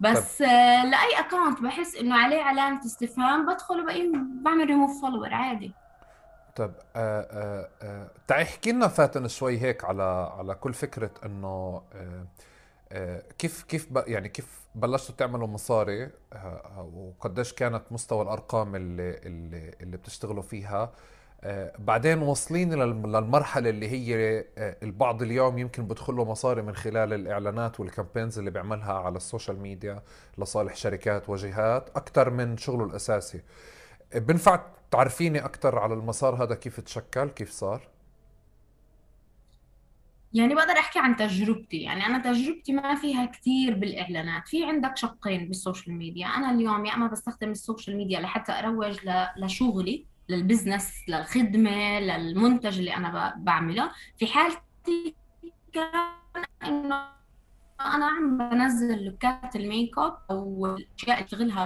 بس 0.00 0.42
آه 0.42 0.84
لأي 0.84 1.20
account 1.20 1.60
بحس 1.60 1.96
إنه 1.96 2.16
عليه 2.16 2.42
علامة 2.42 2.86
استفهام 2.86 3.46
بدخل 3.46 3.80
وبقي 3.80 4.12
بعمل 4.44 4.66
ريموف 4.66 5.00
فولور 5.00 5.34
عادي. 5.34 5.72
طيب 6.56 6.72
آه 6.96 7.20
آه 7.20 7.68
آه 7.82 8.10
تعي 8.26 8.42
احكي 8.42 8.72
لنا 8.72 8.88
فاتن 8.88 9.28
شوي 9.28 9.58
هيك 9.58 9.84
على 9.84 10.32
على 10.38 10.54
كل 10.54 10.74
فكرة 10.74 11.10
إنه 11.24 11.82
آه 11.92 12.26
آه 12.92 13.22
كيف 13.38 13.62
كيف 13.62 13.88
يعني 14.06 14.28
كيف 14.28 14.58
بلشتوا 14.74 15.14
تعملوا 15.14 15.46
مصاري 15.46 16.02
آه، 16.04 16.10
آه، 16.32 16.90
وقديش 16.94 17.52
كانت 17.52 17.82
مستوى 17.90 18.22
الأرقام 18.22 18.76
اللي 18.76 19.18
اللي, 19.26 19.74
اللي 19.80 19.96
بتشتغلوا 19.96 20.42
فيها 20.42 20.82
آه، 20.82 20.92
بعدين 21.78 22.18
واصلين 22.18 22.74
للمرحلة 22.74 23.70
اللي 23.70 23.88
هي 23.88 24.44
البعض 24.58 25.22
اليوم 25.22 25.58
يمكن 25.58 25.86
بدخل 25.86 26.14
له 26.14 26.24
مصاري 26.24 26.62
من 26.62 26.74
خلال 26.74 27.12
الإعلانات 27.12 27.80
وال 27.80 27.91
campaigns 27.91 28.38
اللي 28.38 28.50
بيعملها 28.50 28.92
على 28.92 29.16
ال 29.16 29.22
social 29.22 29.60
media 29.60 30.02
لصالح 30.38 30.76
شركات 30.76 31.28
وجهات 31.28 31.90
أكثر 31.96 32.30
من 32.30 32.56
شغله 32.56 32.84
الأساسي. 32.84 33.42
بنفع 34.14 34.60
تعرفيني 34.90 35.44
أكثر 35.44 35.78
على 35.78 35.94
المسار 35.94 36.42
هذا 36.42 36.54
كيف 36.54 36.80
تشكل؟ 36.80 37.28
كيف 37.28 37.50
صار؟ 37.50 37.88
يعني 40.32 40.54
بقدر 40.54 40.78
أحكي 40.78 40.98
عن 40.98 41.16
تجربتي. 41.16 41.82
يعني 41.82 42.06
أنا 42.06 42.32
تجربتي 42.32 42.72
ما 42.72 42.94
فيها 42.94 43.26
كثير 43.26 43.74
بالإعلانات. 43.74 44.48
في 44.48 44.64
عندك 44.64 44.96
شقين 44.96 45.48
بال 45.48 45.60
social 45.60 45.96
media. 45.96 46.26
أنا 46.26 46.50
اليوم 46.50 46.86
يا 46.86 46.94
إما 46.94 47.06
بستخدم 47.06 47.50
ال 47.50 47.57
social 47.57 47.96
media 47.96 48.20
لحتى 48.20 48.52
أروج 48.52 48.98
لشغلي 49.36 50.06
لل 50.28 50.41
business 50.41 50.92
للخدمة 51.08 52.00
للمنتج 52.00 52.78
اللي 52.78 52.96
أنا 52.96 53.34
بعمله. 53.36 53.90
في 54.18 54.26
حالتي 54.26 55.14
كان 55.72 56.44
إنه 56.64 57.18
أنا 57.80 58.06
عم 58.06 58.38
بنزل 58.38 59.04
لوكات 59.04 59.56
الميك 59.56 59.98
أب 59.98 60.18
أو 60.30 60.66
الاشياء 60.66 61.16
اللي 61.16 61.24
اشتغلها 61.24 61.64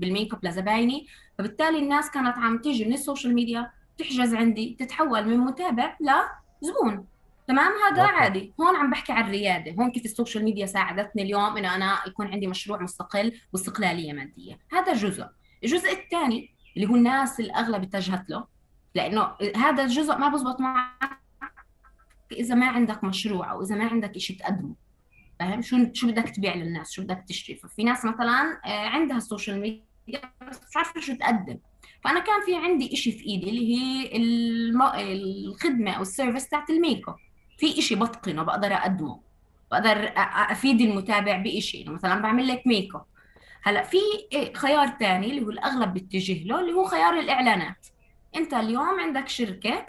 بالميك 0.00 0.34
أب 0.34 0.44
لزبايني. 0.44 1.06
فبالتالي 1.38 1.78
الناس 1.78 2.10
كانت 2.10 2.38
عم 2.38 2.58
تيجي 2.58 2.84
من 2.84 2.92
ال 2.92 2.98
social 2.98 3.34
media 3.34 3.70
تحجز 3.98 4.34
عندي 4.34 4.76
تتحول 4.80 5.28
من 5.28 5.38
متابع 5.38 5.96
لزبون 6.00 7.06
تمام؟ 7.48 7.72
هذا 7.72 8.02
okay. 8.02 8.12
عادي. 8.14 8.52
هون 8.60 8.76
عم 8.76 8.90
بحكي 8.90 9.12
عن 9.12 9.24
الريادة. 9.24 9.72
هون 9.72 9.90
كيف 9.90 10.04
ال 10.04 10.10
social 10.10 10.44
media 10.44 10.66
ساعدتني 10.66 11.22
اليوم 11.22 11.56
إنه 11.56 11.74
أنا 11.74 11.98
يكون 12.06 12.26
عندي 12.26 12.46
مشروع 12.46 12.82
مستقل 12.82 13.32
واستقلالية 13.52 14.12
مادية. 14.12 14.58
هذا 14.72 14.92
جزء. 14.92 15.26
الجزء 15.64 15.92
الثاني 15.92 16.57
اللي 16.76 16.88
هو 16.88 16.96
الناس 16.96 17.40
الاغلب 17.40 17.82
اتجهت 17.82 18.30
له. 18.30 18.46
لأنه 18.94 19.34
هذا 19.56 19.82
الجزء 19.82 20.16
ما 20.16 20.28
بزبط 20.28 20.60
معك 20.60 21.18
إذا 22.32 22.54
ما 22.54 22.66
عندك 22.66 23.04
مشروع 23.04 23.50
أو 23.50 23.62
إذا 23.62 23.76
ما 23.76 23.84
عندك 23.84 24.18
شيء 24.18 24.38
تقدمه. 24.38 24.74
فاهم؟ 25.38 25.62
شو 25.62 25.76
شو 25.92 26.06
بدك 26.06 26.28
تبيع 26.28 26.54
للناس؟ 26.54 26.92
شو 26.92 27.02
بدك 27.02 27.24
تشتري؟ 27.28 27.56
ففي 27.56 27.84
ناس 27.84 28.04
مثلا 28.04 28.60
آه، 28.64 28.88
عندها 28.88 29.16
ال 29.16 29.22
social 29.22 29.60
media 29.60 30.32
بس 30.50 30.60
مش 30.70 30.76
عارفة 30.76 31.00
شو 31.00 31.14
تقدم. 31.14 31.58
فأنا 32.04 32.20
كان 32.20 32.40
في 32.46 32.56
عندي 32.56 32.96
شيء 32.96 33.18
في 33.18 33.26
إيدي 33.26 33.50
اللي 33.50 33.74
هي 33.74 34.10
الخدمة 35.12 35.90
أو 35.90 36.02
ال 36.02 36.08
service 36.08 36.48
تاعت 36.48 36.70
الميك 36.70 37.08
اب 37.08 37.16
في 37.58 37.78
إشي 37.78 37.94
بتقنه 37.94 38.42
بقدر 38.42 38.74
أقدمه. 38.74 39.20
بقدر 39.70 40.12
أفيد 40.16 40.80
المتابع 40.80 41.42
إنه 41.74 41.92
مثلا 41.92 42.22
بعمل 42.22 42.48
لك 42.48 42.66
ميك 42.66 42.94
اب 42.94 43.04
هلا 43.68 43.82
في 43.82 43.98
خيار 44.54 44.88
ثاني 45.00 45.30
اللي 45.30 45.46
هو 45.46 45.50
الأغلب 45.50 45.94
بيتجه 45.94 46.44
له 46.44 46.60
اللي 46.60 46.72
هو 46.72 46.84
خيار 46.84 47.18
الإعلانات. 47.18 47.86
أنت 48.36 48.54
اليوم 48.54 49.00
عندك 49.00 49.28
شركة 49.28 49.86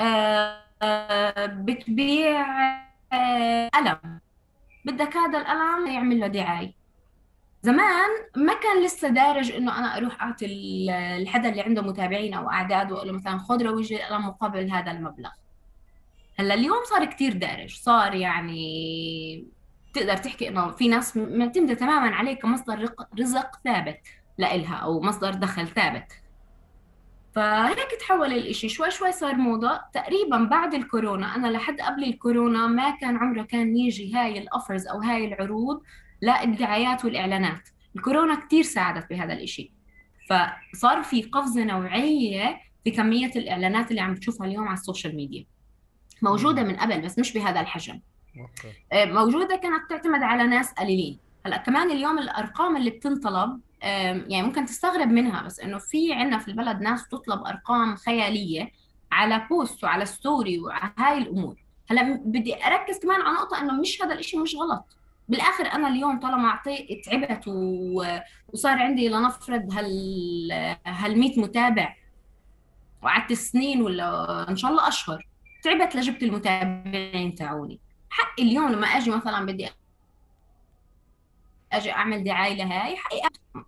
آه، 0.00 1.46
بتبيع 1.46 2.46
آه، 3.12 3.68
قلم. 3.74 4.20
بدك 4.84 5.16
هذا 5.16 5.38
القلم 5.38 5.86
يعمل 5.86 6.20
له 6.20 6.26
دعاية. 6.26 6.72
زمان 7.62 8.10
ما 8.36 8.54
كان 8.54 8.84
لسه 8.84 9.08
دارج 9.08 9.52
إنه 9.52 9.78
أنا 9.78 9.96
أروح 9.96 10.22
أعطي 10.22 10.46
الحدا 11.22 11.48
اللي 11.48 11.60
عنده 11.62 11.82
متابعين 11.82 12.34
أو 12.34 12.50
أعداد 12.50 12.92
وأقول 12.92 13.08
له 13.08 13.14
مثلا 13.14 13.38
خذ 13.38 13.62
روج 13.62 13.92
القلم 13.92 14.26
مقابل 14.26 14.70
هذا 14.70 14.90
المبلغ. 14.90 15.30
هلا 16.38 16.54
اليوم 16.54 16.84
صار 16.84 17.04
كتير 17.04 17.32
دارج. 17.32 17.74
صار 17.74 18.14
يعني 18.14 19.55
تقدر 19.96 20.16
تحكي 20.16 20.48
إنه 20.48 20.70
في 20.70 20.88
ناس 20.88 21.16
معتمدة 21.16 21.74
تماما 21.74 22.14
عليه 22.14 22.34
كمصدر 22.34 22.94
رزق 23.20 23.50
ثابت 23.64 24.00
لإلها 24.38 24.74
أو 24.74 25.00
مصدر 25.00 25.34
دخل 25.34 25.68
ثابت. 25.68 26.12
فهيك 27.34 27.90
تحول 28.00 28.32
الإشي. 28.32 28.68
شوي 28.68 28.90
شوي 28.90 29.12
صار 29.12 29.34
موضة 29.34 29.80
تقريبا 29.94 30.44
بعد 30.44 30.74
الكورونا 30.74 31.36
أنا 31.36 31.46
لحد 31.46 31.80
قبل 31.80 32.04
الكورونا 32.04 32.66
ما 32.66 32.90
كان 32.90 33.16
عمره 33.16 33.42
كان 33.42 33.76
يجي 33.76 34.14
هاي 34.14 34.38
الأوفرز 34.38 34.86
أو 34.86 35.00
هاي 35.00 35.24
العروض 35.24 35.82
للدعايات 36.22 37.04
والإعلانات. 37.04 37.68
الكورونا 37.96 38.34
كتير 38.46 38.62
ساعدت 38.62 39.10
بهذا 39.10 39.32
الإشي. 39.32 39.72
فصار 40.28 41.02
في 41.02 41.22
قفزة 41.22 41.64
نوعية 41.64 42.60
في 42.84 42.90
كمية 42.90 43.30
الإعلانات 43.36 43.90
اللي 43.90 44.00
عم 44.00 44.14
تشوفها 44.14 44.46
اليوم 44.46 44.68
على 44.68 44.78
السوشيال 44.78 45.16
ميديا. 45.16 45.46
موجودة 46.22 46.62
من 46.62 46.76
قبل 46.76 47.00
بس 47.00 47.18
مش 47.18 47.32
بهذا 47.32 47.60
الحجم. 47.60 48.00
آه، 48.92 49.04
موجودة 49.04 49.56
كانت 49.56 49.90
تعتمد 49.90 50.22
على 50.22 50.46
ناس 50.46 50.72
قليلين. 50.72 51.18
هلأ 51.46 51.56
كمان 51.56 51.90
اليوم 51.90 52.18
الأرقام 52.18 52.76
اللي 52.76 52.90
بتنطلب 52.90 53.60
يعني 53.82 54.42
ممكن 54.42 54.66
تستغرب 54.66 55.08
منها 55.08 55.42
بس 55.42 55.60
إنه 55.60 55.78
في 55.78 56.12
عندنا 56.12 56.38
في 56.38 56.48
البلد 56.48 56.80
ناس 56.80 57.08
تطلب 57.08 57.46
أرقام 57.46 57.96
خيالية 57.96 58.70
على 59.12 59.46
بوست 59.50 59.84
وعلى 59.84 60.04
ستوري 60.04 60.60
وعلى 60.60 60.92
هاي 60.98 61.18
الأمور. 61.18 61.56
هلأ 61.90 62.20
بدي 62.24 62.66
أركز 62.66 62.98
كمان 62.98 63.20
على 63.20 63.34
نقطة 63.34 63.60
إنه 63.60 63.80
مش 63.80 64.02
هذا 64.02 64.12
الإشي 64.12 64.36
مش 64.38 64.54
غلط. 64.54 64.84
بالآخر 65.28 65.66
أنا 65.66 65.88
اليوم 65.88 66.20
طالما 66.20 66.48
اعطيت 66.48 67.04
تعبت 67.04 67.48
وصار 68.48 68.78
عندي 68.78 69.08
لنفرض 69.08 69.72
هال 69.72 70.76
هال 70.86 71.18
100 71.18 71.40
متابع 71.40 71.96
وقعدت 73.02 73.32
سنين 73.32 73.82
ولا 73.82 74.50
إن 74.50 74.56
شاء 74.56 74.70
الله 74.70 74.88
أشهر 74.88 75.26
تعبت 75.62 75.96
لجبت 75.96 76.22
المتابعين 76.22 77.34
تاعوني. 77.34 77.80
حقي 78.10 78.42
اليوم 78.42 78.68
لما 78.72 78.86
أجي 78.86 79.10
مثلا 79.10 79.46
بدي 79.46 79.68
أجي 81.72 81.92
أعمل 81.92 82.24
دعاية 82.24 82.54
لهاي 82.54 82.96
حقي 82.96 83.20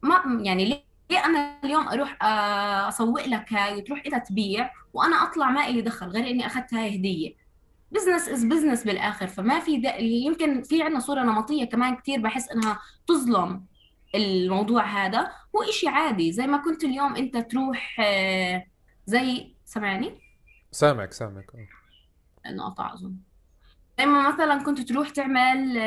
ما 0.02 0.42
يعني 0.42 0.64
ليه 1.10 1.24
أنا 1.24 1.60
اليوم 1.64 1.88
أروح 1.88 2.22
آه، 2.22 2.88
أسوق 2.88 3.26
لك 3.26 3.52
هاي 3.52 3.76
وتروح 3.76 4.02
انت 4.06 4.28
تبيع 4.28 4.70
وأنا 4.94 5.16
أطلع 5.16 5.50
ما 5.50 5.68
لي 5.68 5.80
دخل 5.82 6.06
غير 6.06 6.30
إني 6.30 6.46
أخذت 6.46 6.74
هاي 6.74 6.96
هدية؟ 6.96 7.34
business 7.92 8.28
is 8.28 8.44
business 8.44 8.84
بالآخر 8.84 9.26
فما 9.26 9.60
في 9.60 9.82
يمكن 10.00 10.62
في 10.62 10.82
عندنا 10.82 11.00
صورة 11.00 11.22
نمطية 11.22 11.64
كمان 11.64 11.96
كثير 11.96 12.20
بحس 12.20 12.48
إنها 12.50 12.78
تظلم 13.06 13.64
الموضوع 14.14 14.84
هذا 14.84 15.32
هو 15.56 15.62
إشي 15.62 15.88
عادي 15.88 16.32
زي 16.32 16.46
ما 16.46 16.58
كنت 16.58 16.84
اليوم 16.84 17.16
أنت 17.16 17.36
تروح 17.36 17.96
آه، 18.00 18.64
زي 19.06 19.54
سمعني 19.64 20.20
سامعك 20.72 21.12
سامعك. 21.12 21.52
انقطع 22.46 22.94
أظن. 22.94 23.16
لما 24.00 24.28
مثلا 24.32 24.62
كنت 24.62 24.80
تروح 24.80 25.08
تعمل 25.10 25.80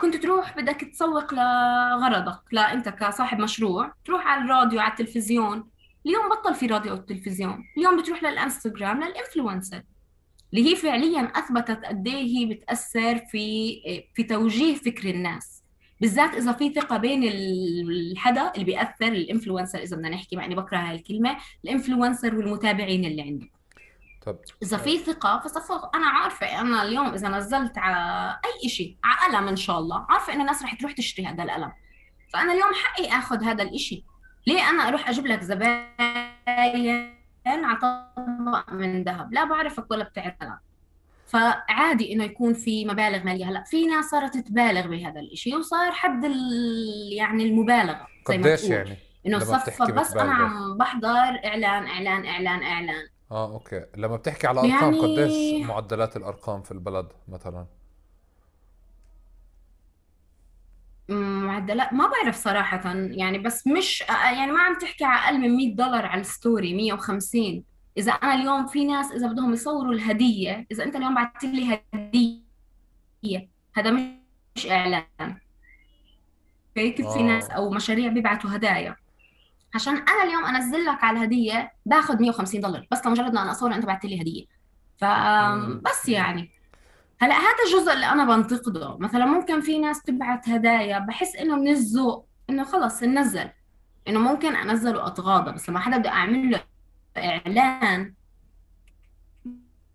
كنت 0.00 0.16
تروح 0.16 0.56
بدك 0.56 0.80
تسوق 0.92 1.34
لغرضك 1.34 2.40
لا 2.52 2.72
انت 2.72 2.88
كصاحب 2.88 3.38
مشروع 3.38 3.92
تروح 4.04 4.26
على 4.26 4.44
الراديو 4.44 4.80
على 4.80 4.90
التلفزيون. 4.90 5.70
اليوم 6.06 6.28
بطل 6.28 6.54
في 6.54 6.66
راديو 6.66 6.92
أو 6.92 6.96
تلفزيون 6.96 7.64
اليوم 7.78 8.00
بتروح 8.02 8.22
للإنستغرام 8.22 9.04
لل 9.04 9.17
influencer 9.17 9.82
اللي 10.54 10.70
هي 10.70 10.76
فعليا 10.76 11.20
أثبتت 11.20 11.84
قد 11.84 12.08
إيه 12.08 12.38
هي 12.38 12.46
بتأثر 12.54 13.18
في 13.18 13.76
في 14.14 14.22
توجيه 14.22 14.74
فكر 14.74 15.10
الناس. 15.10 15.62
بالذات 16.00 16.34
إذا 16.34 16.52
في 16.52 16.72
ثقة 16.74 16.96
بين 16.96 17.22
الحدا 17.22 18.52
اللي 18.54 18.64
بيأثر 18.64 19.06
ال 19.08 19.14
influencer 19.14 19.78
إذا 19.78 19.96
بدنا 19.96 20.08
نحكي 20.08 20.36
مع 20.36 20.44
إني 20.44 20.54
بكره 20.54 20.78
هاي 20.78 20.94
الكلمة 20.96 21.36
ال 21.64 21.70
influencer 21.70 22.34
والمتابعين 22.36 23.04
اللي 23.04 23.22
عنده 23.22 23.46
طب 24.26 24.38
إذا 24.62 24.76
في 24.76 24.98
ثقة 24.98 25.38
فصفى 25.38 25.72
أنا 25.94 26.06
عارفة 26.06 26.60
أنا 26.60 26.82
اليوم 26.82 27.14
إذا 27.14 27.28
نزلت 27.28 27.78
على 27.78 28.36
أي 28.44 28.68
شيء 28.68 28.96
على 29.04 29.36
قلم 29.36 29.48
إن 29.48 29.56
شاء 29.56 29.78
الله. 29.78 30.06
عارفة 30.08 30.32
إن 30.32 30.40
الناس 30.40 30.62
رح 30.62 30.74
تروح 30.74 30.92
تشتري 30.92 31.26
هذا 31.26 31.42
القلم. 31.42 31.72
فأنا 32.32 32.52
اليوم 32.52 32.74
حقي 32.74 33.08
آخذ 33.18 33.44
هذا 33.44 33.62
الإشي. 33.62 34.04
ليه 34.46 34.70
أنا 34.70 34.88
أروح 34.88 35.08
أجيب 35.08 35.26
لك 35.26 35.42
زباين 35.42 37.14
على 37.46 37.78
طبق 37.82 38.72
من 38.72 39.04
ذهب؟ 39.04 39.32
لا 39.32 39.44
بعرفك 39.44 39.90
ولا 39.90 40.04
بتعرف. 40.04 40.34
قلم 40.40 40.58
فعادي 41.26 42.12
إنه 42.12 42.24
يكون 42.24 42.54
في 42.54 42.84
مبالغ 42.84 43.24
مالية. 43.24 43.50
هلأ 43.50 43.64
في 43.64 43.86
ناس 43.86 44.04
صارت 44.04 44.36
تبالغ 44.36 44.86
بهذا 44.86 45.20
الإشي 45.20 45.56
وصار 45.56 45.92
حد 45.92 46.24
يعني 47.12 47.44
المبالغة 47.44 48.06
زي 48.28 48.38
ما 48.38 48.56
تقول. 48.56 48.70
يعني؟ 48.70 48.96
إنه 49.26 49.38
صفى 49.38 49.92
بس 49.92 50.16
أنا 50.16 50.34
عم 50.34 50.76
بحضر 50.78 51.40
إعلان 51.44 51.86
إعلان 51.86 52.26
إعلان 52.26 52.62
إعلان. 52.62 53.08
آه 53.30 53.52
أوكي. 53.52 53.84
لما 53.96 54.16
بتحكي 54.16 54.46
على 54.46 54.60
أرقام 54.60 54.94
يعني... 54.94 54.98
قديش 54.98 55.66
معدلات 55.66 56.16
الأرقام 56.16 56.62
في 56.62 56.72
البلد 56.72 57.08
مثلا؟ 57.28 57.66
معدلات 61.08 61.92
ما 61.92 62.10
بعرف 62.10 62.36
صراحة. 62.36 62.94
يعني 62.94 63.38
بس 63.38 63.66
مش 63.66 64.00
يعني 64.10 64.52
ما 64.52 64.60
عم 64.60 64.78
تحكي 64.78 65.04
على 65.04 65.24
أقل 65.24 65.40
من 65.40 65.56
100 65.56 65.74
دولار 65.74 66.06
على 66.06 66.20
الستوري 66.20 66.74
150 66.74 67.64
إذا 67.98 68.12
أنا 68.12 68.34
اليوم 68.34 68.66
في 68.66 68.84
ناس 68.84 69.12
إذا 69.12 69.26
بدهم 69.28 69.52
يصوروا 69.52 69.92
الهدية 69.92 70.66
إذا 70.72 70.84
أنت 70.84 70.96
اليوم 70.96 71.14
بعثت 71.14 71.44
لي 71.44 71.80
هدية 71.94 73.48
هذا 73.74 73.90
مش 73.90 74.66
إعلان. 74.70 75.38
كيف 76.74 77.08
في 77.08 77.22
ناس 77.22 77.50
أو 77.50 77.70
مشاريع 77.70 78.12
بيبعتوا 78.12 78.50
هدايا. 78.50 78.96
عشان 79.76 79.94
أنا 79.94 80.22
اليوم 80.24 80.44
أنزل 80.44 80.84
لك 80.84 81.04
على 81.04 81.18
الهدية 81.18 81.72
باخذ 81.86 82.22
150 82.22 82.60
دولار. 82.60 82.86
بس 82.90 83.06
لمجرد 83.06 83.32
ما 83.32 83.42
أنا 83.42 83.50
أصور 83.50 83.74
أنت 83.74 83.86
بعت 83.86 84.04
لي 84.04 84.22
هدية. 84.22 84.44
فبس 84.98 86.08
يعني. 86.08 86.50
هلأ 87.20 87.34
هذا 87.34 87.56
الجزء 87.66 87.92
اللي 87.92 88.06
أنا 88.06 88.36
بنتقده. 88.36 88.98
مثلا 88.98 89.26
ممكن 89.26 89.60
في 89.60 89.78
ناس 89.78 90.02
تبعت 90.02 90.48
هدايا 90.48 90.98
بحس 90.98 91.36
إنه 91.36 91.56
من 91.56 91.68
الذوق 91.68 92.28
إنه 92.50 92.64
خلص 92.64 93.02
ننزل 93.02 93.50
إنه 94.08 94.18
ممكن 94.18 94.56
انزل 94.56 94.96
واتغاضى 94.96 95.52
بس 95.52 95.68
لما 95.68 95.80
حدا 95.80 95.96
بدي 95.98 96.08
أعمل 96.08 96.50
له 96.50 96.60
إعلان 97.16 98.14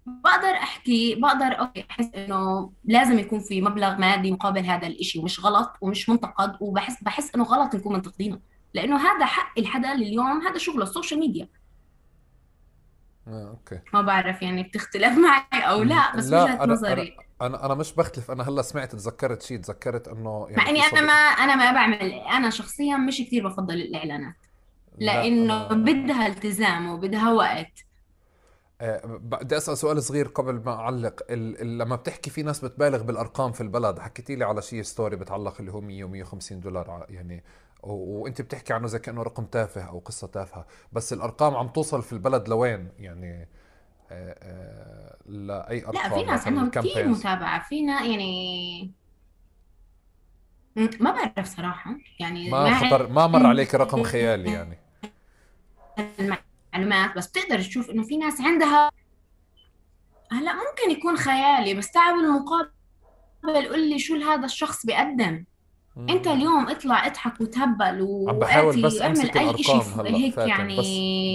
بقدر 0.05 0.53
أحكي 0.53 1.15
بقدر 1.15 1.59
okay 1.59 1.85
أحس 1.91 2.09
إنه 2.15 2.71
لازم 2.83 3.19
يكون 3.19 3.39
في 3.39 3.61
مبلغ 3.61 3.97
مادي 3.97 4.31
مقابل 4.31 4.65
هذا 4.65 4.87
الإشي. 4.87 5.19
ومش 5.19 5.45
غلط 5.45 5.73
ومش 5.81 6.09
منتقد 6.09 6.57
وبحس 6.59 7.03
بحس 7.03 7.35
إنه 7.35 7.43
غلط 7.43 7.75
نكون 7.75 7.93
منتقدينه 7.93 8.50
لأنه 8.73 8.97
هذا 8.97 9.25
حق 9.25 9.59
الحدا 9.59 9.91
اليوم 9.91 10.41
هذا 10.41 10.57
شغله 10.57 10.83
السوشيال 10.83 11.19
ميديا. 11.19 11.47
آه، 13.27 13.49
okay. 13.49 13.79
ما 13.93 14.01
بعرف 14.01 14.41
يعني 14.41 14.63
بتختلف 14.63 15.17
معي 15.25 15.61
أو 15.63 15.83
لا 15.83 16.15
بس 16.15 16.27
لا 16.27 16.43
وجهة 16.43 16.65
نظري. 16.65 17.17
أنا 17.41 17.65
أنا 17.65 17.73
مش 17.73 17.93
بختلف. 17.93 18.31
أنا 18.31 18.49
هلأ 18.49 18.61
سمعت 18.61 18.91
تذكرت 18.91 19.41
شيء 19.41 19.57
تذكرت 19.57 20.07
إنه 20.07 20.47
يعني 20.49 20.63
مع 20.63 20.69
إني 20.69 20.81
أنا 20.81 21.01
ما 21.01 21.13
أنا 21.13 21.55
ما 21.55 21.71
بعمل 21.71 22.11
أنا 22.11 22.49
شخصيا 22.49 22.97
مش 22.97 23.21
كثير 23.21 23.47
بفضل 23.47 23.73
الإعلانات. 23.73 24.35
لأنه 24.97 25.67
أنا... 25.67 25.73
بدها 25.73 26.27
التزام 26.27 26.89
وبدها 26.89 27.31
وقت. 27.31 27.85
آه، 28.81 29.01
بدي 29.05 29.57
أسأل 29.57 29.77
سؤال 29.77 30.03
صغير 30.03 30.27
قبل 30.27 30.61
ما 30.65 30.71
أعلق. 30.71 31.31
لما 31.61 31.95
بتحكي 31.95 32.29
في 32.29 32.43
ناس 32.43 32.65
بتبالغ 32.65 33.03
بالأرقام 33.03 33.51
في 33.51 33.61
البلد 33.61 33.99
حكيتي 33.99 34.35
لي 34.35 34.45
على 34.45 34.61
شيء 34.61 34.81
ستوري 34.81 35.15
بتعلق 35.15 35.55
اللي 35.59 35.71
هو 35.71 35.81
100 35.81 36.23
و150 36.23 36.53
دولار 36.53 37.05
يعني 37.09 37.43
وانت 37.83 38.41
بتحكي 38.41 38.73
عنه 38.73 38.87
زي 38.87 38.99
كأنه 38.99 39.23
رقم 39.23 39.45
تافه 39.45 39.81
أو 39.81 39.99
قصة 39.99 40.27
تافهة. 40.27 40.65
بس 40.91 41.13
الأرقام 41.13 41.55
عم 41.55 41.67
توصل 41.67 42.03
في 42.03 42.13
البلد 42.13 42.49
لوين؟ 42.49 42.89
يعني 42.99 43.47
آه، 44.11 44.35
آه، 44.39 45.17
لأي 45.25 45.85
ارقام 45.85 46.11
لا 46.11 46.15
في 46.15 46.23
ناس 46.23 46.47
عندهم 46.47 46.69
كثير 46.69 47.07
متابعة. 47.07 47.63
فينا 47.69 48.03
يعني 48.03 48.91
ما 50.75 51.11
بعرف 51.11 51.55
صراحة. 51.55 51.95
يعني 52.19 52.49
ما 52.49 52.79
خطر 52.79 53.07
ما 53.07 53.27
مر 53.27 53.45
عليك 53.45 53.75
رقم 53.75 54.03
خيالي 54.03 54.51
يعني. 54.51 54.77
المعلومات. 56.19 57.17
بس 57.17 57.27
بتقدر 57.27 57.59
تشوف 57.59 57.89
إنه 57.89 58.03
في 58.03 58.17
ناس 58.17 58.41
عندها 58.41 58.91
هلا 60.31 60.53
ممكن 60.53 60.91
يكون 60.91 61.17
خيالي 61.17 61.73
بس 61.73 61.91
تعال 61.91 62.15
بالمقابل 62.15 62.71
قول 63.43 63.89
لي 63.89 63.99
شو 63.99 64.15
هذا 64.15 64.45
الشخص 64.45 64.85
بيقدم. 64.85 65.45
انت 65.97 66.27
اليوم 66.27 66.69
اطلع 66.69 67.07
اضحك 67.07 67.41
وتهبل 67.41 68.25
عم 68.29 68.39
بحاول 68.39 68.81
بس 68.81 69.01
أمسك 69.01 69.37
الأرقام 69.37 69.79
هلأ 69.79 70.17
هيك 70.17 70.37
يعني. 70.37 70.77
بس 70.77 70.87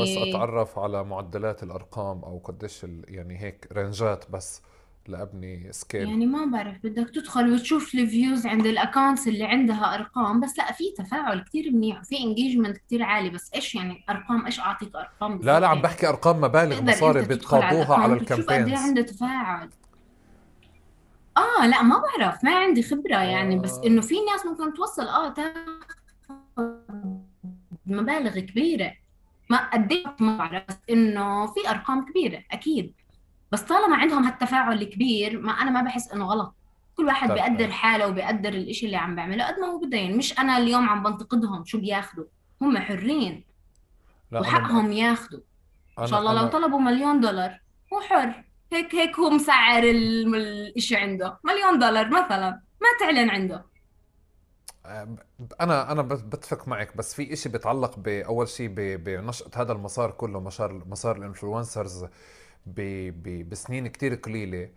بس 0.02 0.28
أتعرف 0.28 0.78
على 0.78 1.04
معدلات 1.04 1.62
الأرقام 1.62 2.24
أو 2.24 2.38
قديش 2.38 2.86
يعني 3.08 3.42
هيك 3.42 3.68
رينجات 3.72 4.24
بس 4.30 4.62
لأبني 5.08 5.72
scale 5.72 6.08
يعني 6.08 6.26
ما 6.26 6.44
بعرف 6.44 6.76
بدك 6.84 7.10
تدخل 7.10 7.52
وتشوف 7.52 7.94
ال 7.94 8.03
views 8.03 8.46
عند 8.46 8.66
ال 8.66 8.73
accounts 8.73 9.28
اللي 9.28 9.44
عندها 9.44 9.94
أرقام. 9.94 10.40
بس 10.40 10.58
لأ 10.58 10.72
في 10.72 10.84
تفاعل 10.98 11.40
كثير 11.40 11.72
منيح 11.72 12.00
وفي 12.00 12.18
engagement 12.18 12.76
كثير 12.76 13.02
عالي. 13.02 13.30
بس 13.30 13.50
إيش 13.54 13.74
يعني 13.74 14.04
أرقام؟ 14.10 14.46
إيش 14.46 14.60
أعطيك 14.60 14.96
أرقام 14.96 15.40
لا 15.42 15.60
لا 15.60 15.68
عم 15.68 15.82
بحكي 15.82 16.08
أرقام 16.08 16.40
مبالغ 16.40 16.82
مصاري 16.82 17.22
بتقاضوها 17.22 17.94
على, 17.94 18.02
على 18.02 18.12
ال 18.12 18.16
campaigns 18.16 18.50
قد 18.50 18.68
إيه 18.68 18.78
عنده 18.78 19.02
تفاعل. 19.02 19.70
آه 21.36 21.66
لا 21.66 21.82
ما 21.82 22.02
بعرف 22.02 22.44
ما 22.44 22.56
عندي 22.56 22.82
خبرة 22.82 23.16
يعني 23.16 23.58
بس 23.58 23.80
إنه 23.86 24.00
في 24.00 24.14
ناس 24.24 24.46
ممكن 24.46 24.74
توصل 24.74 25.08
آه 25.08 25.28
تاخذ 25.28 25.60
مبالغ 27.86 28.38
كبيرة. 28.38 28.92
ما 29.50 29.70
قد 29.70 29.92
ما 30.20 30.36
بعرف 30.38 30.64
بس 30.68 30.76
إنه 30.90 31.46
في 31.46 31.70
أرقام 31.70 32.04
كبيرة 32.10 32.42
أكيد. 32.52 32.92
بس 33.52 33.62
طالما 33.62 33.96
عندهم 33.96 34.24
هالتفاعل 34.24 34.82
الكبير 34.82 35.40
ما 35.40 35.52
أنا 35.52 35.70
ما 35.70 35.82
بحس 35.82 36.12
إنه 36.12 36.24
غلط. 36.24 36.54
كل 36.96 37.06
واحد 37.06 37.28
طيب. 37.28 37.38
بيقدر 37.38 37.70
حاله 37.72 38.08
وبيقدر 38.08 38.48
الإشي 38.48 38.86
اللي 38.86 38.96
عم 38.96 39.14
بيعمله 39.14 39.46
قد 39.46 39.58
ما 39.60 39.66
هو 39.66 39.78
بده 39.78 39.96
يعني 39.96 40.16
مش 40.16 40.38
أنا 40.38 40.58
اليوم 40.58 40.88
عم 40.88 41.02
بنتقدهم 41.02 41.64
شو 41.64 41.80
بياخذوا 41.80 42.24
هم 42.62 42.78
حرين 42.78 43.44
وحقهم 44.32 44.92
ياخذوا 44.92 45.40
إن 45.98 46.06
شاء 46.06 46.20
الله 46.20 46.32
لو 46.42 46.48
طلبوا 46.48 46.78
مليون 46.80 47.20
دولار 47.20 47.60
هو 47.92 48.00
حر. 48.00 48.44
هيك 48.72 48.94
هيك 48.94 49.18
هو 49.18 49.30
مسعر 49.30 49.82
الشيء 50.76 50.98
عنده. 50.98 51.38
مليون 51.44 51.78
دولار 51.78 52.08
مثلا. 52.08 52.50
ما 52.80 52.88
تعلن 53.00 53.30
عنده. 53.30 53.66
أنا 55.60 55.92
أنا 55.92 56.02
بتفق 56.02 56.68
معك 56.68 56.96
بس 56.96 57.14
في 57.14 57.32
إشي 57.32 57.48
بيتعلق 57.48 57.98
باول 57.98 58.48
شيء 58.48 58.68
بنشأة 58.96 59.50
هذا 59.56 59.72
المسار 59.72 60.10
كله 60.10 60.40
مسار 60.40 60.72
مسار 60.86 61.16
ال 61.16 61.24
influencers 61.24 62.06
بسنين 62.66 63.86
كتير 63.86 64.14
قليلة 64.14 64.70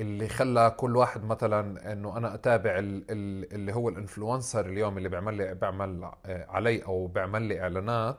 اللي 0.00 0.28
خلى 0.28 0.74
كل 0.76 0.96
واحد 0.96 1.24
مثلا 1.24 1.92
إنه 1.92 2.16
أنا 2.16 2.34
أتابع 2.34 2.72
اللي 2.78 3.72
هو 3.74 3.88
ال 3.88 3.95
influencer 3.95 4.66
اليوم 4.66 4.98
اللي 4.98 5.08
بيعمل 5.08 5.34
لي 5.36 5.54
بيعمل 5.54 6.04
آه، 6.26 6.46
علي 6.50 6.84
أو 6.84 7.06
بيعمل 7.06 7.42
لي 7.42 7.60
إعلانات. 7.60 8.18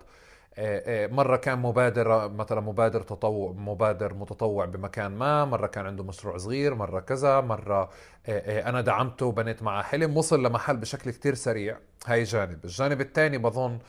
مرة 1.11 1.37
كان 1.37 1.59
مبادرة 1.59 2.27
مثلا 2.27 2.61
مبادر 2.61 3.01
تطوع 3.01 3.51
مبادر 3.51 4.13
متطوع 4.13 4.65
بمكان 4.65 5.11
ما 5.11 5.45
مرة 5.45 5.67
كان 5.67 5.85
عنده 5.85 6.03
مشروع 6.03 6.37
صغير 6.37 6.75
مرة 6.75 6.99
كذا 6.99 7.41
مرة 7.41 7.89
آه، 8.29 8.69
أنا 8.69 8.81
دعمته 8.81 9.25
وبنيت 9.25 9.63
معه 9.63 9.83
حلم 9.83 10.17
وصل 10.17 10.43
لمحل 10.45 10.77
بشكل 10.77 11.11
كتير 11.11 11.33
سريع. 11.35 11.77
هاي 12.05 12.23
جانب. 12.23 12.65
الجانب 12.65 13.01
الثاني 13.01 13.37
بظن 13.37 13.79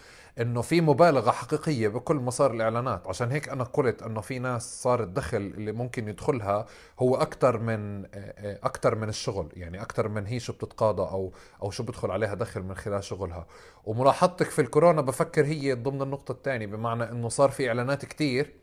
إنه 0.41 0.63
في 0.63 0.81
مبالغة 0.81 1.31
حقيقية 1.31 1.89
بكل 1.89 2.17
مسار 2.17 2.51
الإعلانات. 2.51 3.07
عشان 3.07 3.31
هيك 3.31 3.49
أنا 3.49 3.65
قلت 3.65 4.03
إنه 4.03 4.21
في 4.21 4.39
ناس 4.39 4.83
صار 4.83 5.03
الدخل 5.03 5.37
اللي 5.37 5.73
ممكن 5.73 6.09
يدخلها 6.09 6.67
هو 6.99 7.17
أكثر 7.17 7.59
من 7.59 8.05
أكثر 8.45 8.95
من 8.95 9.09
الشغل. 9.09 9.49
يعني 9.57 9.83
أكثر 9.83 10.09
من 10.09 10.27
هي 10.27 10.41
شو 10.41 10.53
بتتقاضى 10.53 11.03
أو 11.03 11.33
أو 11.63 11.71
شو 11.71 11.83
بدخل 11.83 12.11
عليها 12.11 12.35
دخل 12.35 12.63
من 12.63 12.75
خلال 12.75 13.05
شغلها. 13.05 13.47
وملاحظتك 13.85 14.51
في 14.51 14.61
الكورونا 14.63 15.03
بفكر 15.03 15.45
هي 15.45 15.75
ضمن 15.75 16.03
النقطة 16.03 16.33
الثانية 16.33 16.67
بمعنى 16.67 17.11
إنه 17.11 17.29
صار 17.29 17.51
في 17.51 17.69
إعلانات 17.69 18.05
كثير 18.05 18.55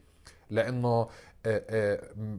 لإنه 0.50 1.08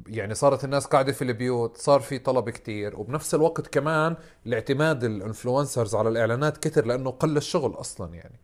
يعني 0.07 0.35
صارت 0.35 0.65
الناس 0.65 0.87
قاعدة 0.87 1.13
في 1.13 1.23
البيوت 1.23 1.77
صار 1.77 2.01
في 2.01 2.19
طلب 2.19 2.51
كتير. 2.51 3.01
وبنفس 3.01 3.35
الوقت 3.35 3.67
كمان 3.67 4.17
الاعتماد 4.47 5.05
الإنفلونسرز 5.05 5.95
على 5.95 6.09
الإعلانات 6.09 6.57
كتر 6.57 6.87
لإنه 6.87 7.11
قل 7.11 7.37
الشغل 7.37 7.75
أصلا 7.75 8.15
يعني. 8.15 8.41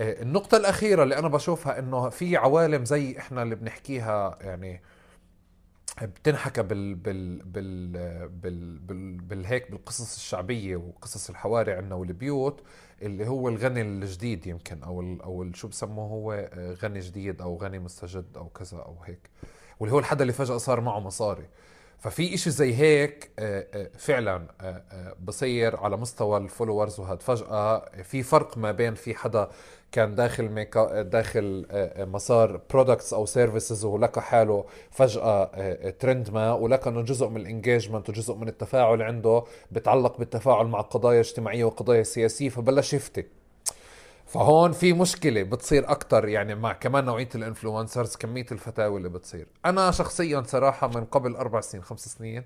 النقطة 0.00 0.56
الأخيرة 0.56 1.02
اللي 1.02 1.18
أنا 1.18 1.28
بشوفها 1.28 1.78
إنه 1.78 2.08
في 2.08 2.36
عوالم 2.36 2.84
زي 2.84 3.18
إحنا 3.18 3.42
اللي 3.42 3.54
بنحكيها 3.54 4.38
يعني 4.40 4.82
بتنحكى 6.02 6.62
بال 6.62 6.94
بال 6.94 7.42
بال 7.42 8.28
بال 8.28 8.78
بال 8.78 9.20
بالهيك 9.20 9.70
بالقصص 9.70 10.16
الشعبية 10.16 10.76
وقصص 10.76 11.30
الحواري 11.30 11.72
عندنا 11.72 11.94
والبيوت 11.94 12.62
اللي 13.02 13.28
هو 13.28 13.48
الغني 13.48 13.82
الجديد 13.82 14.46
يمكن 14.46 14.82
أو 14.82 15.00
ال 15.00 15.22
أو 15.22 15.52
شو 15.52 15.68
بسموه 15.68 16.06
هو؟ 16.08 16.32
آه، 16.32 16.74
غني 16.74 17.00
جديد 17.00 17.40
أو 17.42 17.56
غني 17.56 17.78
مستجد 17.78 18.26
أو 18.36 18.48
كذا 18.48 18.78
أو 18.78 18.96
هيك. 19.04 19.30
واللي 19.80 19.94
هو 19.94 19.98
الحدا 19.98 20.22
اللي 20.22 20.32
فجأة 20.32 20.56
صار 20.56 20.80
معه 20.80 21.00
مصاري. 21.00 21.46
ففي 22.00 22.34
إشي 22.34 22.50
زي 22.50 22.74
هيك 22.74 23.30
آه، 23.38 23.66
آه، 23.74 23.90
فعلا 23.98 24.46
آه، 24.60 25.16
بصير 25.24 25.76
على 25.76 25.96
مستوى 25.96 26.38
ال 26.38 26.44
followers 26.44 27.00
وهذا 27.00 27.16
فجأة 27.18 28.02
في 28.02 28.22
فرق 28.22 28.58
ما 28.58 28.72
بين 28.72 28.94
في 28.94 29.14
حدا 29.14 29.48
كان 29.92 30.14
داخل 30.14 30.48
ميكا 30.48 31.02
داخل 31.02 31.66
مسار 31.98 32.60
products 32.70 33.12
أو 33.12 33.26
services 33.26 33.84
ولقى 33.84 34.22
حاله 34.22 34.64
فجأة 34.90 35.90
ترند 35.90 36.30
ما 36.30 36.52
ولقى 36.52 36.90
إنه 36.90 37.02
جزء 37.02 37.28
من 37.28 37.36
ال 37.36 37.42
engagement 37.42 38.08
وجزء 38.08 38.34
من 38.34 38.48
التفاعل 38.48 39.02
عنده 39.02 39.44
بتعلق 39.72 40.18
بالتفاعل 40.18 40.66
مع 40.66 40.80
قضايا 40.80 41.20
اجتماعية 41.20 41.64
وقضايا 41.64 42.02
سياسية 42.02 42.48
فبلش 42.48 42.94
يفتي 42.94 43.39
فهون 44.30 44.72
في 44.72 44.92
مشكلة 44.92 45.42
بتصير 45.42 45.90
أكتر 45.90 46.28
يعني 46.28 46.54
مع 46.54 46.72
كمان 46.72 47.04
نوعية 47.04 47.28
ال 47.34 47.41
influencers 47.41 48.16
كمية 48.16 48.46
الفتاوى 48.52 48.98
اللي 48.98 49.08
بتصير. 49.08 49.46
أنا 49.66 49.90
شخصيا 49.90 50.42
صراحة 50.46 50.88
من 50.88 51.04
قبل 51.04 51.36
أربع 51.36 51.60
سنين 51.60 51.84
خمس 51.84 52.08
سنين 52.08 52.44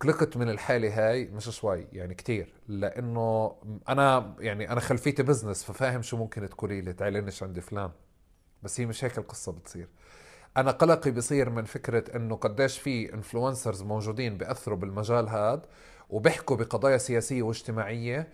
قلقت 0.00 0.36
من 0.36 0.50
الحالة 0.50 1.10
هاي 1.10 1.24
مش 1.24 1.44
شوي 1.44 1.86
يعني 1.92 2.14
كتير. 2.14 2.52
لأنه 2.68 3.54
أنا 3.88 4.34
يعني 4.40 4.72
أنا 4.72 4.80
خلفيتي 4.80 5.22
business 5.22 5.64
ففاهم 5.64 6.02
شو 6.02 6.16
ممكن 6.16 6.48
تقولي 6.48 6.80
لي 6.80 6.92
تعلنش 6.92 7.42
عندي 7.42 7.60
فلان. 7.60 7.90
بس 8.62 8.80
هي 8.80 8.86
مش 8.86 9.04
هيك 9.04 9.18
القصة 9.18 9.52
بتصير. 9.52 9.88
أنا 10.56 10.70
قلقي 10.70 11.10
بصير 11.10 11.50
من 11.50 11.64
فكرة 11.64 12.16
إنه 12.16 12.36
قديش 12.36 12.78
في 12.78 13.14
influencers 13.14 13.82
موجودين 13.82 14.38
بيأثروا 14.38 14.78
بالمجال 14.78 15.28
هذا 15.28 15.62
وبيحكوا 16.10 16.56
بقضايا 16.56 16.98
سياسية 16.98 17.42
واجتماعية 17.42 18.28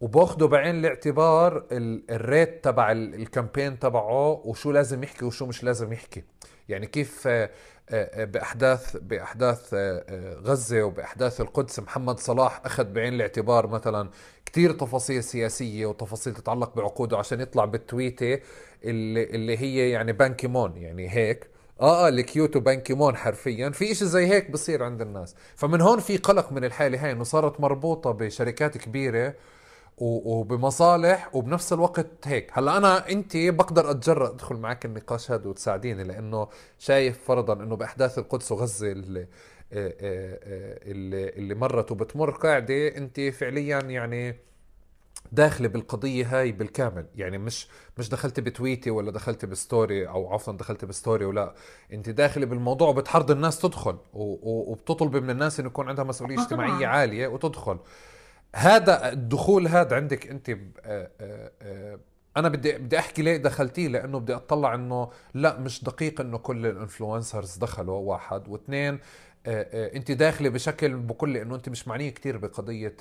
وباخده 0.00 0.46
بعين 0.46 0.74
الاعتبار 0.74 1.66
ال 1.72 1.90
rate 1.90 2.64
تبع 2.64 2.92
ال 2.92 3.02
campaign 3.02 3.78
تبعه 3.78 4.32
وشو 4.44 4.70
لازم 4.70 5.02
يحكي 5.02 5.24
وشو 5.24 5.46
مش 5.46 5.64
لازم 5.64 5.92
يحكي. 5.92 6.24
يعني 6.68 6.86
كيف 6.86 7.26
آه، 7.26 7.50
آه، 7.90 8.24
بأحداث 8.24 8.96
بأحداث 8.96 9.70
آه، 9.74 10.34
غزة 10.34 10.82
وبأحداث 10.82 11.40
القدس 11.40 11.80
محمد 11.80 12.20
صلاح 12.20 12.62
أخذ 12.64 12.84
بعين 12.84 13.14
الاعتبار 13.14 13.66
مثلا 13.66 14.10
كثير 14.46 14.72
تفاصيل 14.72 15.24
سياسية 15.24 15.86
وتفاصيل 15.86 16.34
تتعلق 16.34 16.76
بعقوده 16.76 17.18
عشان 17.18 17.40
يطلع 17.40 17.64
بالتويتة 17.64 18.40
اللي, 18.84 19.24
اللي 19.24 19.58
هي 19.58 19.90
يعني 19.90 20.12
بانكيمون. 20.12 20.76
يعني 20.76 21.10
هيك. 21.10 21.46
آه 21.80 22.06
آه 22.06 22.08
الكيوتو 22.08 22.60
بانكيمون 22.60 23.16
حرفيا. 23.16 23.70
في 23.70 23.92
إشي 23.92 24.04
زي 24.04 24.26
هيك 24.26 24.50
بصير 24.50 24.82
عند 24.82 25.00
الناس. 25.00 25.34
فمن 25.56 25.80
هون 25.80 26.00
في 26.00 26.16
قلق 26.16 26.52
من 26.52 26.64
الحالة 26.64 27.04
هاي 27.04 27.12
إنه 27.12 27.24
صارت 27.24 27.60
مربوطة 27.60 28.10
بشركات 28.12 28.78
كبيرة 28.78 29.34
وبمصالح 29.98 31.36
وبنفس 31.36 31.72
الوقت 31.72 32.06
هيك. 32.24 32.50
هلا 32.58 32.76
أنا 32.76 33.10
انت 33.10 33.36
بقدر 33.36 33.90
أتجرأ 33.90 34.28
أدخل 34.30 34.56
معك 34.56 34.84
النقاش 34.84 35.30
هذا 35.30 35.48
وتساعديني 35.48 36.04
لأنه 36.04 36.48
شايف 36.78 37.24
فرضا 37.24 37.52
إنه 37.52 37.76
بأحداث 37.76 38.18
القدس 38.18 38.52
وغزة 38.52 38.92
اللي 38.92 39.20
آه، 39.20 39.26
آه، 39.72 40.38
آه، 40.42 40.78
اللي, 40.90 41.28
اللي 41.28 41.54
مرت 41.54 41.92
وبتمر 41.92 42.30
قاعدة 42.30 42.96
انت 42.96 43.20
فعليا 43.20 43.80
يعني 43.80 44.36
داخلة 45.32 45.68
بالقضية 45.68 46.38
هاي 46.40 46.52
بالكامل. 46.52 47.06
يعني 47.14 47.38
مش 47.38 47.68
مش 47.98 48.08
دخلتي 48.08 48.40
بتويتي 48.40 48.90
ولا 48.90 49.10
دخلتي 49.10 49.46
بستوري 49.46 50.08
أو 50.08 50.32
عفوا 50.34 50.52
دخلتي 50.52 50.86
بستوري 50.86 51.24
ولا 51.24 51.54
انت 51.92 52.10
داخلة 52.10 52.46
بالموضوع 52.46 52.88
وبتحرض 52.88 53.30
الناس 53.30 53.58
تدخل 53.60 53.98
وبتطلبي 54.12 55.20
من 55.20 55.30
الناس 55.30 55.60
إنه 55.60 55.68
يكون 55.68 55.88
عندها 55.88 56.04
مسؤولية 56.04 56.42
اجتماعية 56.42 56.86
عالية 56.86 57.26
وتدخل. 57.26 57.78
هذا 58.56 59.12
الدخول 59.12 59.68
هذا 59.68 59.96
عندك 59.96 60.26
انت 60.26 60.50
آه، 60.50 60.56
آه، 60.84 61.50
آه، 61.62 61.98
أنا 62.36 62.48
بدي 62.48 62.72
بدي 62.72 62.98
احكي 62.98 63.22
ليه 63.22 63.36
دخلتيه؟ 63.36 63.88
لأنه 63.88 64.18
بدي 64.18 64.34
اطلع 64.34 64.74
إنه 64.74 65.10
لا 65.34 65.58
مش 65.58 65.84
دقيق 65.84 66.20
إنه 66.20 66.38
كل 66.38 66.66
ال 66.66 66.73
influencers 66.73 67.56
دخلوا 67.56 67.98
واحد. 67.98 68.48
واثنين 68.48 68.98
انت 69.46 70.10
داخلة 70.10 70.48
بشكل 70.48 70.94
لي 71.32 71.42
إنه 71.42 71.54
انت 71.54 71.68
مش 71.68 71.88
معنية 71.88 72.10
كثير 72.10 72.36
بقضية 72.36 72.96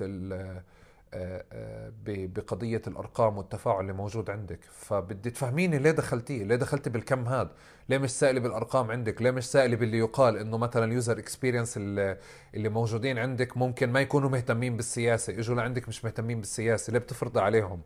بقضية 2.05 2.81
الأرقام 2.87 3.37
والتفاعل 3.37 3.81
اللي 3.81 3.93
موجود 3.93 4.29
عندك. 4.29 4.59
فبدي 4.71 5.29
تفهميني 5.29 5.77
ليه 5.77 5.91
دخلتيه؟ 5.91 6.43
ليه 6.43 6.55
دخلتي 6.55 6.89
بالكم 6.89 7.27
هذا؟ 7.27 7.51
ليه 7.89 7.97
مش 7.97 8.09
سائلة 8.09 8.39
بالأرقام 8.39 8.91
عندك؟ 8.91 9.21
ليه 9.21 9.31
مش 9.31 9.45
سائلة 9.45 9.75
باللي 9.75 9.97
يقال 9.97 10.37
إنه 10.37 10.57
مثلا 10.57 10.85
ال 10.85 10.92
user 10.92 11.19
experience 11.19 11.77
اللي, 11.77 12.17
اللي 12.55 12.69
موجودين 12.69 13.17
عندك 13.17 13.57
ممكن 13.57 13.91
ما 13.91 14.01
يكونوا 14.01 14.29
مهتمين 14.29 14.75
بالسياسة 14.75 15.39
إجوا 15.39 15.55
لعندك 15.55 15.87
مش 15.87 16.05
مهتمين 16.05 16.39
بالسياسة؟ 16.39 16.93
ليه 16.93 16.99
بتفرضي 16.99 17.39
عليهم؟ 17.39 17.81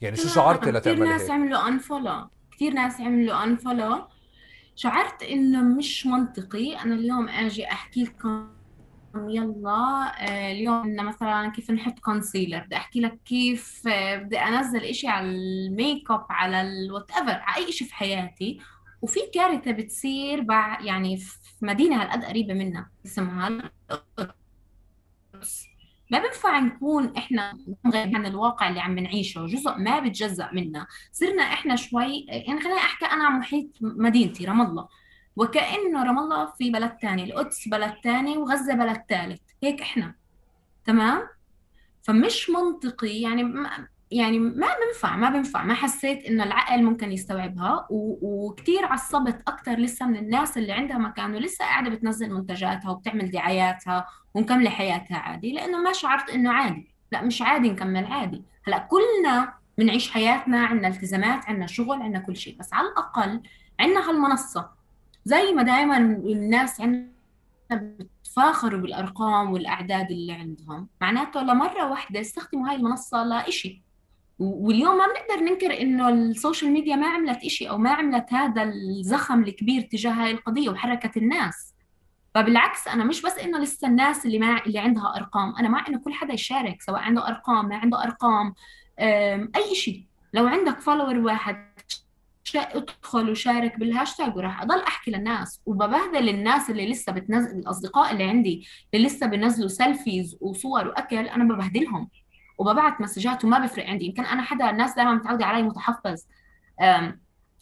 يعني 0.00 0.16
شو 0.16 0.28
شعرتي 0.28 0.70
لتعملي 0.70 1.00
كثير 1.00 1.18
ناس 1.18 1.30
عملوا 1.30 1.68
unfollow 1.68 2.28
كثير 2.52 2.72
ناس 2.72 3.00
عملوا 3.00 3.44
unfollow 3.44 4.04
شعرت 4.76 5.22
إنه 5.22 5.62
مش 5.62 6.06
منطقي. 6.06 6.76
أنا 6.76 6.94
اليوم 6.94 7.28
أجي 7.28 7.66
أحكي 7.66 8.04
لكم 8.04 8.48
يلا 9.16 10.12
آه، 10.20 10.52
اليوم 10.52 10.82
بدنا 10.82 11.02
مثلا 11.02 11.52
كيف 11.56 11.70
نحط 11.70 11.98
concealer 11.98 12.58
بدي 12.58 12.76
أحكي 12.76 13.00
لك 13.00 13.18
كيف 13.24 13.82
آه، 13.88 14.16
بدي 14.16 14.38
أنزل 14.38 14.84
إشي 14.84 15.08
على 15.08 15.30
الميك 15.30 16.10
اب 16.10 16.26
على 16.30 16.60
ال 16.62 17.10
whatever 17.10 17.30
على 17.32 17.66
أي 17.66 17.72
شيء 17.72 17.88
في 17.88 17.94
حياتي. 17.94 18.60
وفي 19.02 19.20
كارثة 19.34 19.72
بتصير 19.72 20.40
بع 20.40 20.80
يعني 20.80 21.16
في 21.16 21.38
مدينة 21.62 22.02
هالقد 22.02 22.24
قريبة 22.24 22.54
منا 22.54 22.86
اسمها 23.06 23.48
ما 26.10 26.18
بينفع 26.18 26.58
نكون 26.58 27.16
إحنا 27.16 27.58
غير 27.86 28.16
عن 28.16 28.26
الواقع 28.26 28.68
اللي 28.68 28.80
عم 28.80 28.94
بنعيشه 28.94 29.46
جزء 29.46 29.74
ما 29.78 30.00
بتجزأ 30.00 30.50
منا. 30.52 30.86
صرنا 31.12 31.42
إحنا 31.42 31.76
شوي 31.76 32.26
يعني 32.28 32.60
خليني 32.60 32.78
أحكي 32.78 33.06
أنا 33.06 33.24
عن 33.24 33.38
محيط 33.38 33.66
مدينتي 33.80 34.44
رام 34.44 34.60
الله. 34.62 34.88
وكأنه 35.36 36.04
رام 36.04 36.18
الله 36.18 36.46
في 36.46 36.70
بلد 36.70 36.96
تاني 36.96 37.24
القدس 37.24 37.68
بلد 37.68 37.94
تاني 38.02 38.36
وغزة 38.36 38.74
بلد 38.74 39.02
ثالث 39.08 39.40
هيك 39.62 39.80
إحنا. 39.80 40.14
تمام؟ 40.84 41.28
فمش 42.02 42.50
منطقي 42.50 43.20
يعني 43.20 43.44
ما 43.44 43.88
يعني 44.10 44.38
ما 44.38 44.66
بنفع 44.66 45.16
ما 45.16 45.30
بنفع. 45.30 45.64
ما 45.64 45.74
حسيت 45.74 46.24
إنه 46.24 46.44
العقل 46.44 46.82
ممكن 46.82 47.12
يستوعبها 47.12 47.86
وكثير 47.90 48.84
عصبت 48.84 49.42
أكثر 49.48 49.78
لسه 49.78 50.06
من 50.06 50.16
الناس 50.16 50.58
اللي 50.58 50.72
عندها 50.72 50.98
مكان 50.98 51.34
ولسه 51.34 51.64
قاعدة 51.64 51.90
بتنزل 51.90 52.34
منتجاتها 52.34 52.90
وبتعمل 52.90 53.30
دعاياتها 53.30 54.06
ومكمله 54.34 54.70
حياتها 54.70 55.16
عادي. 55.16 55.52
لأنه 55.52 55.78
ما 55.78 55.92
شعرت 55.92 56.30
إنه 56.30 56.52
عادي. 56.52 56.94
لا 57.12 57.22
مش 57.22 57.42
عادي 57.42 57.70
نكمل 57.70 58.06
عادي. 58.06 58.42
هلأ 58.66 58.78
كلنا 58.78 59.54
بنعيش 59.78 60.10
حياتنا 60.10 60.66
عندنا 60.66 60.88
التزامات 60.88 61.46
عندنا 61.48 61.66
شغل 61.66 62.02
عندنا 62.02 62.18
كل 62.18 62.36
شيء. 62.36 62.56
بس 62.58 62.72
على 62.72 62.88
الأقل 62.88 63.42
عندنا 63.80 64.10
هالمنصة. 64.10 64.70
زي 65.24 65.52
ما 65.52 65.62
دائما 65.62 65.96
الناس 65.96 66.80
عندنا 66.80 67.08
بتفاخروا 67.72 68.80
بالأرقام 68.80 69.52
والأعداد 69.52 70.10
اللي 70.10 70.32
عندهم. 70.32 70.88
معناته 71.00 71.40
لمره 71.42 71.90
واحدة 71.90 72.20
استخدموا 72.20 72.68
هاي 72.70 72.76
المنصة 72.76 73.24
لإشي 73.24 73.82
واليوم 74.38 74.96
ما 74.96 75.04
بنقدر 75.06 75.44
ننكر 75.44 75.80
إنه 75.80 76.08
السوشيال 76.08 76.70
ميديا 76.72 76.96
ما 76.96 77.06
عملت 77.06 77.44
إشي 77.44 77.68
أو 77.68 77.78
ما 77.78 77.90
عملت 77.90 78.32
هذا 78.32 78.62
الزخم 78.62 79.42
الكبير 79.42 79.80
تجاه 79.82 80.10
هاي 80.12 80.30
القضية 80.30 80.68
وحركت 80.68 81.16
الناس. 81.16 81.74
فبالعكس 82.34 82.88
أنا 82.88 83.04
مش 83.04 83.22
بس 83.22 83.38
إنه 83.38 83.58
لسه 83.58 83.88
الناس 83.88 84.26
اللي 84.26 84.38
ما 84.38 84.64
اللي 84.66 84.78
عندها 84.78 85.16
أرقام 85.16 85.56
أنا 85.56 85.68
مع 85.68 85.84
إنه 85.88 85.98
كل 85.98 86.12
حدا 86.12 86.32
يشارك 86.34 86.82
سواء 86.82 87.00
عنده 87.00 87.28
أرقام 87.28 87.68
ما 87.68 87.76
عنده 87.76 88.02
أرقام 88.04 88.54
أي 89.56 89.74
شيء 89.74 90.04
لو 90.34 90.46
عندك 90.46 90.80
follower 90.80 91.18
واحد 91.18 91.73
ادخل 92.56 93.30
وشارك 93.30 93.78
بالهاشتاج 93.78 94.36
وراح 94.36 94.62
أضل 94.62 94.80
أحكي 94.80 95.10
للناس. 95.10 95.60
وببهدل 95.66 96.28
الناس 96.28 96.70
اللي 96.70 96.90
لسه 96.90 97.12
بتنزل 97.12 97.58
الأصدقاء 97.58 98.12
اللي 98.12 98.24
عندي 98.24 98.66
اللي 98.94 99.06
لسه 99.06 99.26
بنزلوا 99.26 99.68
selfies 99.68 100.36
وصور 100.40 100.88
وأكل 100.88 101.16
أنا 101.16 101.54
ببهدلهم. 101.54 102.10
وببعت 102.58 103.00
مسجات 103.00 103.44
وما 103.44 103.58
بفرق 103.58 103.86
عندي. 103.86 104.04
يمكن 104.06 104.24
أنا 104.24 104.42
حدا 104.42 104.70
الناس 104.70 104.94
دائما 104.94 105.12
متعودة 105.14 105.46
علي 105.46 105.62
متحفظ. 105.62 106.22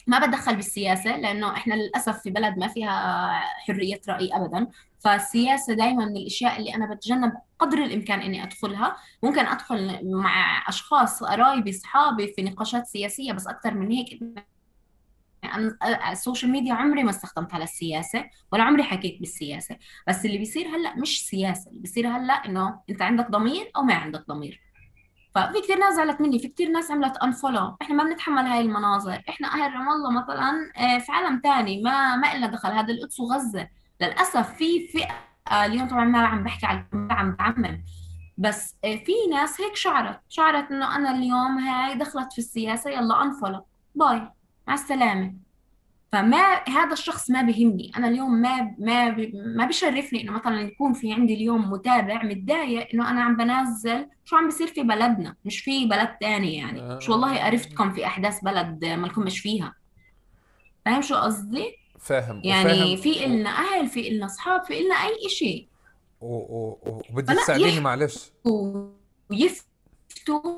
ما 0.07 0.19
بتدخل 0.19 0.55
بالسياسة 0.55 1.17
لأنه 1.17 1.53
إحنا 1.53 1.73
للأسف 1.73 2.21
في 2.21 2.29
بلد 2.29 2.57
ما 2.57 2.67
فيها 2.67 3.29
حرية 3.67 4.01
رأي 4.09 4.29
ابدا. 4.33 4.67
فالسياسة 4.99 5.73
دائما 5.73 6.05
من 6.05 6.17
الأشياء 6.17 6.59
اللي 6.59 6.75
أنا 6.75 6.93
بتجنب 6.93 7.33
قدر 7.59 7.77
الإمكان 7.77 8.19
إني 8.19 8.43
أدخلها. 8.43 8.97
ممكن 9.23 9.45
أدخل 9.45 9.99
مع 10.03 10.63
أشخاص 10.69 11.23
قرايبي 11.23 11.69
اصحابي 11.69 12.27
في 12.27 12.41
نقاشات 12.41 12.85
سياسية 12.85 13.31
بس 13.31 13.47
أكثر 13.47 13.73
من 13.73 13.91
هيك 13.91 14.19
أنا 15.45 16.11
السوشيال 16.11 16.51
ميديا 16.51 16.73
عمري 16.73 17.03
ما 17.03 17.09
استخدمتها 17.09 17.59
للسياسة 17.59 18.25
ولا 18.51 18.63
عمري 18.63 18.83
حكيت 18.83 19.19
بالسياسة. 19.19 19.77
بس 20.07 20.25
اللي 20.25 20.37
بيصير 20.37 20.67
هلأ 20.67 20.95
مش 20.95 21.27
سياسة 21.27 21.69
اللي 21.69 21.81
بيصير 21.81 22.07
هلأ 22.07 22.33
إنه 22.33 22.79
أنت 22.89 23.01
عندك 23.01 23.31
ضمير 23.31 23.71
أو 23.75 23.81
ما 23.83 23.93
عندك 23.93 24.27
ضمير. 24.27 24.61
ففي 25.35 25.61
كثير 25.63 25.77
ناس 25.77 25.95
زعلت 25.95 26.21
مني 26.21 26.39
في 26.39 26.47
كثير 26.47 26.69
ناس 26.69 26.91
عملت 26.91 27.17
unfollow 27.17 27.77
إحنا 27.81 27.95
ما 27.95 28.03
بنتحمل 28.03 28.45
هاي 28.45 28.61
المناظر. 28.61 29.23
إحنا 29.29 29.47
أهل 29.47 29.73
رام 29.73 29.89
الله 29.89 30.11
مثلا 30.11 30.71
آه، 30.77 30.97
في 30.97 31.11
عالم 31.11 31.41
ثاني 31.43 31.81
ما 31.81 32.15
ما 32.15 32.37
لنا 32.37 32.47
دخل. 32.47 32.69
هذا 32.71 32.93
القدس 32.93 33.19
وغزه 33.19 33.67
للأسف 34.01 34.53
في 34.53 34.87
فئة 34.87 35.15
اليوم 35.65 35.87
طبعا 35.87 36.05
ما 36.05 36.19
عم 36.19 36.43
بحكي 36.43 36.65
على 36.65 36.85
عم 36.93 37.35
بعمم. 37.35 37.83
بس 38.37 38.75
آه، 38.85 38.95
في 38.95 39.13
ناس 39.31 39.61
هيك 39.61 39.75
شعرت. 39.75 40.19
شعرت 40.29 40.71
إنه 40.71 40.95
أنا 40.95 41.11
اليوم 41.11 41.57
هاي 41.57 41.95
دخلت 41.97 42.33
في 42.33 42.39
السياسة 42.39 42.89
يلا 42.91 43.23
unfollow 43.23 43.65
bye. 43.95 44.29
مع 44.67 44.73
السلامة. 44.73 45.33
فما 46.11 46.63
هذا 46.69 46.93
الشخص 46.93 47.29
ما 47.31 47.41
بيهمني. 47.41 47.91
أنا 47.97 48.07
اليوم 48.07 48.31
ما 48.41 48.75
ما 48.79 49.15
ما 49.33 49.65
بيشرفني 49.65 50.21
إنه 50.21 50.31
مثلا 50.31 50.61
يكون 50.61 50.93
في 50.93 51.13
عندي 51.13 51.33
اليوم 51.33 51.71
متابع 51.71 52.23
متضايق 52.23 52.87
إنه 52.93 53.11
أنا 53.11 53.23
عم 53.23 53.35
بنزل 53.35 54.07
شو 54.25 54.35
عم 54.35 54.45
بيصير 54.45 54.67
في 54.67 54.83
بلدنا 54.83 55.35
مش 55.45 55.59
في 55.59 55.85
بلد 55.85 56.09
تاني 56.21 56.55
يعني. 56.55 56.95
مش 56.95 57.09
والله 57.09 57.37
آه، 57.37 57.45
قرفتكم 57.45 57.93
في 57.93 58.05
أحداث 58.05 58.39
بلد 58.43 58.85
ما 58.85 59.07
لكمش 59.07 59.39
فيها. 59.39 59.75
فاهم 60.85 61.01
شو 61.01 61.15
قصدي؟ 61.15 61.65
فاهم 61.99 62.41
يعني 62.43 62.69
وفاهم 62.69 62.95
في. 62.95 63.25
إلنا 63.25 63.49
أهل 63.49 63.87
في 63.87 64.07
إلنا 64.07 64.25
أصحاب 64.25 64.63
في 64.63 64.79
إلنا 64.79 64.95
أي 64.95 65.29
شيء 65.29 65.67
و... 66.21 66.35
و... 66.35 66.77
وبدك 67.09 67.27
فلا 67.27 67.43
تساعديني 67.43 67.79
معلش. 67.79 68.31
ويفتوا 69.29 70.52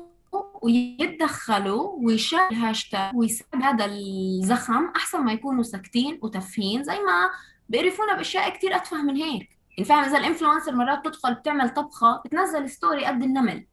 ويتدخلوا 0.66 1.98
ويشاركوا 2.00 2.56
الهاشتاج 2.56 3.16
ويساعد 3.16 3.62
هذا 3.62 3.84
الزخم 3.84 4.92
أحسن 4.96 5.20
ما 5.20 5.32
يكونوا 5.32 5.62
ساكتين 5.62 6.18
وتافهين 6.22 6.84
زي 6.84 6.98
ما 6.98 7.30
بيقرفونا 7.68 8.16
بأشياء 8.16 8.50
كتير 8.56 8.76
أتفه 8.76 9.02
من 9.02 9.16
هيك. 9.16 9.58
يعني 9.70 9.84
فاهم 9.84 10.04
إذا 10.04 10.18
ال 10.18 10.23
influencer 10.23 10.74
مرات 10.74 11.04
تدخل 11.04 11.34
بتعمل 11.34 11.68
طبخة 11.68 12.22
بتنزل 12.24 12.70
story 12.70 13.04
قد 13.04 13.22
النمل 13.22 13.66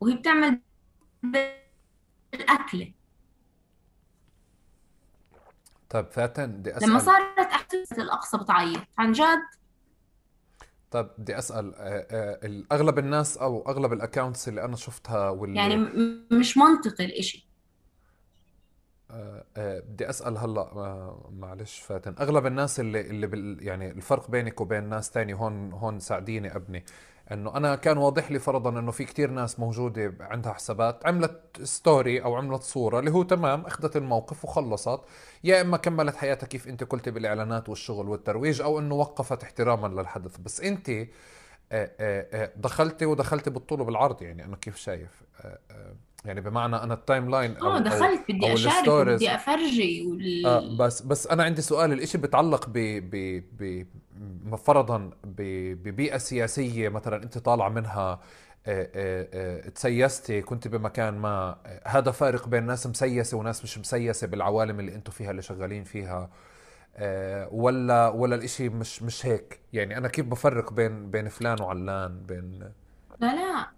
وهي 0.00 0.14
بتعمل 0.14 0.60
بالأكلة. 1.22 2.92
طيب 5.90 6.06
فاتن 6.10 6.46
بدي 6.46 6.70
لما 6.70 6.96
أسأل. 6.96 7.00
صارت 7.00 7.38
احداث 7.38 7.98
الأقصى 7.98 8.38
بتعيط. 8.38 8.80
عن 8.98 9.12
جد 9.12 9.42
طيب 10.90 11.08
بدي 11.18 11.38
أسأل 11.38 11.74
آه، 11.74 12.06
آه، 12.10 12.62
أغلب 12.72 12.98
الناس 12.98 13.36
أو 13.36 13.68
أغلب 13.70 13.92
الاكونتس 13.92 14.48
اللي 14.48 14.64
أنا 14.64 14.76
شفتها 14.76 15.18
يعني 15.24 15.36
واللي 15.40 15.76
م- 15.76 16.26
مش 16.38 16.56
منطقي 16.58 17.04
الإشي. 17.04 17.46
آه، 19.10 19.44
بدي 19.80 20.10
أسأل 20.10 20.38
هلأ 20.38 20.70
معلش 21.30 21.78
فاتن. 21.80 22.14
أغلب 22.20 22.46
الناس 22.46 22.80
اللي 22.80 23.00
اللي 23.00 23.26
بال 23.26 23.58
يعني 23.66 23.90
الفرق 23.90 24.30
بينك 24.30 24.60
وبين 24.60 24.84
ناس 24.88 25.10
تاني 25.10 25.34
هون 25.34 25.72
هون 25.72 26.00
ساعديني 26.00 26.56
أبني. 26.56 26.84
إنه 27.32 27.56
أنا 27.56 27.76
كان 27.76 27.98
واضح 27.98 28.30
لي 28.30 28.38
فرضا 28.38 28.78
إنه 28.78 28.90
في 28.90 29.04
كتير 29.04 29.30
ناس 29.30 29.60
موجودة 29.60 30.14
عندها 30.20 30.52
حسابات 30.52 31.06
عملت 31.06 31.40
story 31.62 32.22
أو 32.22 32.34
عملت 32.34 32.62
صورة 32.62 32.98
اللي 32.98 33.10
هو 33.10 33.22
تمام 33.22 33.60
أخذت 33.66 33.96
الموقف 33.96 34.44
وخلصت. 34.44 35.00
يا 35.44 35.60
إما 35.60 35.76
كملت 35.76 36.16
حياتها 36.16 36.46
كيف 36.46 36.68
أنت 36.68 36.84
قلت 36.84 37.08
بالإعلانات 37.08 37.68
والشغل 37.68 38.08
والترويج 38.08 38.60
أو 38.60 38.78
إنه 38.78 38.94
وقفت 38.94 39.42
احتراما 39.42 39.86
للحدث. 39.86 40.36
بس 40.36 40.60
أنت 40.60 40.90
آه، 40.90 41.06
آه، 41.72 41.90
آه، 42.00 42.52
دخلتي 42.56 43.06
ودخلتي 43.06 43.50
بالطول 43.50 43.80
وبالعرض 43.80 44.22
يعني 44.22 44.44
أنا 44.44 44.56
كيف 44.56 44.76
شايف؟ 44.76 45.22
آه، 45.40 45.58
آه، 45.70 45.94
يعني 46.24 46.40
بمعنى 46.40 46.76
أنا 46.76 46.94
ال 46.94 47.30
timeline 47.30 47.56
آه 47.62 47.78
دخلت 47.78 48.20
بدي 48.28 48.50
أو 48.50 48.54
أشارك 48.54 48.88
وبدي 48.88 49.34
أفرجي 49.34 50.02
آه 50.46 50.56
وال... 50.58 50.76
بس 50.76 51.02
بس 51.02 51.26
أنا 51.26 51.42
عندي 51.44 51.62
سؤال 51.62 51.92
الإشي 51.92 52.18
بتعلق 52.18 52.66
ب 52.68 52.72
ب 53.10 53.42
ب 53.58 53.86
فرضا 54.56 54.98
ب- 55.24 55.72
ببيئة 55.82 56.18
سياسية 56.18 56.88
مثلا 56.88 57.22
أنت 57.22 57.38
طالعة 57.38 57.68
منها 57.68 58.20
آه، 58.66 58.90
آه، 58.94 59.28
آه، 59.66 59.68
تسيستي 59.68 60.42
كنت 60.42 60.68
بمكان 60.68 61.14
ما 61.14 61.56
هذا 61.86 62.10
فارق 62.10 62.48
بين 62.48 62.64
ناس 62.66 62.86
مسيسة 62.86 63.36
وناس 63.38 63.62
مش 63.64 63.78
مسيسة 63.78 64.26
بالعوالم 64.26 64.80
اللي 64.80 64.94
أنتم 64.94 65.12
فيها 65.12 65.30
اللي 65.30 65.42
شغالين 65.42 65.84
فيها 65.84 66.30
ولا 67.52 68.08
ولا 68.08 68.34
الإشي 68.36 68.68
مش 68.68 69.02
مش 69.02 69.26
هيك؟ 69.26 69.60
يعني 69.72 69.96
أنا 69.98 70.08
كيف 70.08 70.26
بفرق 70.26 70.72
بين 70.72 71.10
بين 71.10 71.28
فلان 71.28 71.62
وعلان 71.62 72.20
بين 72.26 72.72
لا 73.20 73.34
لا 73.34 73.70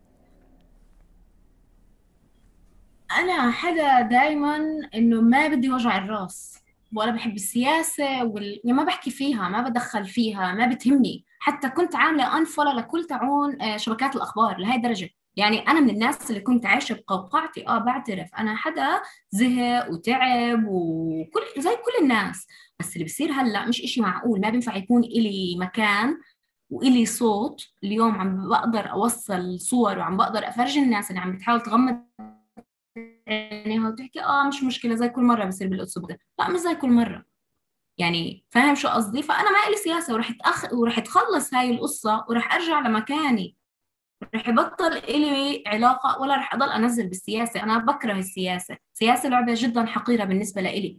أنا 3.11 3.51
حدا 3.51 4.01
دايما 4.03 4.57
إنه 4.95 5.21
ما 5.21 5.49
بدي 5.49 5.71
وجع 5.73 5.99
الراس. 5.99 6.62
ولا 6.97 7.11
بحب 7.11 7.35
السياسة 7.35 8.25
وال... 8.25 8.61
يعني 8.65 8.77
ما 8.77 8.85
بحكي 8.85 9.11
فيها 9.11 9.49
ما 9.49 9.63
بدخل 9.63 10.05
فيها 10.05 10.53
ما 10.55 10.67
بتهمني. 10.67 11.25
حتى 11.39 11.69
كنت 11.69 11.97
عاملة 11.97 12.37
انفولو 12.39 12.71
لكل 12.71 13.05
تعون 13.05 13.63
آه، 13.63 13.77
شبكات 13.77 14.17
الأخبار 14.17 14.59
لهي 14.59 14.77
الدرجة. 14.77 15.09
يعني 15.37 15.59
أنا 15.69 15.81
من 15.81 15.91
الناس 15.91 16.31
اللي 16.31 16.41
كنت 16.41 16.67
عايشة 16.67 16.95
بقوقعتي. 16.95 17.69
آه 17.69 17.79
بعترف. 17.79 18.35
أنا 18.39 18.57
حدا 18.57 19.03
زهق 19.31 19.91
وتعب 19.91 20.65
وكل 20.69 21.41
زي 21.59 21.71
كل 21.71 22.03
الناس. 22.03 22.47
بس 22.81 22.93
اللي 22.95 23.05
بصير 23.05 23.33
هلأ 23.33 23.67
مش 23.69 23.83
إشي 23.83 24.01
معقول. 24.01 24.41
ما 24.41 24.51
بينفع 24.51 24.77
يكون 24.77 25.05
إلي 25.05 25.57
مكان 25.59 26.17
وإلي 26.71 27.07
صوت. 27.07 27.61
اليوم 27.85 28.15
عم 28.15 28.49
بقدر 28.49 28.91
أوصل 28.91 29.61
صور 29.61 29.99
وعم 29.99 30.17
بقدر 30.17 30.49
أفرجي 30.49 30.81
الناس 30.83 31.11
اللي 31.11 31.21
عم 31.21 31.33
بتحاول 31.33 31.61
تغمض 31.61 32.03
عينيها 33.33 33.89
وتحكي 33.89 34.23
آه 34.23 34.49
مش 34.49 34.63
مشكلة 34.63 34.95
زي 34.95 35.09
كل 35.09 35.23
مرة 35.23 35.45
بصير 35.45 35.69
بالأسلوب 35.69 36.09
ده. 36.09 36.19
لا 36.39 36.51
مش 36.51 36.61
زي 36.61 36.75
كل 36.75 36.91
مرة. 36.91 37.25
يعني 37.99 38.45
فاهم 38.51 38.75
شو 38.75 38.89
قصدي؟ 38.89 39.23
فأنا 39.23 39.51
ما 39.51 39.69
إلي 39.69 39.77
سياسة 39.77 40.15
ورح 40.15 40.33
تأخ 40.33 40.73
ورح 40.73 41.01
تخلص 41.01 41.55
هاي 41.55 41.71
القصة 41.71 42.25
ورح 42.29 42.55
أرجع 42.55 42.81
لمكاني. 42.81 43.57
رح 44.35 44.49
يبطل 44.49 44.93
إلي 44.93 45.63
علاقة 45.67 46.21
ولا 46.21 46.37
رح 46.37 46.55
أضل 46.55 46.69
أنزل 46.69 47.09
بالسياسة. 47.09 47.63
أنا 47.63 47.79
بكره 47.79 48.13
السياسة. 48.13 48.77
السياسة 48.95 49.29
لعبة 49.29 49.55
جدا 49.57 49.87
حقيرة 49.87 50.25
بالنسبة 50.25 50.63
لإلي. 50.63 50.99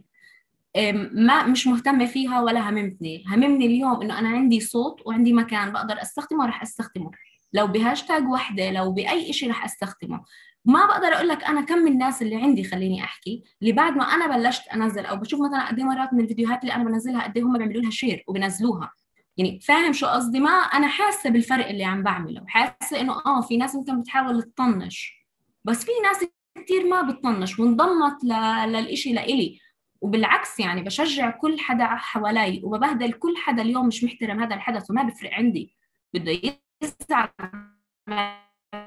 ما 1.12 1.46
مش 1.46 1.66
مهتمة 1.66 2.06
فيها 2.06 2.40
ولا 2.40 2.70
هممتني. 2.70 3.24
هممني 3.26 3.66
اليوم 3.66 4.02
إنه 4.02 4.18
أنا 4.18 4.28
عندي 4.28 4.60
صوت 4.60 5.06
وعندي 5.06 5.32
مكان 5.32 5.72
بقدر 5.72 6.02
أستخدمه 6.02 6.46
رح 6.46 6.62
أستخدمه. 6.62 7.10
لو 7.52 7.66
بهاشتاج 7.66 8.28
وحدة 8.28 8.70
لو 8.70 8.92
بأي 8.92 9.30
إشي 9.30 9.46
رح 9.48 9.64
أستخدمه. 9.64 10.24
ما 10.64 10.86
بقدر 10.86 11.06
أقول 11.08 11.28
لك 11.28 11.44
أنا 11.44 11.60
كم 11.60 11.78
من 11.78 11.92
الناس 11.92 12.22
اللي 12.22 12.36
عندي 12.36 12.64
خليني 12.64 13.04
أحكي 13.04 13.42
اللي 13.62 13.72
بعد 13.72 13.92
ما 13.96 14.04
أنا 14.04 14.36
بلشت 14.36 14.68
أنزل 14.68 15.06
أو 15.06 15.16
بشوف 15.16 15.40
مثلا 15.40 15.68
قد 15.68 15.78
إيه 15.78 15.84
مرات 15.84 16.12
من 16.12 16.20
الفيديوهات 16.20 16.62
اللي 16.62 16.74
أنا 16.74 16.84
بنزلها 16.84 17.22
قد 17.24 17.36
إيه 17.36 17.44
هم 17.44 17.58
بيعملوا 17.58 17.82
لها 17.82 17.90
share 17.90 18.24
وبنزلوها 18.28 18.92
يعني 19.36 19.60
فاهم 19.60 19.92
شو 19.92 20.06
قصدي؟ 20.06 20.40
ما 20.40 20.50
أنا 20.50 20.88
حاسة 20.88 21.30
بالفرق 21.30 21.68
اللي 21.68 21.84
عم 21.84 22.02
بعمله. 22.02 22.44
حاسة 22.46 23.00
إنه 23.00 23.12
آه 23.26 23.40
في 23.40 23.56
ناس 23.56 23.74
يمكن 23.74 24.00
بتحاول 24.00 24.42
تطنش. 24.42 25.26
بس 25.64 25.84
في 25.84 25.90
ناس 26.02 26.24
كتير 26.58 26.86
ما 26.86 27.02
بتطنش 27.02 27.58
وانضمت 27.58 28.24
ل... 28.24 28.28
للإشي 28.72 29.12
لإلي. 29.12 29.60
وبالعكس 30.00 30.60
يعني 30.60 30.82
بشجع 30.82 31.30
كل 31.30 31.58
حدا 31.60 31.84
حوالي 31.86 32.60
وببهدل 32.64 33.12
كل 33.12 33.34
حدا 33.36 33.62
اليوم 33.62 33.86
مش 33.86 34.04
محترم 34.04 34.40
هذا 34.42 34.54
الحدث 34.54 34.90
وما 34.90 35.02
بفرق 35.02 35.30
عندي. 35.32 35.76
بده 36.14 36.32
يزعل 36.32 37.28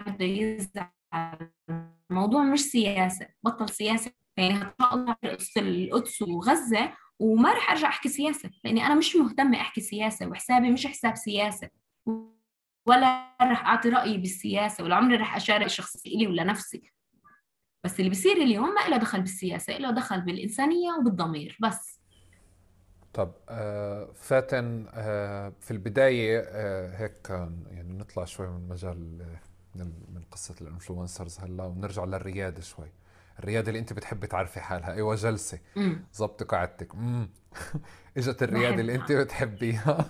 بده 0.08 0.26
يزعل. 0.26 0.97
الموضوع 2.12 2.44
مش 2.44 2.60
سياسة 2.60 3.28
بطل 3.44 3.70
سياسة 3.70 4.12
يعني 4.38 4.60
قصة 5.24 5.62
القدس 5.62 6.22
وغزة 6.22 6.94
وما 7.20 7.54
رح 7.54 7.72
أرجع 7.72 7.88
أحكي 7.88 8.10
سياسة 8.10 8.50
لأني 8.64 8.86
أنا 8.86 8.96
مش 8.96 9.16
مهتمة 9.16 9.62
أحكي 9.62 9.82
سياسة 9.82 10.28
وحسابي 10.28 10.72
مش 10.72 10.88
حساب 10.88 11.16
سياسة 11.16 11.70
ولا 12.88 13.36
رح 13.42 13.66
أعطي 13.66 13.90
رأيي 13.90 14.18
بالسياسة 14.18 14.84
ولا 14.84 14.96
عمري 14.96 15.16
رح 15.16 15.36
أشارك 15.36 15.68
شخصي 15.68 16.10
إلي 16.10 16.28
ولا 16.28 16.44
نفسي. 16.44 16.92
بس 17.84 18.00
اللي 18.00 18.12
بصير 18.12 18.38
اليوم 18.38 18.70
ما 18.70 18.90
له 18.90 18.98
دخل 18.98 19.22
بالسياسة 19.22 19.78
له 19.78 19.92
دخل 19.92 20.22
بالإنسانية 20.22 20.94
وبالضمير 21.00 21.58
بس. 21.62 22.02
طب 23.14 23.32
آه، 23.50 24.12
فاتن 24.16 24.86
آه، 24.94 25.54
في 25.60 25.72
البداية 25.72 26.40
آه، 26.40 26.98
هيك 26.98 27.30
يعني 27.72 27.94
نطلع 27.94 28.26
شوي 28.26 28.48
من 28.48 28.68
مجال 28.68 29.26
من 29.84 30.16
من 30.16 30.22
قصة 30.32 30.56
الانفلونسرز 30.62 31.40
هلا 31.40 31.64
ونرجع 31.64 32.04
للريادة 32.04 32.62
شوي. 32.62 32.92
الريادة 33.40 33.68
اللي 33.68 33.80
انت 33.80 33.94
بتحبي 33.94 34.28
تعرفي 34.28 34.60
حالها. 34.60 34.94
أيوه 34.94 35.16
جلسة. 35.16 35.60
امم 35.78 36.04
زبط 36.14 36.44
قعدتك 36.44 36.94
امم 36.96 37.30
اجت 38.18 38.44
الريادة 38.44 38.82
اللي 38.82 38.96
انت 38.96 39.12
بتحبيها. 39.12 40.10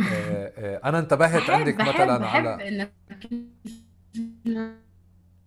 آه، 0.00 0.52
آه، 0.56 0.80
أنا 0.88 0.98
انتبهت 0.98 1.50
عندك 1.50 1.74
بحب 1.74 1.88
مثلا 1.88 2.18
بحب 2.18 2.46
على 2.46 2.90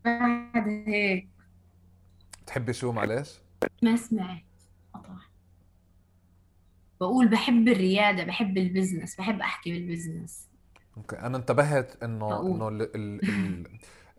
بعد 0.05 0.67
هيك. 0.87 1.27
بتحبي 2.43 2.73
شو؟ 2.73 2.91
معلش. 2.91 3.39
ما 3.83 3.95
سمعت. 3.95 4.43
قطع 4.93 5.15
بقول 7.01 7.27
بحب 7.27 7.67
الريادة 7.67 8.23
بحب 8.23 8.57
ال 8.57 8.64
business 8.64 9.15
بحب 9.15 9.39
أحكي 9.41 9.71
بال 9.71 9.85
business. 9.85 10.47
okay. 10.97 11.15
أنا 11.15 11.37
انتبهت 11.37 12.03
إنه 12.03 12.41
إنه 12.41 12.67
ال 12.67 12.81
ال 12.81 13.21
ال 13.29 13.67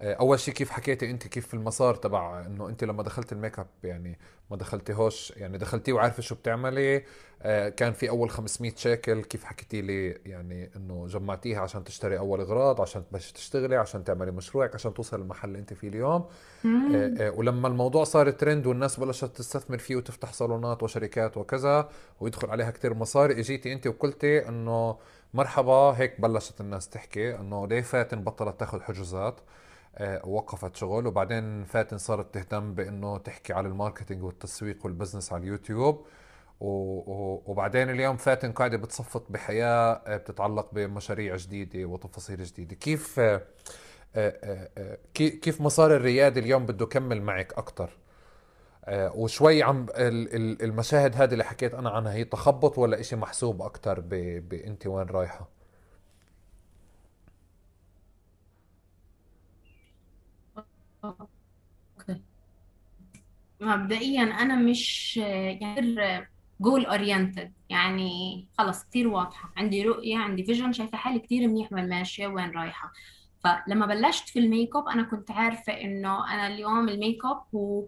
أول 0.03 0.41
شيء 0.41 0.55
كيف 0.55 0.70
حكيتي 0.70 1.11
انت 1.11 1.27
كيف 1.27 1.47
في 1.47 1.55
المسار 1.55 1.95
تبع 1.95 2.47
إنه 2.47 2.68
انت 2.68 2.85
لما 2.85 3.03
دخلت 3.03 3.33
الميك 3.33 3.59
أب 3.59 3.66
يعني 3.85 4.18
ما 4.51 4.57
دخلتيهوش 4.57 5.31
يعني 5.37 5.59
دخلتيه 5.59 5.93
وعارفة 5.93 6.22
شو 6.22 6.35
بتعملي 6.35 7.05
آه، 7.43 7.68
كان 7.68 7.93
في 7.93 8.09
أول 8.09 8.31
500 8.31 8.72
شيكل 8.77 9.22
كيف 9.22 9.45
حكيتي 9.45 9.81
لي 9.83 10.11
يعني 10.27 10.70
إنه 10.77 11.07
جمعتيها 11.07 11.61
عشان 11.61 11.85
تشتري 11.85 12.18
أول 12.18 12.41
إغراض 12.41 12.81
عشان 12.81 13.03
تبلشي 13.09 13.33
تشتغلي 13.33 13.77
عشان 13.77 14.05
تعملي 14.05 14.31
مشروعك 14.31 14.75
عشان 14.75 14.95
توصل 14.95 15.20
للمحل 15.20 15.49
اللي 15.49 15.59
انت 15.59 15.75
فيه 15.75 15.89
اليوم. 15.89 16.25
آه،. 16.64 17.14
آه، 17.18 17.31
ولما 17.31 17.68
الموضوع 17.68 18.05
صار 18.05 18.31
ترند 18.31 18.66
والناس 18.66 19.01
بلشت 19.01 19.25
تستثمر 19.37 19.79
فيه 19.79 19.97
وتفتح 19.97 20.33
صالونات 20.33 20.83
وشركات 20.83 21.37
وكذا 21.37 21.89
ويدخل 22.20 22.51
عليها 22.51 22.70
كتير 22.70 22.95
مصاري 22.95 23.41
إجيتي 23.41 23.72
انت 23.72 23.87
وقلتي 23.87 24.49
إنه 24.49 24.97
مرحبا 25.35 25.72
هيك 25.72 26.20
بلشت 26.20 26.61
الناس 26.61 26.89
تحكي 26.89 27.35
إنه 27.37 27.66
ليه 27.66 27.80
فاتن 27.80 28.24
بطلت 28.24 28.61
تاخذ 28.61 28.80
حجوزات؟ 28.80 29.41
آه، 29.97 30.26
وقفت 30.28 30.76
شغل 30.76 31.07
وبعدين 31.07 31.64
فاتن 31.64 31.99
صارت 31.99 32.35
تهتم 32.35 32.74
بإنه 32.74 33.18
تحكي 33.18 33.53
على 33.53 33.68
ال 33.68 33.74
marketing 33.74 34.22
والتسويق 34.22 34.78
وال 34.85 34.94
business 34.94 35.32
على 35.32 35.43
اليوتيوب. 35.43 36.07
وبعدين 36.61 37.91
اليوم 37.91 38.16
فاتن 38.16 38.53
قاعدة 38.53 38.76
بتصفط 38.76 39.26
بحياة 39.30 40.03
آه، 40.07 40.16
بتتعلق 40.16 40.68
بمشاريع 40.72 41.37
جديدة 41.37 41.85
وتفاصيل 41.85 42.45
جديدة. 42.45 42.74
كيف 42.76 43.20
كيف 45.14 45.61
مسار 45.61 45.97
الريادة 45.97 46.41
اليوم 46.41 46.66
بده 46.66 46.85
يكمل 46.85 47.22
معك 47.22 47.53
أكتر؟ 47.53 47.91
وشوي 48.89 49.62
عم 49.62 49.87
المشاهد 49.97 51.16
هذه 51.16 51.32
اللي 51.32 51.45
حكيت 51.45 51.74
أنا 51.74 51.91
عنها 51.91 52.12
هي 52.12 52.24
تخبط 52.24 52.78
ولا 52.78 53.01
إشي 53.01 53.16
محسوب 53.16 53.62
أكتر 53.62 54.01
بأنت 54.41 54.87
وين 54.87 55.09
okay. 61.05 62.20
مبدئيا 63.61 64.22
أنا 64.22 64.57
مش 64.57 65.16
يعني 65.16 66.26
goal 66.61 66.87
oriented 66.87 67.53
يعني 67.68 68.47
خلص 68.59 68.85
كتير 68.85 69.09
واضحة. 69.09 69.53
عندي 69.57 69.82
رؤية 69.82 70.16
عندي 70.18 70.45
vision 70.45 70.72
شايفة 70.72 70.99
حالي 70.99 71.18
كتير 71.18 71.49
منيح 71.49 71.72
وين 71.72 71.89
ماشية 71.89 72.26
وين 72.26 72.51
رايحة. 72.51 72.93
فلما 73.45 73.87
بلشت 73.87 74.28
في 74.28 74.39
الميك 74.39 74.76
اب 74.76 74.89
أنا 74.89 75.03
كنت 75.03 75.30
عارفة 75.30 75.72
إنه 75.72 76.35
أنا 76.35 76.47
اليوم 76.47 76.89
الميك 76.89 77.24
اب 77.24 77.43
هو 77.55 77.85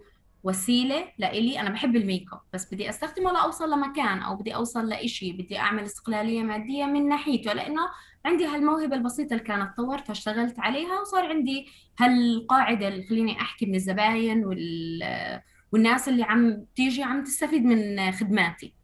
وسيلة 0.46 1.08
لإلي. 1.18 1.60
أنا 1.60 1.70
بحب 1.70 1.96
الميك 1.96 2.32
أب 2.32 2.40
بس 2.52 2.74
بدي 2.74 2.88
أستخدمه 2.88 3.32
لأوصل 3.32 3.70
لمكان 3.70 4.18
أو 4.18 4.36
بدي 4.36 4.54
أوصل 4.54 4.88
لإشي 4.88 5.32
بدي 5.32 5.58
أعمل 5.58 5.82
استقلالية 5.82 6.42
مادية 6.42 6.84
من 6.84 7.08
ناحيته 7.08 7.52
لأنه 7.52 7.82
عندي 8.24 8.46
هالموهبة 8.46 8.96
البسيطة 8.96 9.32
اللي 9.32 9.44
كانت 9.44 9.76
طورتها 9.76 10.12
اشتغلت 10.12 10.60
عليها 10.60 11.00
وصار 11.00 11.26
عندي 11.26 11.66
هالقاعدة 11.98 12.88
اللي 12.88 13.06
خليني 13.06 13.40
أحكي 13.40 13.66
من 13.66 13.74
الزباين 13.74 14.44
وال 14.44 15.42
والناس 15.72 16.08
اللي 16.08 16.22
عم 16.22 16.64
تيجي 16.76 17.02
عم 17.02 17.24
تستفيد 17.24 17.64
من 17.64 18.12
خدماتي. 18.12 18.74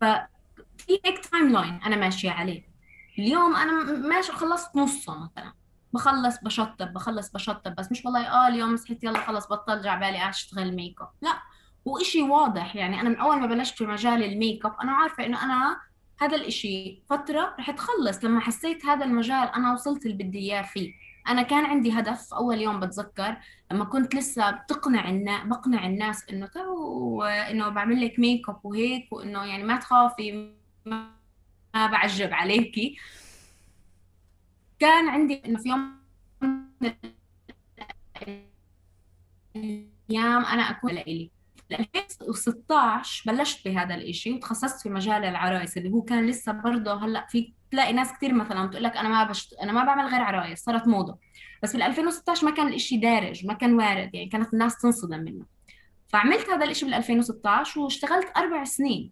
ففي 0.00 1.00
هيك 1.04 1.18
timeline 1.18 1.80
أنا 1.86 1.96
ماشية 1.96 2.30
عليه. 2.30 2.62
اليوم 3.18 3.56
أنا 3.56 3.82
ماشي 3.82 4.32
خلصت 4.32 4.76
نصه 4.76 5.24
مثلا. 5.24 5.52
بخلص 5.94 6.38
بشطب 6.42 6.92
بخلص 6.92 7.30
بشطب 7.30 7.74
بس 7.74 7.92
مش 7.92 8.04
والله 8.04 8.26
آه 8.26 8.48
اليوم 8.48 8.76
صحيت 8.76 9.04
يلا 9.04 9.18
خلص 9.18 9.46
بطل 9.46 9.82
بالي 9.82 10.28
أشتغل 10.28 10.76
ميك 10.76 11.00
اب 11.00 11.08
لا 11.22 11.38
وإشي 11.84 12.22
واضح 12.22 12.76
يعني 12.76 13.00
أنا 13.00 13.08
من 13.08 13.16
أول 13.16 13.40
ما 13.40 13.46
بلشت 13.46 13.78
في 13.78 13.86
مجال 13.86 14.24
الميك 14.24 14.66
اب 14.66 14.74
أنا 14.82 14.92
عارفة 14.92 15.26
إنه 15.26 15.44
أنا 15.44 15.80
هذا 16.20 16.36
الإشي 16.36 17.02
فترة 17.10 17.54
رح 17.58 17.70
تخلص 17.70 18.24
لما 18.24 18.40
حسيت 18.40 18.86
هذا 18.86 19.04
المجال 19.04 19.48
أنا 19.54 19.72
وصلت 19.72 20.06
اللي 20.06 20.24
بدي 20.24 20.38
إياه 20.38 20.62
فيه. 20.62 20.92
أنا 21.28 21.42
كان 21.42 21.64
عندي 21.64 21.92
هدف 21.92 22.34
أول 22.34 22.60
يوم 22.60 22.80
بتذكر 22.80 23.36
لما 23.72 23.84
كنت 23.84 24.14
لسه 24.14 24.50
بتقنع 24.50 25.08
الناس 25.08 25.46
بقنع 25.46 25.86
الناس 25.86 26.24
إنه 26.30 26.46
تو 26.46 27.22
إنه 27.22 27.68
بعمل 27.68 28.04
لك 28.04 28.18
ميك 28.18 28.48
اب 28.48 28.60
وهيك 28.64 29.12
وإنه 29.12 29.44
يعني 29.44 29.62
ما 29.62 29.76
تخافي 29.76 30.52
ما 30.86 31.10
بعجب 31.74 32.32
عليكي. 32.32 32.96
كان 34.78 35.08
عندي 35.08 35.42
إنه 35.46 35.58
في 35.58 35.68
يوم 35.68 35.94
الأيام 39.56 40.44
أنا 40.44 40.62
أكون 40.62 40.92
لإلي 40.92 41.30
2016 41.72 43.32
بلشت 43.32 43.68
بهذا 43.68 43.94
الإشي 43.94 44.32
وتخصصت 44.32 44.82
في 44.82 44.88
مجال 44.88 45.24
العرايس 45.24 45.76
اللي 45.76 45.90
هو 45.90 46.02
كان 46.02 46.26
لسه 46.26 46.52
برضه 46.52 47.04
هلأ 47.04 47.26
في 47.26 47.52
تلاقي 47.70 47.92
ناس 47.92 48.12
كثير 48.12 48.34
مثلا 48.34 48.66
بتقول 48.66 48.84
لك 48.84 48.96
أنا 48.96 49.08
ما 49.08 49.24
بشت... 49.24 49.52
أنا 49.52 49.72
ما 49.72 49.84
بعمل 49.84 50.06
غير 50.06 50.20
عرايس 50.20 50.64
صارت 50.64 50.88
موضة. 50.88 51.18
بس 51.62 51.72
في 51.76 51.86
2016 51.86 52.46
ما 52.46 52.50
كان 52.54 52.68
الإشي 52.68 52.96
دارج 52.96 53.46
ما 53.46 53.54
كان 53.54 53.74
وارد 53.74 54.14
يعني 54.14 54.28
كانت 54.28 54.52
الناس 54.54 54.78
تنصدم 54.78 55.20
منه. 55.20 55.44
فعملت 56.08 56.48
هذا 56.50 56.64
الإشي 56.64 56.84
بال 56.84 56.94
2016 56.94 57.80
واشتغلت 57.80 58.32
أربع 58.36 58.64
سنين. 58.64 59.10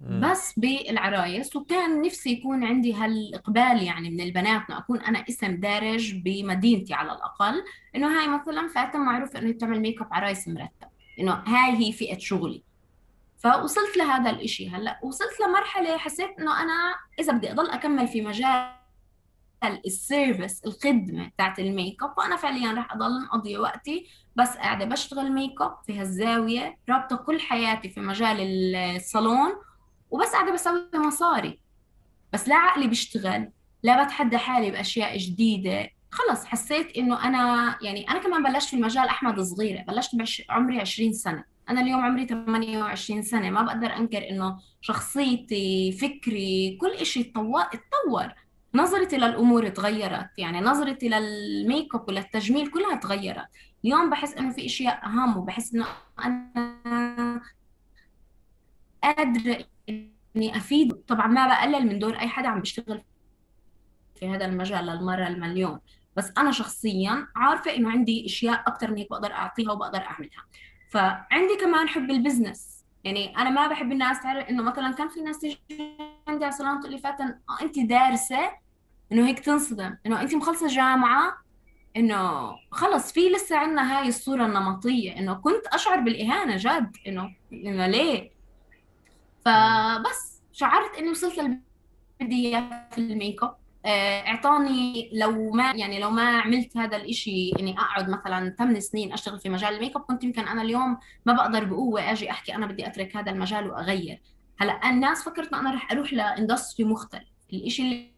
بس 0.00 0.58
بالعرايس 0.58 1.56
وكان 1.56 2.02
نفسي 2.02 2.30
يكون 2.30 2.64
عندي 2.64 2.94
هالإقبال 2.94 3.82
يعني 3.82 4.10
من 4.10 4.20
البنات 4.20 4.62
إنه 4.70 4.78
أكون 4.78 5.00
أنا 5.00 5.24
اسم 5.28 5.56
دارج 5.56 6.14
بمدينتي 6.14 6.94
على 6.94 7.12
الأقل. 7.12 7.64
إنه 7.96 8.20
هاي 8.20 8.28
مثلا 8.28 8.68
فاتن 8.68 9.00
معروف 9.00 9.36
إنه 9.36 9.52
بتعمل 9.52 9.80
ميك 9.80 10.00
اب 10.00 10.08
عرايس 10.10 10.48
مرتب. 10.48 10.88
إنه 11.18 11.32
هاي 11.32 11.76
هي 11.76 11.92
فئة 11.92 12.18
شغلي. 12.18 12.62
فوصلت 13.38 13.96
لهذا 13.96 14.30
الإشي. 14.30 14.68
هلأ 14.68 15.00
وصلت 15.02 15.40
لمرحلة 15.40 15.96
حسيت 15.96 16.30
إنه 16.38 16.62
أنا 16.62 16.94
إذا 17.18 17.32
بدي 17.32 17.52
أضل 17.52 17.70
أكمل 17.70 18.08
في 18.08 18.22
مجال 18.22 18.72
ال 19.86 19.96
service 19.96 20.64
الخدمة 20.64 21.30
تاعت 21.38 21.58
الميك 21.58 22.02
أب 22.02 22.14
فانا 22.16 22.36
فعليا 22.36 22.72
راح 22.72 22.92
أضل 22.92 23.28
اضيع 23.32 23.60
وقتي 23.60 24.06
بس 24.36 24.56
قاعدة 24.56 24.84
بشتغل 24.84 25.32
ميك 25.32 25.62
اب 25.62 25.76
في 25.86 26.00
هالزاوية 26.00 26.76
رابطة 26.88 27.16
كل 27.16 27.40
حياتي 27.40 27.88
في 27.88 28.00
مجال 28.00 28.36
الصالون 28.76 29.50
وبس 30.10 30.32
قاعدة 30.32 30.52
بسوي 30.52 30.90
مصاري. 30.94 31.60
بس 32.32 32.48
لا 32.48 32.56
عقلي 32.56 32.86
بيشتغل 32.86 33.50
لا 33.82 34.04
بتحدى 34.04 34.38
حالي 34.38 34.70
بأشياء 34.70 35.18
جديدة. 35.18 35.90
خلص 36.10 36.44
حسيت 36.44 36.96
إنه 36.96 37.24
أنا 37.24 37.78
يعني 37.82 38.10
أنا 38.10 38.18
كمان 38.18 38.42
بلشت 38.42 38.68
في 38.68 38.76
المجال 38.76 39.04
أحمد 39.08 39.40
صغيره 39.40 39.82
بلشت 39.82 40.10
بعمري 40.48 40.80
20 40.80 41.12
سنة. 41.12 41.44
أنا 41.68 41.80
اليوم 41.80 42.00
عمري 42.00 42.26
28 42.26 43.22
سنة. 43.22 43.50
ما 43.50 43.62
بقدر 43.62 43.96
أنكر 43.96 44.30
إنه 44.30 44.58
شخصيتي 44.80 45.92
فكري 45.92 46.78
كل 46.80 47.06
شيء 47.06 47.32
اتطور. 47.36 48.34
نظرتي 48.74 49.16
للأمور 49.16 49.68
تغيرت. 49.68 50.30
يعني 50.38 50.60
نظرتي 50.60 51.08
للميك 51.08 51.94
أب 51.94 52.08
وللتجميل 52.08 52.70
كلها 52.70 52.96
تغيرت. 52.96 53.48
اليوم 53.84 54.10
بحس 54.10 54.34
إنه 54.34 54.52
في 54.52 54.66
إشياء 54.66 55.04
أهم 55.04 55.36
وبحس 55.36 55.74
إنه 55.74 55.86
أنا 56.24 57.42
قادرة 59.02 59.64
إني 60.36 60.56
أفيد. 60.56 60.92
طبعا 60.92 61.26
ما 61.26 61.46
بقلل 61.46 61.86
من 61.86 61.98
دور 61.98 62.14
أي 62.18 62.28
حدا 62.28 62.48
عم 62.48 62.60
بيشتغل 62.60 63.02
في 64.14 64.28
هذا 64.28 64.44
المجال 64.44 64.86
للمرة 64.86 65.26
المليون 65.26 65.80
بس 66.16 66.32
أنا 66.38 66.50
شخصيا 66.52 67.26
عارفة 67.36 67.74
إنه 67.76 67.90
عندي 67.90 68.26
أشياء 68.26 68.60
أكثر 68.66 68.90
من 68.90 68.96
هيك 68.96 69.10
بقدر 69.10 69.32
أعطيها 69.32 69.72
وبقدر 69.72 69.98
أعملها. 69.98 70.44
فعندي 70.90 71.56
كمان 71.60 71.88
حب 71.88 72.10
البزنس. 72.10 72.84
يعني 73.04 73.36
أنا 73.36 73.50
ما 73.50 73.66
بحب 73.66 73.92
الناس 73.92 74.22
تعرف 74.22 74.48
إنه 74.48 74.62
مثلا 74.62 74.92
كان 74.92 75.08
في 75.08 75.20
ناس 75.20 75.38
تيجي 75.38 75.58
عندي 76.28 76.44
على 76.44 76.54
الصالون 76.54 76.80
تقول 76.80 76.92
لي 76.92 76.98
فاتن 76.98 77.24
آه 77.24 77.62
أنت 77.62 77.78
دارسة 77.78 78.50
إنه 79.12 79.26
هيك 79.26 79.38
تنصدم 79.38 79.96
إنه 80.06 80.20
أنت 80.20 80.34
مخلصة 80.34 80.66
جامعة 80.66 81.38
إنه 81.96 82.50
خلص 82.70 83.12
في 83.12 83.28
لسه 83.28 83.56
عندنا 83.56 83.98
هاي 83.98 84.08
الصورة 84.08 84.46
النمطية 84.46 85.18
إنه 85.18 85.34
كنت 85.34 85.66
أشعر 85.66 86.00
بالإهانة 86.00 86.56
جد 86.56 86.96
إنه 87.06 87.34
إنه 87.52 87.86
ليه؟ 87.86 88.30
فبس 89.44 90.42
شعرت 90.52 90.98
إني 90.98 91.10
وصلت 91.10 91.38
اللي 91.38 91.58
بدي 92.20 92.48
اياه 92.48 92.88
في 92.92 92.98
الميك 92.98 93.42
أب. 93.42 93.56
آه، 93.84 94.26
إعطاني 94.26 95.10
لو 95.12 95.50
ما 95.50 95.72
يعني 95.72 96.00
لو 96.00 96.10
ما 96.10 96.40
عملت 96.40 96.76
هذا 96.76 96.96
الإشي 96.96 97.52
إني 97.60 97.78
أقعد 97.78 98.08
مثلا 98.08 98.54
8 98.58 98.80
سنين 98.80 99.12
أشتغل 99.12 99.40
في 99.40 99.48
مجال 99.48 99.74
الميك 99.74 99.96
أب 99.96 100.02
كنت 100.02 100.24
يمكن 100.24 100.48
أنا 100.48 100.62
اليوم 100.62 100.98
ما 101.26 101.32
بقدر 101.32 101.64
بقوة 101.64 102.12
أجي 102.12 102.30
أحكي 102.30 102.54
أنا 102.54 102.66
بدي 102.66 102.86
أترك 102.86 103.16
هذا 103.16 103.30
المجال 103.30 103.70
وأغير. 103.70 104.20
هلأ 104.58 104.90
الناس 104.90 105.24
فكرت 105.24 105.54
أنا 105.54 105.74
رح 105.74 105.92
أروح 105.92 106.12
ل 106.12 106.20
industry 106.20 106.86
مختلف. 106.86 107.28
الإشي 107.52 107.82
اللي 107.82 108.10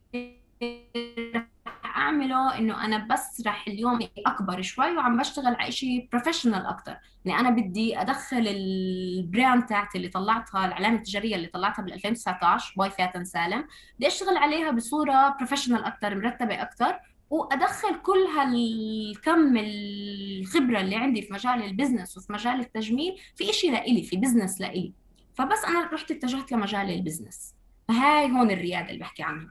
أعمله 1.97 2.59
إنه 2.59 2.85
أنا 2.85 3.07
بس 3.11 3.43
رح 3.47 3.65
اليوم 3.69 3.99
أكبر 4.27 4.63
شوي 4.63 4.97
وعم 4.97 5.17
بشتغل 5.17 5.55
على 5.55 5.73
شيء 5.73 6.09
professional 6.13 6.67
أكثر 6.67 6.97
يعني 7.25 7.41
أنا 7.41 7.51
بدي 7.51 8.01
أدخل 8.01 8.45
ال 8.49 8.69
brand 8.69 9.67
تاعتي 9.67 9.99
اللي 9.99 10.09
طلعتها 10.09 10.67
العلامه 10.67 10.97
التجارية 10.97 11.37
اللي 11.37 11.47
طلعتها 11.47 11.83
بال 11.83 11.93
2019 11.93 12.75
by 12.77 12.91
فاتن 12.91 13.25
سالم 13.25 13.65
بدي 13.97 14.07
أشتغل 14.07 14.37
عليها 14.37 14.71
بصورة 14.71 15.37
professional 15.39 15.85
أكثر 15.85 16.15
مرتبة 16.15 16.63
أكثر 16.63 16.99
وأدخل 17.31 17.95
كل 18.03 18.19
هالكم 18.37 19.57
الخبرة 19.57 20.81
اللي 20.81 20.97
عندي 20.97 21.23
في 21.23 21.33
مجال 21.33 21.63
ال 21.63 21.69
business 21.69 22.17
وفي 22.17 22.33
مجال 22.33 22.61
التجميل 22.61 23.21
في 23.37 23.53
شيء 23.53 23.73
لإلي 23.73 24.03
في 24.03 24.17
business 24.17 24.61
لإلي. 24.61 24.93
فبس 25.35 25.65
أنا 25.65 25.91
رحت 25.93 26.11
اتجهت 26.11 26.53
لمجال 26.53 26.91
ال 26.91 26.98
business 26.98 27.55
فهاي 27.89 28.31
هون 28.31 28.51
الريادة 28.51 28.89
اللي 28.89 29.01
بحكي 29.01 29.23
عنها. 29.23 29.51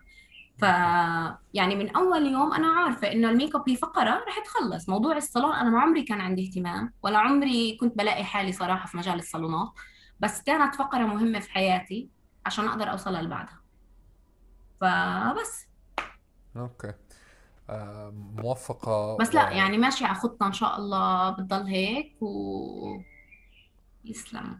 ف 0.62 0.64
يعني 1.54 1.76
من 1.76 1.96
أول 1.96 2.26
يوم 2.28 2.54
أنا 2.54 2.68
عارفة 2.68 3.12
إنه 3.12 3.30
الميك 3.30 3.56
أب 3.56 3.70
هي 3.70 3.76
فقرة 3.76 4.10
رح 4.28 4.40
تخلص. 4.46 4.90
موضوع 4.90 5.18
الصالون 5.18 5.54
أنا 5.54 5.70
ما 5.70 5.82
عمري 5.82 6.04
كان 6.04 6.22
عندي 6.22 6.48
اهتمام 6.48 6.94
ولا 7.04 7.18
عمري 7.18 7.78
كنت 7.78 7.98
بلاقي 7.98 8.24
حالي 8.24 8.52
صراحة 8.52 8.88
في 8.88 8.98
مجال 8.98 9.20
الصالونات 9.20 9.70
بس 10.20 10.42
كانت 10.44 10.76
فقرة 10.76 11.00
مهمة 11.06 11.40
في 11.40 11.52
حياتي 11.52 12.10
عشان 12.46 12.68
أقدر 12.68 12.92
أوصل 12.92 13.16
اللي 13.16 13.30
بعدها. 13.30 13.62
فبس. 14.82 15.68
okay. 16.58 16.94
آه 17.70 18.10
موفقة 18.16 19.18
بس 19.18 19.36
لا 19.36 19.52
يعني 19.52 19.78
ماشي 19.78 20.06
على 20.06 20.16
خطة 20.16 20.48
إن 20.48 20.54
شاء 20.54 20.78
الله 20.78 21.30
بتضل 21.30 21.64
هيك 21.68 22.22
و 22.22 23.02
يسلم. 24.06 24.60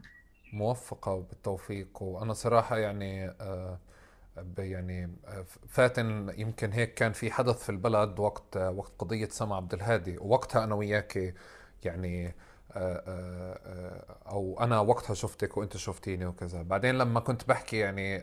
موفقة 0.52 1.20
بالتوفيق 1.20 2.02
وأنا 2.02 2.32
صراحة 2.32 2.78
يعني 2.78 3.28
آه 3.28 3.78
يعني 4.58 5.16
فاتن 5.68 6.34
يمكن 6.38 6.72
هيك 6.72 6.94
كان 6.94 7.12
في 7.12 7.30
حدث 7.30 7.62
في 7.62 7.70
البلد 7.70 8.18
وقت 8.18 8.56
وقت 8.56 8.92
قضية 8.98 9.28
سما 9.28 9.56
عبد 9.56 9.74
الهادي. 9.74 10.18
ووقتها 10.18 10.64
أنا 10.64 10.74
وياك 10.74 11.34
يعني 11.84 12.34
آه، 12.76 13.02
آه، 13.06 13.58
آه، 13.66 14.30
أو 14.30 14.58
أنا 14.60 14.80
وقتها 14.80 15.14
شفتك 15.14 15.56
وأنت 15.56 15.76
شفتيني 15.76 16.26
وكذا. 16.26 16.62
بعدين 16.62 16.98
لما 16.98 17.20
كنت 17.20 17.48
بحكي 17.48 17.78
يعني 17.78 18.18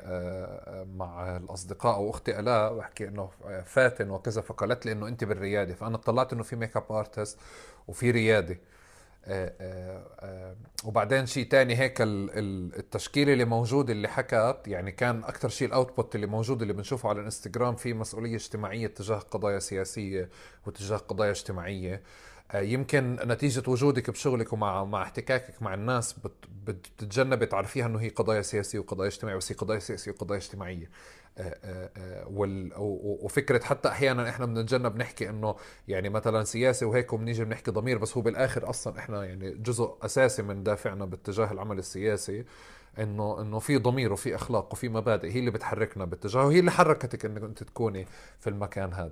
مع 0.96 1.38
الأصدقاء 1.38 1.96
أو 1.96 2.10
أختي 2.10 2.40
الاء 2.40 2.76
بحكي 2.78 3.08
إنه 3.08 3.30
فاتن 3.66 4.10
وكذا 4.10 4.42
فقالت 4.42 4.86
لي 4.86 4.92
إنه 4.92 5.08
أنت 5.08 5.24
بالريادة. 5.24 5.74
فأنا 5.76 5.96
اطلعت 5.96 6.34
إنه 6.34 6.44
في 6.44 6.56
make-up 6.56 6.92
artist 6.92 7.40
وفي 7.88 8.12
ريادة. 8.12 8.58
وبعدين 10.86 11.26
شيء 11.26 11.48
تاني 11.48 11.76
هيك 11.76 11.98
التشكيله 12.02 13.34
اللي 13.34 13.46
موجود 13.46 13.90
اللي 13.90 14.08
حكت 14.08 14.58
يعني 14.68 14.92
كان 14.92 15.24
أكثر 15.24 15.50
شيء 15.50 15.68
الاوتبوت 15.68 16.16
اللي 16.16 16.28
موجود 16.28 16.62
اللي 16.62 16.74
بنشوفه 16.74 17.10
على 17.10 17.20
الإنستغرام 17.20 17.76
في 17.76 17.94
مسؤولية 17.94 18.36
اجتماعية 18.36 18.88
تجاه 18.88 19.18
قضايا 19.20 19.60
سياسية 19.60 20.30
وتجاه 20.66 20.98
قضايا 20.98 21.32
اجتماعية. 21.32 21.94
آه، 21.94 22.02
يمكن 22.56 23.18
نتيجة 23.26 23.70
وجودك 23.70 24.10
بشغلك 24.10 24.54
ومع 24.54 24.84
مع 24.86 25.04
احتكاكك 25.04 25.62
مع 25.62 25.74
الناس 25.74 26.16
بتتجنبي 26.66 27.46
تعرفيها 27.46 27.86
إنه 27.86 28.00
هي 28.00 28.10
قضايا 28.10 28.42
سياسية 28.42 28.80
وقضايا 28.80 29.10
اجتماعية 29.10 29.38
بس 29.38 29.52
هي 29.52 29.56
قضايا 29.56 29.80
سياسية 29.80 30.12
وقضايا 30.12 30.40
اجتماعية. 30.40 30.90
آه، 31.38 31.90
آه، 31.98 32.26
وفكرة 33.24 33.64
حتى 33.64 33.90
أحيانا 33.90 34.30
إحنا 34.30 34.46
بنتجنب 34.46 34.98
نحكي 34.98 35.30
إنه 35.30 35.56
يعني 35.88 36.10
مثلا 36.10 36.44
سياسي 36.44 36.86
وهيك 36.86 37.14
وبنيجي 37.14 37.46
بنحكي 37.46 37.72
ضمير 37.72 37.98
بس 37.98 38.18
هو 38.18 38.22
بالآخر 38.22 38.70
أصلا 38.70 39.00
إحنا 39.00 39.26
يعني 39.26 39.52
جزء 39.52 39.98
أساسي 40.02 40.42
من 40.44 40.64
دافعنا 40.64 41.06
باتجاه 41.06 41.52
العمل 41.52 41.80
السياسي. 41.80 42.46
انه 43.00 43.42
إنه 43.42 43.60
في 43.60 43.78
ضمير 43.78 44.14
وفي 44.14 44.36
أخلاق 44.36 44.74
وفي 44.74 44.90
مبادئ. 44.90 45.32
هي 45.32 45.40
اللي 45.40 45.52
بتحركنا 45.52 46.06
باتجاه 46.06 46.46
وهي 46.46 46.60
اللي 46.60 46.72
حركتك 46.72 47.26
إنك 47.26 47.44
أنت 47.44 47.64
تكوني 47.64 48.08
في 48.40 48.50
المكان 48.50 48.94
هذا 48.94 49.12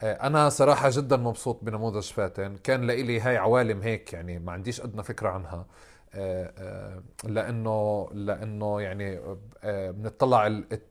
آه، 0.00 0.12
أنا 0.26 0.48
صراحة 0.48 0.90
جدا 0.92 1.16
مبسوط 1.16 1.58
بنموذج 1.64 2.12
فاتن. 2.12 2.56
كان 2.56 2.86
لإلي 2.86 3.20
هاي 3.20 3.36
عوالم 3.36 3.82
هيك 3.82 4.12
يعني 4.12 4.38
ما 4.38 4.52
عنديش 4.52 4.80
أدنى 4.80 5.02
فكرة 5.02 5.28
عنها. 5.28 5.66
آه، 6.14 6.52
آه، 6.58 7.02
لأنه 7.28 8.08
لأنه 8.12 8.80
يعني 8.80 9.20
بنطلع 9.64 10.46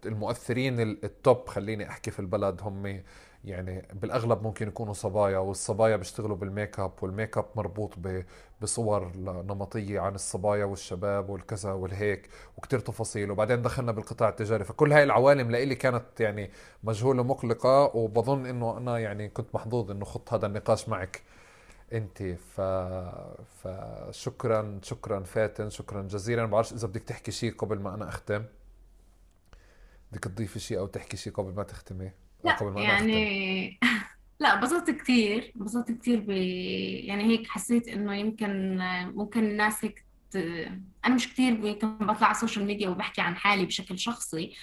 المؤثرين 0.05 0.79
ال 0.80 0.96
top 0.96 1.47
خليني 1.47 1.89
أحكي 1.89 2.11
في 2.11 2.19
البلد. 2.19 2.61
هم 2.61 3.03
يعني 3.47 3.87
بالأغلب 3.93 4.43
ممكن 4.43 4.67
يكونوا 4.67 4.93
صبايا 4.93 5.37
والصبايا 5.37 5.95
بيشتغلوا 5.95 6.35
بال 6.36 6.80
make-up 6.80 6.91
وال 7.01 7.38
make-up 7.38 7.45
مربوط 7.55 7.93
بصور 8.61 9.11
نمطية 9.17 9.99
عن 9.99 10.15
الصبايا 10.15 10.65
والشباب 10.65 11.29
والكذا 11.29 11.71
والهيك 11.71 12.29
وكتير 12.57 12.79
تفاصيل. 12.79 13.31
وبعدين 13.31 13.61
دخلنا 13.61 13.91
بالقطاع 13.91 14.29
التجاري 14.29 14.63
فكل 14.63 14.93
هاي 14.93 15.03
العوالم 15.03 15.51
لإلي 15.51 15.75
كانت 15.75 16.19
يعني 16.19 16.51
مجهولة 16.83 17.23
مقلقة 17.23 17.95
وبظن 17.95 18.45
إنه 18.45 18.77
أنا 18.77 18.99
يعني 18.99 19.29
كنت 19.29 19.55
محظوظ 19.55 19.91
إنه 19.91 20.05
خضت 20.05 20.34
هذا 20.33 20.47
النقاش 20.47 20.89
معك 20.89 21.21
أنت. 21.93 22.23
ف... 22.23 22.61
فشكرا 23.63 24.79
شكرا 24.83 25.19
فاتن 25.23 25.69
شكرا 25.69 26.01
جزيلا. 26.01 26.41
ما 26.45 26.51
بعرفش 26.51 26.73
إذا 26.73 26.87
بدك 26.87 27.03
تحكي 27.03 27.31
شيء 27.31 27.55
قبل 27.55 27.79
ما 27.79 27.93
أنا 27.93 28.09
أختم. 28.09 28.45
بدك 30.11 30.23
تضيفي 30.23 30.59
شيء 30.59 30.79
أو 30.79 30.87
تحكي 30.87 31.17
شيء 31.17 31.33
قبل 31.33 31.53
ما 31.53 31.63
تختمي؟ 31.63 32.11
لا 32.43 32.73
يعني 32.77 33.79
لا 34.39 34.53
انبسطت 34.53 34.91
كثير 34.91 35.53
انبسطت 35.55 35.91
كثير 35.91 36.19
ب 36.19 36.29
يعني 36.29 37.23
هيك 37.23 37.47
حسيت 37.47 37.88
إنه 37.88 38.15
يمكن 38.15 38.77
ممكن 39.15 39.43
الناس 39.43 39.85
هيك 39.85 40.05
ت... 40.31 40.35
أنا 41.05 41.15
مش 41.15 41.33
كثير 41.33 41.65
يمكن 41.65 41.97
بطلع 41.97 42.27
على 42.27 42.35
ال 42.36 42.40
social 42.40 42.65
media 42.65 42.89
وبحكي 42.89 43.21
عن 43.21 43.35
حالي 43.35 43.65
بشكل 43.65 43.99
شخصي. 43.99 44.53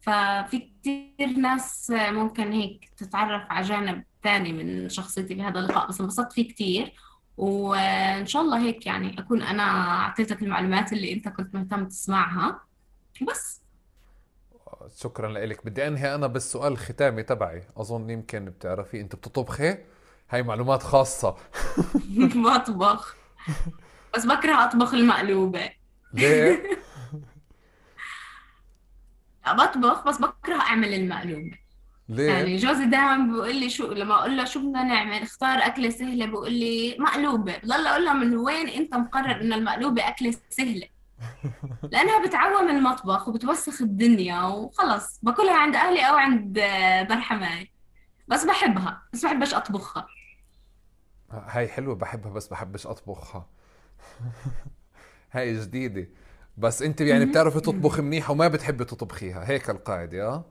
ففي 0.00 0.70
كثير 0.80 1.28
ناس 1.38 1.92
ممكن 1.96 2.52
هيك 2.52 2.90
تتعرف 2.96 3.42
على 3.50 3.66
جانب 3.66 4.04
ثاني 4.22 4.52
من 4.52 4.88
شخصيتي 4.88 5.34
بهذا 5.34 5.60
اللقاء 5.60 5.88
بس 5.88 6.00
انبسطت 6.00 6.32
فيه 6.32 6.48
كثير 6.48 6.92
وإن 7.36 8.26
شاء 8.26 8.42
الله 8.42 8.58
هيك 8.60 8.86
يعني 8.86 9.18
أكون 9.20 9.42
أنا 9.42 9.62
أعطيتك 9.62 10.42
المعلومات 10.42 10.92
اللي 10.92 11.12
أنت 11.12 11.28
كنت 11.28 11.54
مهتم 11.54 11.88
تسمعها. 11.88 12.60
بس. 13.22 13.59
شكرا 14.96 15.28
لك 15.28 15.66
بدي 15.66 15.86
أنهي 15.86 16.14
أنا 16.14 16.26
بالسؤال 16.26 16.72
الختامي 16.72 17.22
تبعي. 17.22 17.62
أظن 17.76 18.10
يمكن 18.10 18.44
بتعرفي 18.44 19.00
أنت 19.00 19.16
بتطبخي. 19.16 19.78
هاي 20.30 20.42
معلومات 20.42 20.82
خاصة. 20.82 21.36
بطبخ 22.44 23.16
بس 24.14 24.26
بكره 24.26 24.64
أطبخ 24.64 24.94
المقلوبة. 24.94 25.70
ليه؟ 26.14 26.62
بطبخ 29.58 30.04
بس 30.08 30.18
بكره 30.18 30.60
أعمل 30.60 30.94
المقلوبة. 30.94 31.58
ليه؟ 32.08 32.30
يعني 32.32 32.56
جوزي 32.56 32.84
دائما 32.86 33.32
بيقول 33.32 33.56
لي 33.56 33.70
شو 33.70 33.92
لما 33.92 34.14
أقول 34.14 34.36
له 34.36 34.44
شو 34.44 34.60
بدنا 34.60 34.82
نعمل 34.84 35.22
اختار 35.22 35.58
أكلة 35.58 35.90
سهلة 35.90 36.26
بيقول 36.26 36.52
لي 36.52 36.96
مقلوبة. 36.98 37.58
بضل 37.58 37.86
أقول 37.86 38.04
له 38.04 38.12
من 38.12 38.36
وين 38.36 38.68
أنت 38.68 38.94
مقرر 38.94 39.40
ان 39.40 39.52
المقلوبة 39.52 40.08
أكلة 40.08 40.34
سهلة؟ 40.50 40.99
لأنها 41.82 42.26
بتعوم 42.26 42.68
المطبخ 42.70 43.28
وبتوسخ 43.28 43.82
الدنيا 43.82 44.42
وخلص 44.42 45.20
باكلها 45.22 45.58
عند 45.58 45.76
أهلي 45.76 46.08
أو 46.08 46.14
عند 46.16 46.52
دار 47.08 47.20
حماي. 47.20 47.72
بس 48.28 48.44
بحبها 48.44 49.02
بس 49.12 49.24
بحبش 49.24 49.54
أطبخها. 49.54 50.06
هاي 51.30 51.68
حلوة 51.68 51.94
بحبها 51.94 52.32
بس 52.32 52.48
بحبش 52.48 52.86
أطبخها. 52.86 53.46
هاي 55.32 55.60
جديدة. 55.60 56.08
بس 56.56 56.82
أنت 56.82 57.00
يعني 57.00 57.24
بتعرفي 57.24 57.60
تطبخ 57.60 58.00
منيح 58.00 58.30
وما 58.30 58.48
بتحبي 58.48 58.84
تطبخيها 58.84 59.48
هيك 59.48 59.70
القاعدة 59.70 60.26
آه؟ 60.26 60.44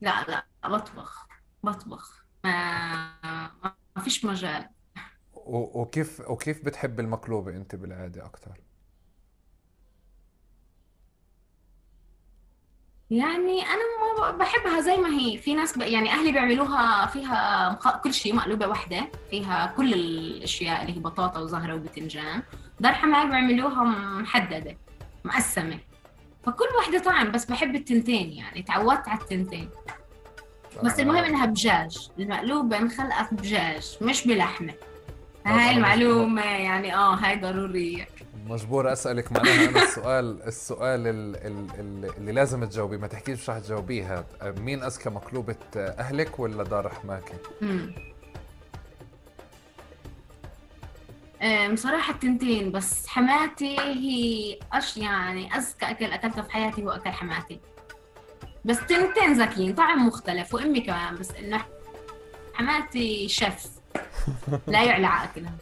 لا 0.00 0.24
لا 0.28 0.46
بطبخ 0.68 1.26
بطبخ. 1.62 2.24
ما 2.44 3.52
ما 3.96 4.02
فيش 4.02 4.24
مجال. 4.24 4.68
وكيف 5.52 6.20
وكيف 6.28 6.64
بتحب 6.64 7.00
المقلوبة 7.00 7.56
انت 7.56 7.74
بالعادة 7.74 8.26
أكثر 8.26 8.60
يعني 13.10 13.62
أنا 13.62 14.30
بحبها 14.30 14.80
زي 14.80 14.96
ما 14.96 15.08
هي. 15.08 15.38
في 15.38 15.54
ناس 15.54 15.78
ب... 15.78 15.80
يعني 15.80 16.10
أهلي 16.10 16.32
بيعملوها 16.32 17.06
فيها 17.06 17.72
كل 18.04 18.14
شيء 18.14 18.34
مقلوبة 18.34 18.66
واحدة. 18.66 19.08
فيها 19.30 19.74
كل 19.76 19.94
الأشياء 19.94 20.82
اللي 20.82 20.96
هي 20.96 21.00
بطاطا 21.00 21.40
وزهرة 21.40 21.74
وبتنجان. 21.74 22.42
دار 22.80 22.92
حماي 22.92 23.26
بيعملوها 23.26 23.84
محددة 24.20 24.76
مقسمة. 25.24 25.78
فكل 26.44 26.68
واحدة 26.76 26.98
طعم 26.98 27.32
بس 27.32 27.44
بحب 27.44 27.74
التنتين 27.74 28.32
يعني. 28.32 28.62
تعودت 28.62 29.08
على 29.08 29.20
التنتين. 29.20 29.70
بس 30.84 31.00
المهم 31.00 31.24
إنها 31.24 31.46
بجاج. 31.46 32.08
المقلوبة 32.18 32.78
انخلقت 32.78 33.34
بجاج 33.34 33.96
مش 34.02 34.26
بلحمة. 34.26 34.74
هاي 35.46 35.76
المعلومة 35.76 36.42
يعني 36.44 36.94
آه 36.94 37.14
هاي 37.14 37.36
ضرورية. 37.40 38.08
مجبور 38.46 38.92
أسألك 38.92 39.32
معناها 39.32 39.68
أنا 39.68 39.82
السؤال 39.82 40.42
السؤال 40.42 41.06
اللي, 41.06 42.08
اللي 42.18 42.32
لازم 42.32 42.64
تجاوبيه 42.64 42.96
ما 42.96 43.06
تحكيش 43.06 43.38
مش 43.40 43.50
رح 43.50 43.58
تجاوبيه 43.58 44.14
هذا 44.14 44.54
مين 44.60 44.82
أذكى 44.82 45.10
مقلوبة 45.10 45.56
أهلك 45.76 46.38
ولا 46.40 46.62
دار 46.64 46.88
حماكي؟ 46.88 47.34
بصراحة 51.72 52.12
التنتين 52.12 52.72
بس 52.72 53.06
حماتي 53.06 53.78
هي 53.80 54.58
أش 54.72 54.96
يعني 54.96 55.56
أذكى 55.56 55.90
أكل 55.90 56.04
أكلته 56.04 56.42
في 56.42 56.52
حياتي 56.52 56.82
هو 56.82 56.90
أكل 56.90 57.10
حماتي. 57.10 57.60
بس 58.64 58.78
تنتين 58.80 59.32
ذكيين 59.32 59.74
طعم 59.74 60.06
مختلف 60.06 60.54
وأمي 60.54 60.80
كمان 60.80 61.14
بس 61.14 61.30
إنه 61.30 61.64
حماتي 62.54 63.28
شيف. 63.28 63.66
لا 64.66 64.84
يعلى 64.84 65.06
عاقلها 65.06 65.52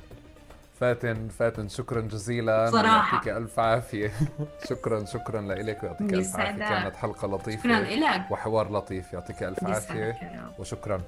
فاتن 0.80 1.28
فاتن 1.28 1.68
شكرا 1.68 2.00
جزيلا. 2.00 2.70
صراحة. 2.70 3.14
يعطيك 3.16 3.28
ألف 3.28 3.60
عافية. 3.60 4.12
شكرا 4.70 5.04
شكرا 5.04 5.40
لك 5.40 5.82
ويعطيك 5.82 6.14
ألف 6.14 6.36
عافية. 6.36 6.58
كانت 6.68 6.96
حلقة 6.96 7.28
لطيفة. 7.28 7.62
شكرا 7.62 7.78
لك 7.80 8.30
وحوار 8.30 8.72
لطيف. 8.72 9.12
يعطيك 9.12 9.42
ألف 9.42 9.64
عافية. 9.64 10.18
وشكرا. 10.58 11.00